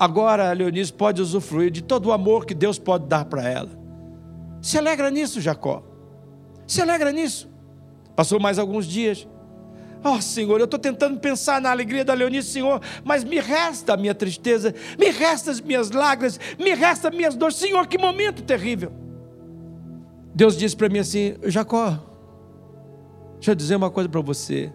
Agora 0.00 0.48
a 0.48 0.52
Leonice 0.54 0.90
pode 0.90 1.20
usufruir 1.20 1.70
de 1.70 1.82
todo 1.82 2.06
o 2.06 2.12
amor 2.12 2.46
que 2.46 2.54
Deus 2.54 2.78
pode 2.78 3.06
dar 3.06 3.26
para 3.26 3.46
ela. 3.46 3.68
Se 4.62 4.78
alegra 4.78 5.10
nisso, 5.10 5.42
Jacó. 5.42 5.82
Se 6.66 6.80
alegra 6.80 7.12
nisso. 7.12 7.50
Passou 8.16 8.40
mais 8.40 8.58
alguns 8.58 8.86
dias. 8.86 9.28
Oh, 10.02 10.18
Senhor, 10.22 10.58
eu 10.58 10.64
estou 10.64 10.80
tentando 10.80 11.20
pensar 11.20 11.60
na 11.60 11.70
alegria 11.70 12.02
da 12.02 12.14
Leonice, 12.14 12.48
Senhor, 12.48 12.80
mas 13.04 13.22
me 13.22 13.38
resta 13.38 13.92
a 13.92 13.96
minha 13.98 14.14
tristeza, 14.14 14.74
me 14.98 15.10
resta 15.10 15.50
as 15.50 15.60
minhas 15.60 15.90
lágrimas, 15.90 16.40
me 16.58 16.72
resta 16.72 17.10
as 17.10 17.14
minhas 17.14 17.36
dores. 17.36 17.56
Senhor, 17.56 17.86
que 17.86 17.98
momento 17.98 18.42
terrível. 18.42 18.90
Deus 20.34 20.56
disse 20.56 20.74
para 20.74 20.88
mim 20.88 21.00
assim: 21.00 21.34
Jacó, 21.44 21.98
deixa 23.34 23.50
eu 23.50 23.54
dizer 23.54 23.76
uma 23.76 23.90
coisa 23.90 24.08
para 24.08 24.22
você. 24.22 24.72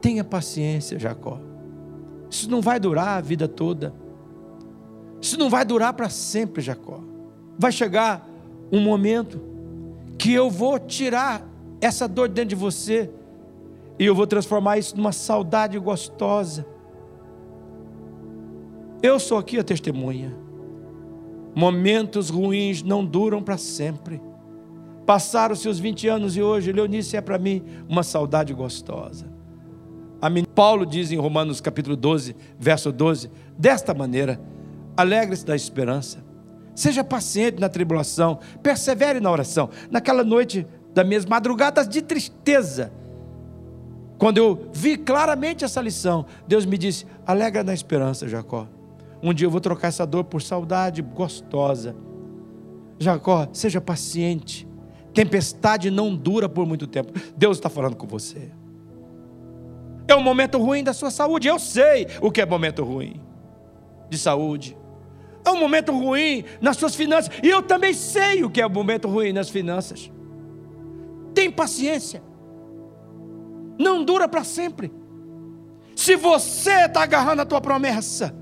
Tenha 0.00 0.24
paciência, 0.24 0.98
Jacó. 0.98 1.51
Isso 2.32 2.50
não 2.50 2.62
vai 2.62 2.80
durar 2.80 3.18
a 3.18 3.20
vida 3.20 3.46
toda. 3.46 3.92
Isso 5.20 5.38
não 5.38 5.50
vai 5.50 5.66
durar 5.66 5.92
para 5.92 6.08
sempre, 6.08 6.62
Jacó. 6.62 6.98
Vai 7.58 7.70
chegar 7.70 8.26
um 8.72 8.80
momento 8.80 9.38
que 10.18 10.32
eu 10.32 10.48
vou 10.48 10.78
tirar 10.78 11.46
essa 11.78 12.08
dor 12.08 12.30
dentro 12.30 12.48
de 12.48 12.54
você 12.54 13.10
e 13.98 14.06
eu 14.06 14.14
vou 14.14 14.26
transformar 14.26 14.78
isso 14.78 14.96
numa 14.96 15.12
saudade 15.12 15.78
gostosa. 15.78 16.66
Eu 19.02 19.20
sou 19.20 19.36
aqui 19.36 19.58
a 19.58 19.62
testemunha. 19.62 20.34
Momentos 21.54 22.30
ruins 22.30 22.82
não 22.82 23.04
duram 23.04 23.42
para 23.42 23.58
sempre. 23.58 24.22
Passaram 25.04 25.54
seus 25.54 25.78
20 25.78 26.08
anos 26.08 26.34
e 26.34 26.40
hoje 26.42 26.72
Leonice 26.72 27.14
é 27.14 27.20
para 27.20 27.38
mim 27.38 27.62
uma 27.86 28.02
saudade 28.02 28.54
gostosa. 28.54 29.31
Paulo 30.54 30.86
diz 30.86 31.10
em 31.10 31.16
Romanos 31.16 31.60
capítulo 31.60 31.96
12, 31.96 32.36
verso 32.58 32.92
12, 32.92 33.30
desta 33.58 33.92
maneira, 33.92 34.40
alegre-se 34.96 35.44
da 35.44 35.56
esperança, 35.56 36.24
seja 36.74 37.02
paciente 37.02 37.58
na 37.60 37.68
tribulação, 37.68 38.38
persevere 38.62 39.20
na 39.20 39.30
oração. 39.30 39.68
Naquela 39.90 40.22
noite 40.22 40.66
da 40.94 41.02
mesma 41.02 41.30
madrugada 41.30 41.84
de 41.84 42.02
tristeza, 42.02 42.92
quando 44.18 44.38
eu 44.38 44.70
vi 44.72 44.96
claramente 44.96 45.64
essa 45.64 45.80
lição, 45.80 46.24
Deus 46.46 46.64
me 46.64 46.78
disse: 46.78 47.04
alegra 47.26 47.64
na 47.64 47.74
esperança, 47.74 48.28
Jacó. 48.28 48.68
Um 49.20 49.34
dia 49.34 49.46
eu 49.46 49.50
vou 49.50 49.60
trocar 49.60 49.88
essa 49.88 50.06
dor 50.06 50.24
por 50.24 50.40
saudade 50.40 51.02
gostosa. 51.02 51.96
Jacó, 52.98 53.48
seja 53.52 53.80
paciente. 53.80 54.68
Tempestade 55.12 55.90
não 55.90 56.14
dura 56.14 56.48
por 56.48 56.66
muito 56.66 56.86
tempo. 56.86 57.12
Deus 57.36 57.56
está 57.56 57.68
falando 57.68 57.96
com 57.96 58.06
você. 58.06 58.50
É 60.06 60.14
um 60.14 60.22
momento 60.22 60.58
ruim 60.58 60.82
da 60.82 60.92
sua 60.92 61.10
saúde. 61.10 61.48
Eu 61.48 61.58
sei 61.58 62.06
o 62.20 62.30
que 62.30 62.40
é 62.40 62.46
momento 62.46 62.82
ruim 62.82 63.20
de 64.08 64.18
saúde. 64.18 64.76
É 65.44 65.50
um 65.50 65.58
momento 65.58 65.92
ruim 65.92 66.44
nas 66.60 66.76
suas 66.76 66.94
finanças. 66.94 67.32
E 67.42 67.48
eu 67.48 67.62
também 67.62 67.92
sei 67.92 68.44
o 68.44 68.50
que 68.50 68.60
é 68.60 68.66
um 68.66 68.70
momento 68.70 69.08
ruim 69.08 69.32
nas 69.32 69.48
finanças. 69.48 70.10
Tem 71.34 71.50
paciência. 71.50 72.22
Não 73.78 74.04
dura 74.04 74.28
para 74.28 74.44
sempre. 74.44 74.92
Se 75.96 76.16
você 76.16 76.86
está 76.86 77.02
agarrando 77.02 77.42
a 77.42 77.46
tua 77.46 77.60
promessa, 77.60 78.34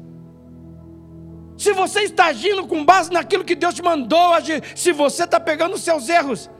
se 1.56 1.72
você 1.72 2.00
está 2.00 2.26
agindo 2.26 2.66
com 2.66 2.84
base 2.84 3.12
naquilo 3.12 3.44
que 3.44 3.54
Deus 3.54 3.74
te 3.74 3.82
mandou 3.82 4.32
agir, 4.32 4.62
se 4.74 4.92
você 4.92 5.24
está 5.24 5.38
pegando 5.38 5.74
os 5.74 5.82
seus 5.82 6.08
erros 6.08 6.50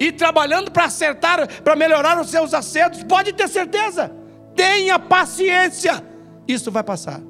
e 0.00 0.10
trabalhando 0.10 0.70
para 0.70 0.84
acertar, 0.84 1.62
para 1.62 1.76
melhorar 1.76 2.18
os 2.20 2.30
seus 2.30 2.54
acertos, 2.54 3.02
pode 3.02 3.32
ter 3.32 3.48
certeza 3.48 4.10
Tenha 4.56 4.98
paciência. 4.98 6.02
Isso 6.48 6.70
vai 6.70 6.82
passar. 6.82 7.20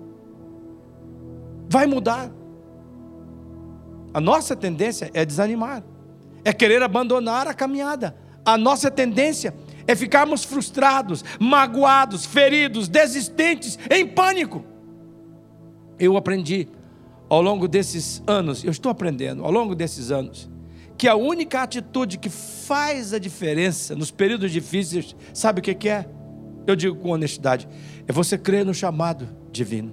Vai 1.69 1.87
mudar. 1.87 2.31
A 4.15 4.21
nossa 4.21 4.57
tendência 4.57 5.11
é 5.13 5.27
desanimar, 5.27 5.85
é 6.43 6.51
querer 6.53 6.83
abandonar 6.83 7.47
a 7.47 7.53
caminhada. 7.53 8.17
A 8.45 8.57
nossa 8.57 8.91
tendência 8.91 9.55
é 9.87 9.95
ficarmos 9.95 10.43
frustrados, 10.43 11.23
magoados, 11.39 12.25
feridos, 12.25 12.89
desistentes, 12.89 13.79
em 13.91 14.07
pânico. 14.07 14.65
Eu 15.99 16.17
aprendi 16.17 16.69
ao 17.29 17.43
longo 17.43 17.69
desses 17.69 18.23
anos, 18.27 18.65
eu 18.65 18.71
estou 18.71 18.91
aprendendo 18.91 19.45
ao 19.45 19.51
longo 19.51 19.75
desses 19.75 20.11
anos, 20.11 20.49
que 20.97 21.09
a 21.09 21.15
única 21.15 21.63
atitude 21.63 22.17
que 22.17 22.31
faz 22.31 23.13
a 23.13 23.19
diferença 23.19 23.95
nos 23.95 24.11
períodos 24.11 24.51
difíceis, 24.51 25.15
sabe 25.35 25.61
o 25.61 25.63
que 25.63 25.89
é? 25.89 26.09
Eu 26.67 26.77
digo 26.77 26.97
com 26.97 27.11
honestidade, 27.11 27.69
é 28.07 28.13
você 28.13 28.37
crer 28.37 28.65
no 28.65 28.75
chamado 28.75 29.29
divino. 29.51 29.93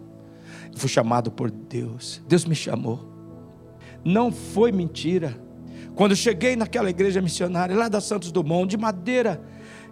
Eu 0.72 0.78
fui 0.78 0.90
chamado 0.90 1.32
por 1.32 1.52
Deus, 1.52 2.22
Deus 2.28 2.46
me 2.46 2.56
chamou. 2.56 3.12
Não 4.04 4.32
foi 4.32 4.72
mentira. 4.72 5.40
Quando 5.96 6.16
cheguei 6.16 6.56
naquela 6.56 6.90
igreja 6.90 7.22
missionária, 7.22 7.76
lá 7.76 7.88
da 7.88 8.02
Santos 8.02 8.32
Dumont, 8.32 8.68
de 8.68 8.78
madeira, 8.78 9.40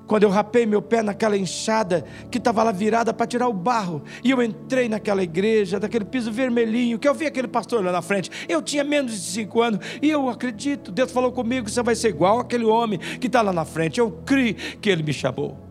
quando 0.08 0.24
eu 0.24 0.30
rapei 0.30 0.66
meu 0.66 0.82
pé 0.82 1.02
naquela 1.02 1.38
enxada 1.38 2.04
que 2.30 2.38
estava 2.38 2.64
lá 2.64 2.72
virada 2.72 3.14
para 3.14 3.26
tirar 3.26 3.48
o 3.48 3.54
barro, 3.54 4.04
e 4.24 4.32
eu 4.32 4.42
entrei 4.42 4.90
naquela 4.90 5.24
igreja, 5.24 5.80
daquele 5.80 6.04
piso 6.04 6.32
vermelhinho, 6.32 7.00
que 7.00 7.08
eu 7.08 7.14
vi 7.14 7.26
aquele 7.26 7.48
pastor 7.48 7.84
lá 7.86 7.92
na 7.92 8.02
frente, 8.02 8.30
eu 8.50 8.62
tinha 8.62 8.84
menos 8.84 9.14
de 9.14 9.20
cinco 9.20 9.62
anos, 9.62 9.80
e 10.02 10.10
eu 10.10 10.28
acredito, 10.28 10.92
Deus 10.92 11.12
falou 11.12 11.32
comigo, 11.32 11.70
você 11.70 11.82
vai 11.82 11.96
ser 11.96 12.10
igual 12.10 12.40
aquele 12.40 12.66
homem 12.66 13.00
que 13.00 13.28
está 13.28 13.42
lá 13.42 13.54
na 13.54 13.64
frente, 13.64 14.00
eu 14.00 14.12
criei 14.26 14.54
que 14.54 14.90
ele 14.90 15.04
me 15.04 15.14
chamou. 15.14 15.71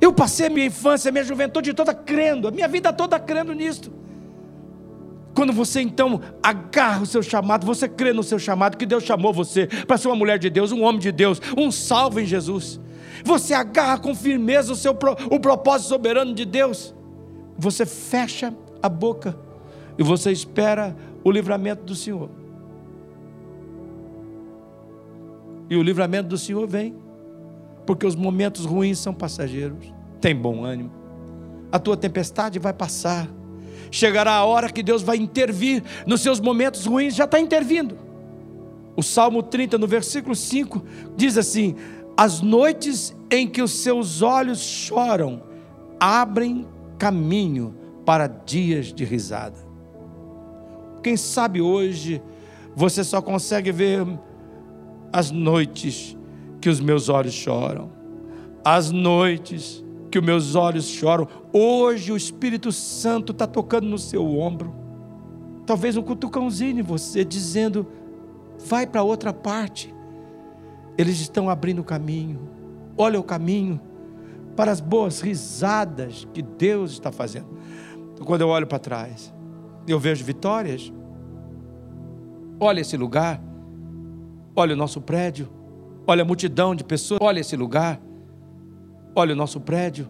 Eu 0.00 0.12
passei 0.12 0.46
a 0.46 0.50
minha 0.50 0.66
infância, 0.66 1.08
a 1.08 1.12
minha 1.12 1.24
juventude 1.24 1.74
toda 1.74 1.92
crendo, 1.92 2.48
a 2.48 2.50
minha 2.50 2.68
vida 2.68 2.92
toda 2.92 3.18
crendo 3.18 3.52
nisto. 3.52 3.90
Quando 5.34 5.52
você 5.52 5.80
então 5.80 6.20
agarra 6.42 7.02
o 7.02 7.06
seu 7.06 7.22
chamado, 7.22 7.64
você 7.66 7.88
crê 7.88 8.12
no 8.12 8.22
seu 8.22 8.38
chamado, 8.38 8.76
que 8.76 8.86
Deus 8.86 9.04
chamou 9.04 9.32
você 9.32 9.66
para 9.66 9.96
ser 9.96 10.08
uma 10.08 10.16
mulher 10.16 10.38
de 10.38 10.50
Deus, 10.50 10.72
um 10.72 10.82
homem 10.82 11.00
de 11.00 11.12
Deus, 11.12 11.40
um 11.56 11.70
salvo 11.70 12.20
em 12.20 12.26
Jesus. 12.26 12.80
Você 13.24 13.54
agarra 13.54 13.98
com 13.98 14.14
firmeza 14.14 14.72
o, 14.72 14.76
seu, 14.76 14.96
o 15.30 15.40
propósito 15.40 15.88
soberano 15.88 16.34
de 16.34 16.44
Deus. 16.44 16.94
Você 17.56 17.84
fecha 17.84 18.54
a 18.82 18.88
boca 18.88 19.36
e 19.96 20.02
você 20.02 20.30
espera 20.30 20.96
o 21.24 21.30
livramento 21.30 21.82
do 21.82 21.94
Senhor. 21.94 22.30
E 25.68 25.76
o 25.76 25.82
livramento 25.82 26.28
do 26.28 26.38
Senhor 26.38 26.66
vem 26.66 26.96
porque 27.88 28.06
os 28.06 28.14
momentos 28.14 28.66
ruins 28.66 28.98
são 28.98 29.14
passageiros. 29.14 29.90
Tem 30.20 30.36
bom 30.36 30.62
ânimo. 30.62 30.92
A 31.72 31.78
tua 31.78 31.96
tempestade 31.96 32.58
vai 32.58 32.74
passar. 32.74 33.26
Chegará 33.90 34.34
a 34.34 34.44
hora 34.44 34.68
que 34.68 34.82
Deus 34.82 35.00
vai 35.00 35.16
intervir 35.16 35.82
nos 36.06 36.20
seus 36.20 36.38
momentos 36.38 36.84
ruins, 36.84 37.14
já 37.14 37.24
está 37.24 37.40
intervindo. 37.40 37.96
O 38.94 39.02
Salmo 39.02 39.42
30, 39.42 39.78
no 39.78 39.86
versículo 39.86 40.34
5, 40.34 40.84
diz 41.16 41.38
assim: 41.38 41.76
As 42.14 42.42
noites 42.42 43.16
em 43.30 43.48
que 43.48 43.62
os 43.62 43.70
seus 43.70 44.20
olhos 44.20 44.58
choram 44.58 45.42
abrem 45.98 46.68
caminho 46.98 47.74
para 48.04 48.26
dias 48.26 48.92
de 48.92 49.02
risada. 49.02 49.56
Quem 51.02 51.16
sabe 51.16 51.62
hoje 51.62 52.20
você 52.76 53.02
só 53.02 53.22
consegue 53.22 53.72
ver 53.72 54.06
as 55.10 55.30
noites 55.30 56.17
que 56.60 56.68
os 56.68 56.80
meus 56.80 57.08
olhos 57.08 57.34
choram, 57.34 57.90
as 58.64 58.90
noites 58.90 59.84
que 60.10 60.18
os 60.18 60.24
meus 60.24 60.54
olhos 60.54 60.86
choram. 60.86 61.28
Hoje 61.52 62.12
o 62.12 62.16
Espírito 62.16 62.72
Santo 62.72 63.32
está 63.32 63.46
tocando 63.46 63.86
no 63.86 63.98
seu 63.98 64.26
ombro, 64.38 64.74
talvez 65.66 65.96
um 65.96 66.02
cutucãozinho 66.02 66.80
em 66.80 66.82
você, 66.82 67.24
dizendo: 67.24 67.86
vai 68.66 68.86
para 68.86 69.02
outra 69.02 69.32
parte. 69.32 69.94
Eles 70.96 71.20
estão 71.20 71.48
abrindo 71.48 71.80
o 71.80 71.84
caminho, 71.84 72.48
olha 72.96 73.20
o 73.20 73.22
caminho 73.22 73.80
para 74.56 74.72
as 74.72 74.80
boas 74.80 75.20
risadas 75.20 76.26
que 76.34 76.42
Deus 76.42 76.92
está 76.92 77.12
fazendo. 77.12 77.46
Então, 78.12 78.26
quando 78.26 78.40
eu 78.40 78.48
olho 78.48 78.66
para 78.66 78.80
trás, 78.80 79.32
eu 79.86 80.00
vejo 80.00 80.24
vitórias. 80.24 80.92
Olha 82.58 82.80
esse 82.80 82.96
lugar, 82.96 83.40
olha 84.56 84.74
o 84.74 84.76
nosso 84.76 85.00
prédio, 85.00 85.48
Olha 86.10 86.22
a 86.22 86.24
multidão 86.24 86.74
de 86.74 86.82
pessoas, 86.82 87.20
olha 87.22 87.40
esse 87.40 87.54
lugar, 87.54 88.00
olha 89.14 89.34
o 89.34 89.36
nosso 89.36 89.60
prédio, 89.60 90.08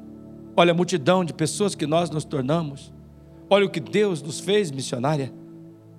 olha 0.57 0.71
a 0.71 0.75
multidão 0.75 1.25
de 1.25 1.35
pessoas 1.35 1.75
que 1.75 1.89
nós 1.89 2.09
nos 2.09 2.25
tornamos, 2.25 2.95
olha 3.51 3.67
o 3.67 3.69
que 3.69 3.81
Deus 3.81 4.23
nos 4.23 4.39
fez 4.39 4.71
missionária. 4.71 5.35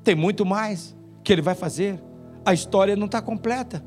Tem 0.02 0.16
muito 0.16 0.45
mais 0.45 0.95
que 1.22 1.34
Ele 1.34 1.41
vai 1.41 1.54
fazer, 1.54 2.02
a 2.45 2.54
história 2.54 2.95
não 2.95 3.08
está 3.08 3.22
completa, 3.22 3.84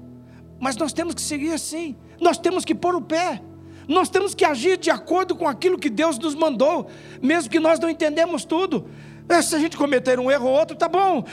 mas 0.61 0.77
nós 0.77 0.93
temos 0.93 1.15
que 1.15 1.23
seguir 1.23 1.55
assim, 1.55 1.97
nós 2.21 2.37
temos 2.37 2.63
que 2.63 2.75
pôr 2.75 2.95
o 2.95 3.01
pé. 3.01 3.41
Nós 3.89 4.09
temos 4.09 4.33
que 4.33 4.45
agir 4.45 4.79
de 4.79 4.91
acordo 4.91 5.35
com 5.35 5.49
aquilo 5.49 5.77
que 5.77 5.91
Deus 5.91 6.17
nos 6.17 6.37
mandou, 6.37 6.87
mesmo 7.21 7.51
que 7.51 7.59
nós 7.59 7.81
não 7.81 7.91
entendemos 7.91 8.45
tudo. 8.45 8.87
É, 9.29 9.41
se 9.41 9.55
a 9.55 9.59
gente 9.59 9.77
cometer 9.77 10.19
um 10.19 10.31
erro 10.31 10.47
ou 10.47 10.59
outro, 10.59 10.77
tá 10.77 10.89
bom. 10.89 11.25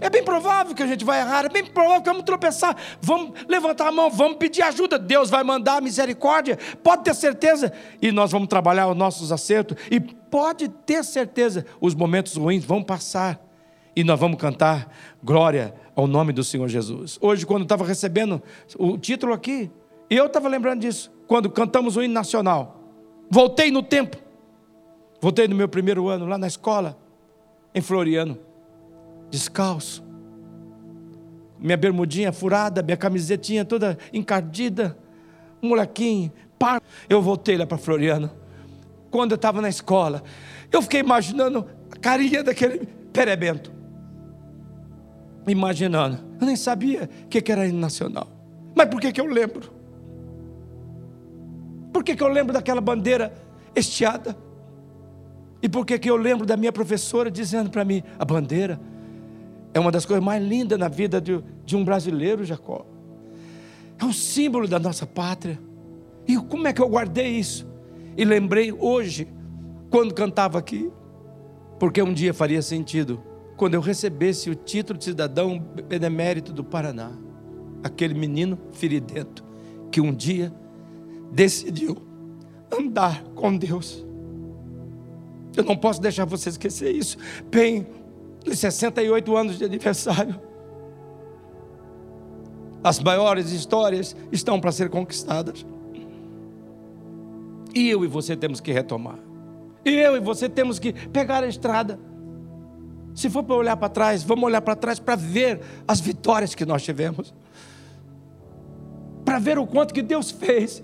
É 0.00 0.08
bem 0.08 0.24
provável 0.24 0.74
que 0.74 0.82
a 0.82 0.86
gente 0.86 1.04
vai 1.04 1.20
errar, 1.20 1.44
é 1.44 1.48
bem 1.48 1.64
provável 1.64 2.02
que 2.02 2.08
vamos 2.08 2.24
tropeçar. 2.24 2.76
Vamos 3.00 3.32
levantar 3.48 3.88
a 3.88 3.92
mão, 3.92 4.10
vamos 4.10 4.38
pedir 4.38 4.62
ajuda. 4.62 4.98
Deus 4.98 5.28
vai 5.28 5.42
mandar 5.42 5.82
misericórdia, 5.82 6.58
pode 6.82 7.04
ter 7.04 7.14
certeza. 7.14 7.72
E 8.00 8.12
nós 8.12 8.30
vamos 8.30 8.48
trabalhar 8.48 8.88
os 8.88 8.96
nossos 8.96 9.32
acertos. 9.32 9.76
E 9.90 10.00
pode 10.00 10.68
ter 10.68 11.04
certeza, 11.04 11.66
os 11.80 11.94
momentos 11.94 12.36
ruins 12.36 12.64
vão 12.64 12.82
passar. 12.82 13.40
E 13.94 14.02
nós 14.02 14.18
vamos 14.18 14.40
cantar 14.40 14.90
glória 15.22 15.74
ao 15.94 16.06
nome 16.06 16.32
do 16.32 16.42
Senhor 16.42 16.68
Jesus. 16.68 17.18
Hoje, 17.20 17.44
quando 17.44 17.64
estava 17.64 17.84
recebendo 17.84 18.42
o 18.78 18.96
título 18.96 19.34
aqui, 19.34 19.70
eu 20.08 20.26
estava 20.26 20.48
lembrando 20.48 20.80
disso, 20.80 21.12
quando 21.26 21.50
cantamos 21.50 21.96
o 21.96 22.02
hino 22.02 22.14
nacional. 22.14 22.80
Voltei 23.30 23.70
no 23.70 23.82
tempo. 23.82 24.16
Voltei 25.20 25.46
no 25.46 25.54
meu 25.54 25.68
primeiro 25.68 26.08
ano 26.08 26.26
lá 26.26 26.38
na 26.38 26.46
escola 26.46 27.01
em 27.74 27.80
Floriano, 27.80 28.38
descalço, 29.30 30.04
minha 31.58 31.76
bermudinha 31.76 32.32
furada, 32.32 32.82
minha 32.82 32.96
camisetinha 32.96 33.64
toda 33.64 33.96
encardida, 34.12 34.96
um 35.62 35.68
molequinho, 35.68 36.32
pá. 36.58 36.80
Eu 37.08 37.22
voltei 37.22 37.56
lá 37.56 37.64
para 37.64 37.78
Floriano. 37.78 38.30
Quando 39.10 39.32
eu 39.32 39.36
estava 39.36 39.60
na 39.60 39.68
escola, 39.68 40.22
eu 40.72 40.82
fiquei 40.82 41.00
imaginando 41.00 41.66
a 41.90 41.96
carinha 41.96 42.42
daquele 42.42 42.86
perebento. 43.12 43.72
Imaginando. 45.46 46.18
Eu 46.40 46.46
nem 46.46 46.56
sabia 46.56 47.08
o 47.24 47.28
que 47.28 47.52
era 47.52 47.66
hino 47.66 47.78
nacional. 47.78 48.28
Mas 48.74 48.88
por 48.88 49.00
que, 49.00 49.12
que 49.12 49.20
eu 49.20 49.26
lembro? 49.26 49.70
Por 51.92 52.02
que, 52.02 52.16
que 52.16 52.22
eu 52.22 52.28
lembro 52.28 52.52
daquela 52.52 52.80
bandeira 52.80 53.32
estiada? 53.76 54.36
E 55.62 55.68
por 55.68 55.86
que 55.86 56.10
eu 56.10 56.16
lembro 56.16 56.44
da 56.44 56.56
minha 56.56 56.72
professora 56.72 57.30
dizendo 57.30 57.70
para 57.70 57.84
mim: 57.84 58.02
a 58.18 58.24
bandeira 58.24 58.80
é 59.72 59.80
uma 59.80 59.90
das 59.90 60.04
coisas 60.04 60.22
mais 60.22 60.42
lindas 60.42 60.78
na 60.78 60.88
vida 60.88 61.20
de, 61.20 61.42
de 61.64 61.76
um 61.76 61.84
brasileiro, 61.84 62.44
Jacó. 62.44 62.84
É 63.98 64.04
um 64.04 64.12
símbolo 64.12 64.66
da 64.66 64.78
nossa 64.78 65.06
pátria. 65.06 65.58
E 66.26 66.36
como 66.36 66.66
é 66.66 66.72
que 66.72 66.82
eu 66.82 66.88
guardei 66.88 67.28
isso? 67.28 67.66
E 68.16 68.24
lembrei 68.24 68.72
hoje, 68.72 69.28
quando 69.90 70.12
cantava 70.12 70.58
aqui, 70.58 70.90
porque 71.78 72.02
um 72.02 72.12
dia 72.12 72.34
faria 72.34 72.60
sentido 72.60 73.22
quando 73.56 73.74
eu 73.74 73.80
recebesse 73.80 74.50
o 74.50 74.54
título 74.54 74.98
de 74.98 75.04
cidadão 75.04 75.58
benemérito 75.88 76.52
do 76.52 76.64
Paraná, 76.64 77.12
aquele 77.82 78.14
menino 78.14 78.58
feridento 78.72 79.44
que 79.90 80.00
um 80.00 80.12
dia 80.12 80.52
decidiu 81.30 81.96
andar 82.70 83.22
com 83.34 83.56
Deus. 83.56 84.04
Eu 85.56 85.64
não 85.64 85.76
posso 85.76 86.00
deixar 86.00 86.24
você 86.24 86.48
esquecer 86.48 86.94
isso. 86.94 87.16
Bem, 87.50 87.86
nos 88.46 88.58
68 88.58 89.36
anos 89.36 89.58
de 89.58 89.64
aniversário, 89.64 90.40
as 92.82 92.98
maiores 92.98 93.52
histórias 93.52 94.16
estão 94.30 94.60
para 94.60 94.72
ser 94.72 94.90
conquistadas. 94.90 95.64
E 97.74 97.88
eu 97.88 98.04
e 98.04 98.08
você 98.08 98.36
temos 98.36 98.60
que 98.60 98.72
retomar. 98.72 99.18
E 99.84 99.90
eu 99.90 100.16
e 100.16 100.20
você 100.20 100.48
temos 100.48 100.78
que 100.78 100.92
pegar 100.92 101.42
a 101.44 101.48
estrada. 101.48 101.98
Se 103.14 103.28
for 103.28 103.42
para 103.42 103.56
olhar 103.56 103.76
para 103.76 103.88
trás, 103.88 104.22
vamos 104.22 104.44
olhar 104.44 104.60
para 104.62 104.74
trás 104.74 104.98
para 104.98 105.16
ver 105.16 105.60
as 105.86 106.00
vitórias 106.00 106.54
que 106.54 106.64
nós 106.64 106.82
tivemos. 106.82 107.32
Para 109.24 109.38
ver 109.38 109.58
o 109.58 109.66
quanto 109.66 109.94
que 109.94 110.02
Deus 110.02 110.30
fez. 110.30 110.82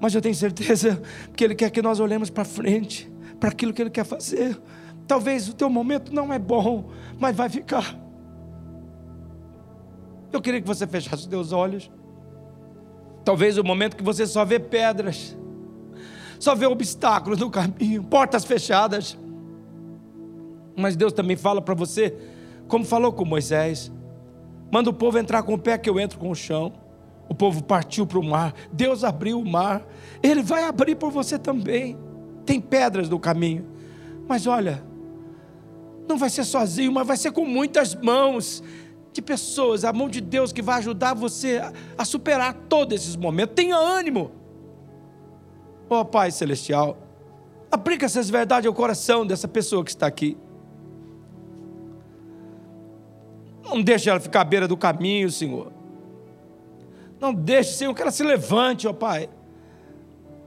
Mas 0.00 0.14
eu 0.14 0.20
tenho 0.20 0.34
certeza 0.34 1.00
que 1.34 1.44
Ele 1.44 1.54
quer 1.54 1.70
que 1.70 1.82
nós 1.82 1.98
olhemos 1.98 2.30
para 2.30 2.44
frente, 2.44 3.10
para 3.38 3.50
aquilo 3.50 3.72
que 3.72 3.82
Ele 3.82 3.90
quer 3.90 4.04
fazer. 4.04 4.60
Talvez 5.06 5.48
o 5.48 5.54
teu 5.54 5.70
momento 5.70 6.12
não 6.14 6.32
é 6.32 6.38
bom, 6.38 6.90
mas 7.18 7.34
vai 7.34 7.48
ficar. 7.48 7.98
Eu 10.32 10.40
queria 10.40 10.60
que 10.60 10.66
você 10.66 10.86
fechasse 10.86 11.22
os 11.22 11.26
teus 11.26 11.52
olhos. 11.52 11.90
Talvez 13.24 13.58
o 13.58 13.64
momento 13.64 13.96
que 13.96 14.02
você 14.02 14.26
só 14.26 14.44
vê 14.44 14.58
pedras, 14.58 15.36
só 16.38 16.54
vê 16.54 16.66
obstáculos 16.66 17.38
no 17.38 17.50
caminho, 17.50 18.02
portas 18.04 18.44
fechadas. 18.44 19.18
Mas 20.76 20.96
Deus 20.96 21.12
também 21.12 21.36
fala 21.36 21.60
para 21.60 21.74
você, 21.74 22.16
como 22.68 22.84
falou 22.84 23.12
com 23.12 23.24
Moisés: 23.24 23.90
manda 24.70 24.90
o 24.90 24.94
povo 24.94 25.18
entrar 25.18 25.42
com 25.42 25.54
o 25.54 25.58
pé 25.58 25.76
que 25.76 25.90
eu 25.90 25.98
entro 25.98 26.18
com 26.18 26.30
o 26.30 26.34
chão. 26.34 26.72
O 27.28 27.34
povo 27.34 27.62
partiu 27.62 28.06
para 28.06 28.18
o 28.18 28.24
mar, 28.24 28.54
Deus 28.72 29.04
abriu 29.04 29.38
o 29.38 29.46
mar, 29.46 29.86
Ele 30.22 30.42
vai 30.42 30.64
abrir 30.64 30.94
por 30.94 31.10
você 31.10 31.38
também. 31.38 31.98
Tem 32.48 32.62
pedras 32.62 33.10
no 33.10 33.20
caminho, 33.20 33.66
mas 34.26 34.46
olha, 34.46 34.82
não 36.08 36.16
vai 36.16 36.30
ser 36.30 36.44
sozinho, 36.44 36.90
mas 36.90 37.06
vai 37.06 37.14
ser 37.14 37.30
com 37.30 37.44
muitas 37.44 37.94
mãos 37.94 38.64
de 39.12 39.20
pessoas, 39.20 39.84
a 39.84 39.92
mão 39.92 40.08
de 40.08 40.22
Deus 40.22 40.50
que 40.50 40.62
vai 40.62 40.78
ajudar 40.78 41.12
você 41.12 41.60
a, 41.98 42.04
superar 42.06 42.54
todos 42.66 43.02
esses 43.02 43.16
momentos. 43.16 43.54
Tenha 43.54 43.76
ânimo. 43.76 44.32
Ó 45.90 46.00
oh, 46.00 46.04
Pai 46.06 46.30
Celestial, 46.30 46.96
aplica 47.70 48.06
essas 48.06 48.30
verdades 48.30 48.66
ao 48.66 48.72
coração 48.72 49.26
dessa 49.26 49.46
pessoa 49.46 49.84
que 49.84 49.90
está 49.90 50.06
aqui. 50.06 50.34
Não 53.62 53.82
deixe 53.82 54.08
ela 54.08 54.20
ficar 54.20 54.40
à 54.40 54.44
beira 54.44 54.66
do 54.66 54.74
caminho, 54.74 55.30
Senhor. 55.30 55.70
Não 57.20 57.34
deixe, 57.34 57.74
Senhor, 57.74 57.92
que 57.92 58.00
ela 58.00 58.10
se 58.10 58.22
levante, 58.22 58.88
ó 58.88 58.94
Pai. 58.94 59.28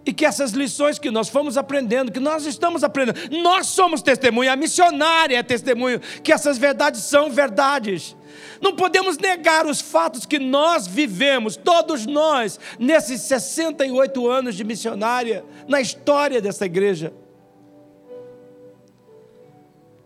E 0.05 0.11
que 0.11 0.25
essas 0.25 0.51
lições 0.51 0.97
que 0.97 1.11
nós 1.11 1.29
fomos 1.29 1.57
aprendendo, 1.57 2.11
que 2.11 2.19
nós 2.19 2.45
estamos 2.45 2.83
aprendendo, 2.83 3.19
nós 3.43 3.67
somos 3.67 4.01
testemunha, 4.01 4.53
a 4.53 4.55
missionária 4.55 5.37
é 5.37 5.43
testemunho, 5.43 5.99
que 6.23 6.31
essas 6.31 6.57
verdades 6.57 7.01
são 7.01 7.29
verdades. 7.29 8.15
Não 8.59 8.75
podemos 8.75 9.17
negar 9.17 9.67
os 9.67 9.79
fatos 9.79 10.25
que 10.25 10.39
nós 10.39 10.87
vivemos, 10.87 11.55
todos 11.55 12.05
nós, 12.05 12.59
nesses 12.79 13.21
68 13.21 14.27
anos 14.27 14.55
de 14.55 14.63
missionária, 14.63 15.45
na 15.67 15.79
história 15.79 16.41
dessa 16.41 16.65
igreja. 16.65 17.13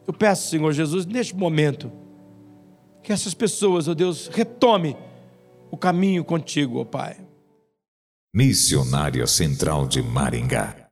Eu 0.07 0.13
peço, 0.13 0.49
Senhor 0.49 0.71
Jesus, 0.71 1.05
neste 1.05 1.35
momento, 1.35 1.91
que 3.01 3.13
essas 3.13 3.33
pessoas, 3.33 3.87
ó 3.87 3.91
oh 3.91 3.95
Deus, 3.95 4.27
retome 4.27 4.97
o 5.71 5.77
caminho 5.77 6.23
contigo, 6.23 6.79
ó 6.79 6.81
oh 6.81 6.85
Pai. 6.85 7.24
Missionária 8.35 9.25
Central 9.27 9.87
de 9.87 10.01
Maringá 10.01 10.84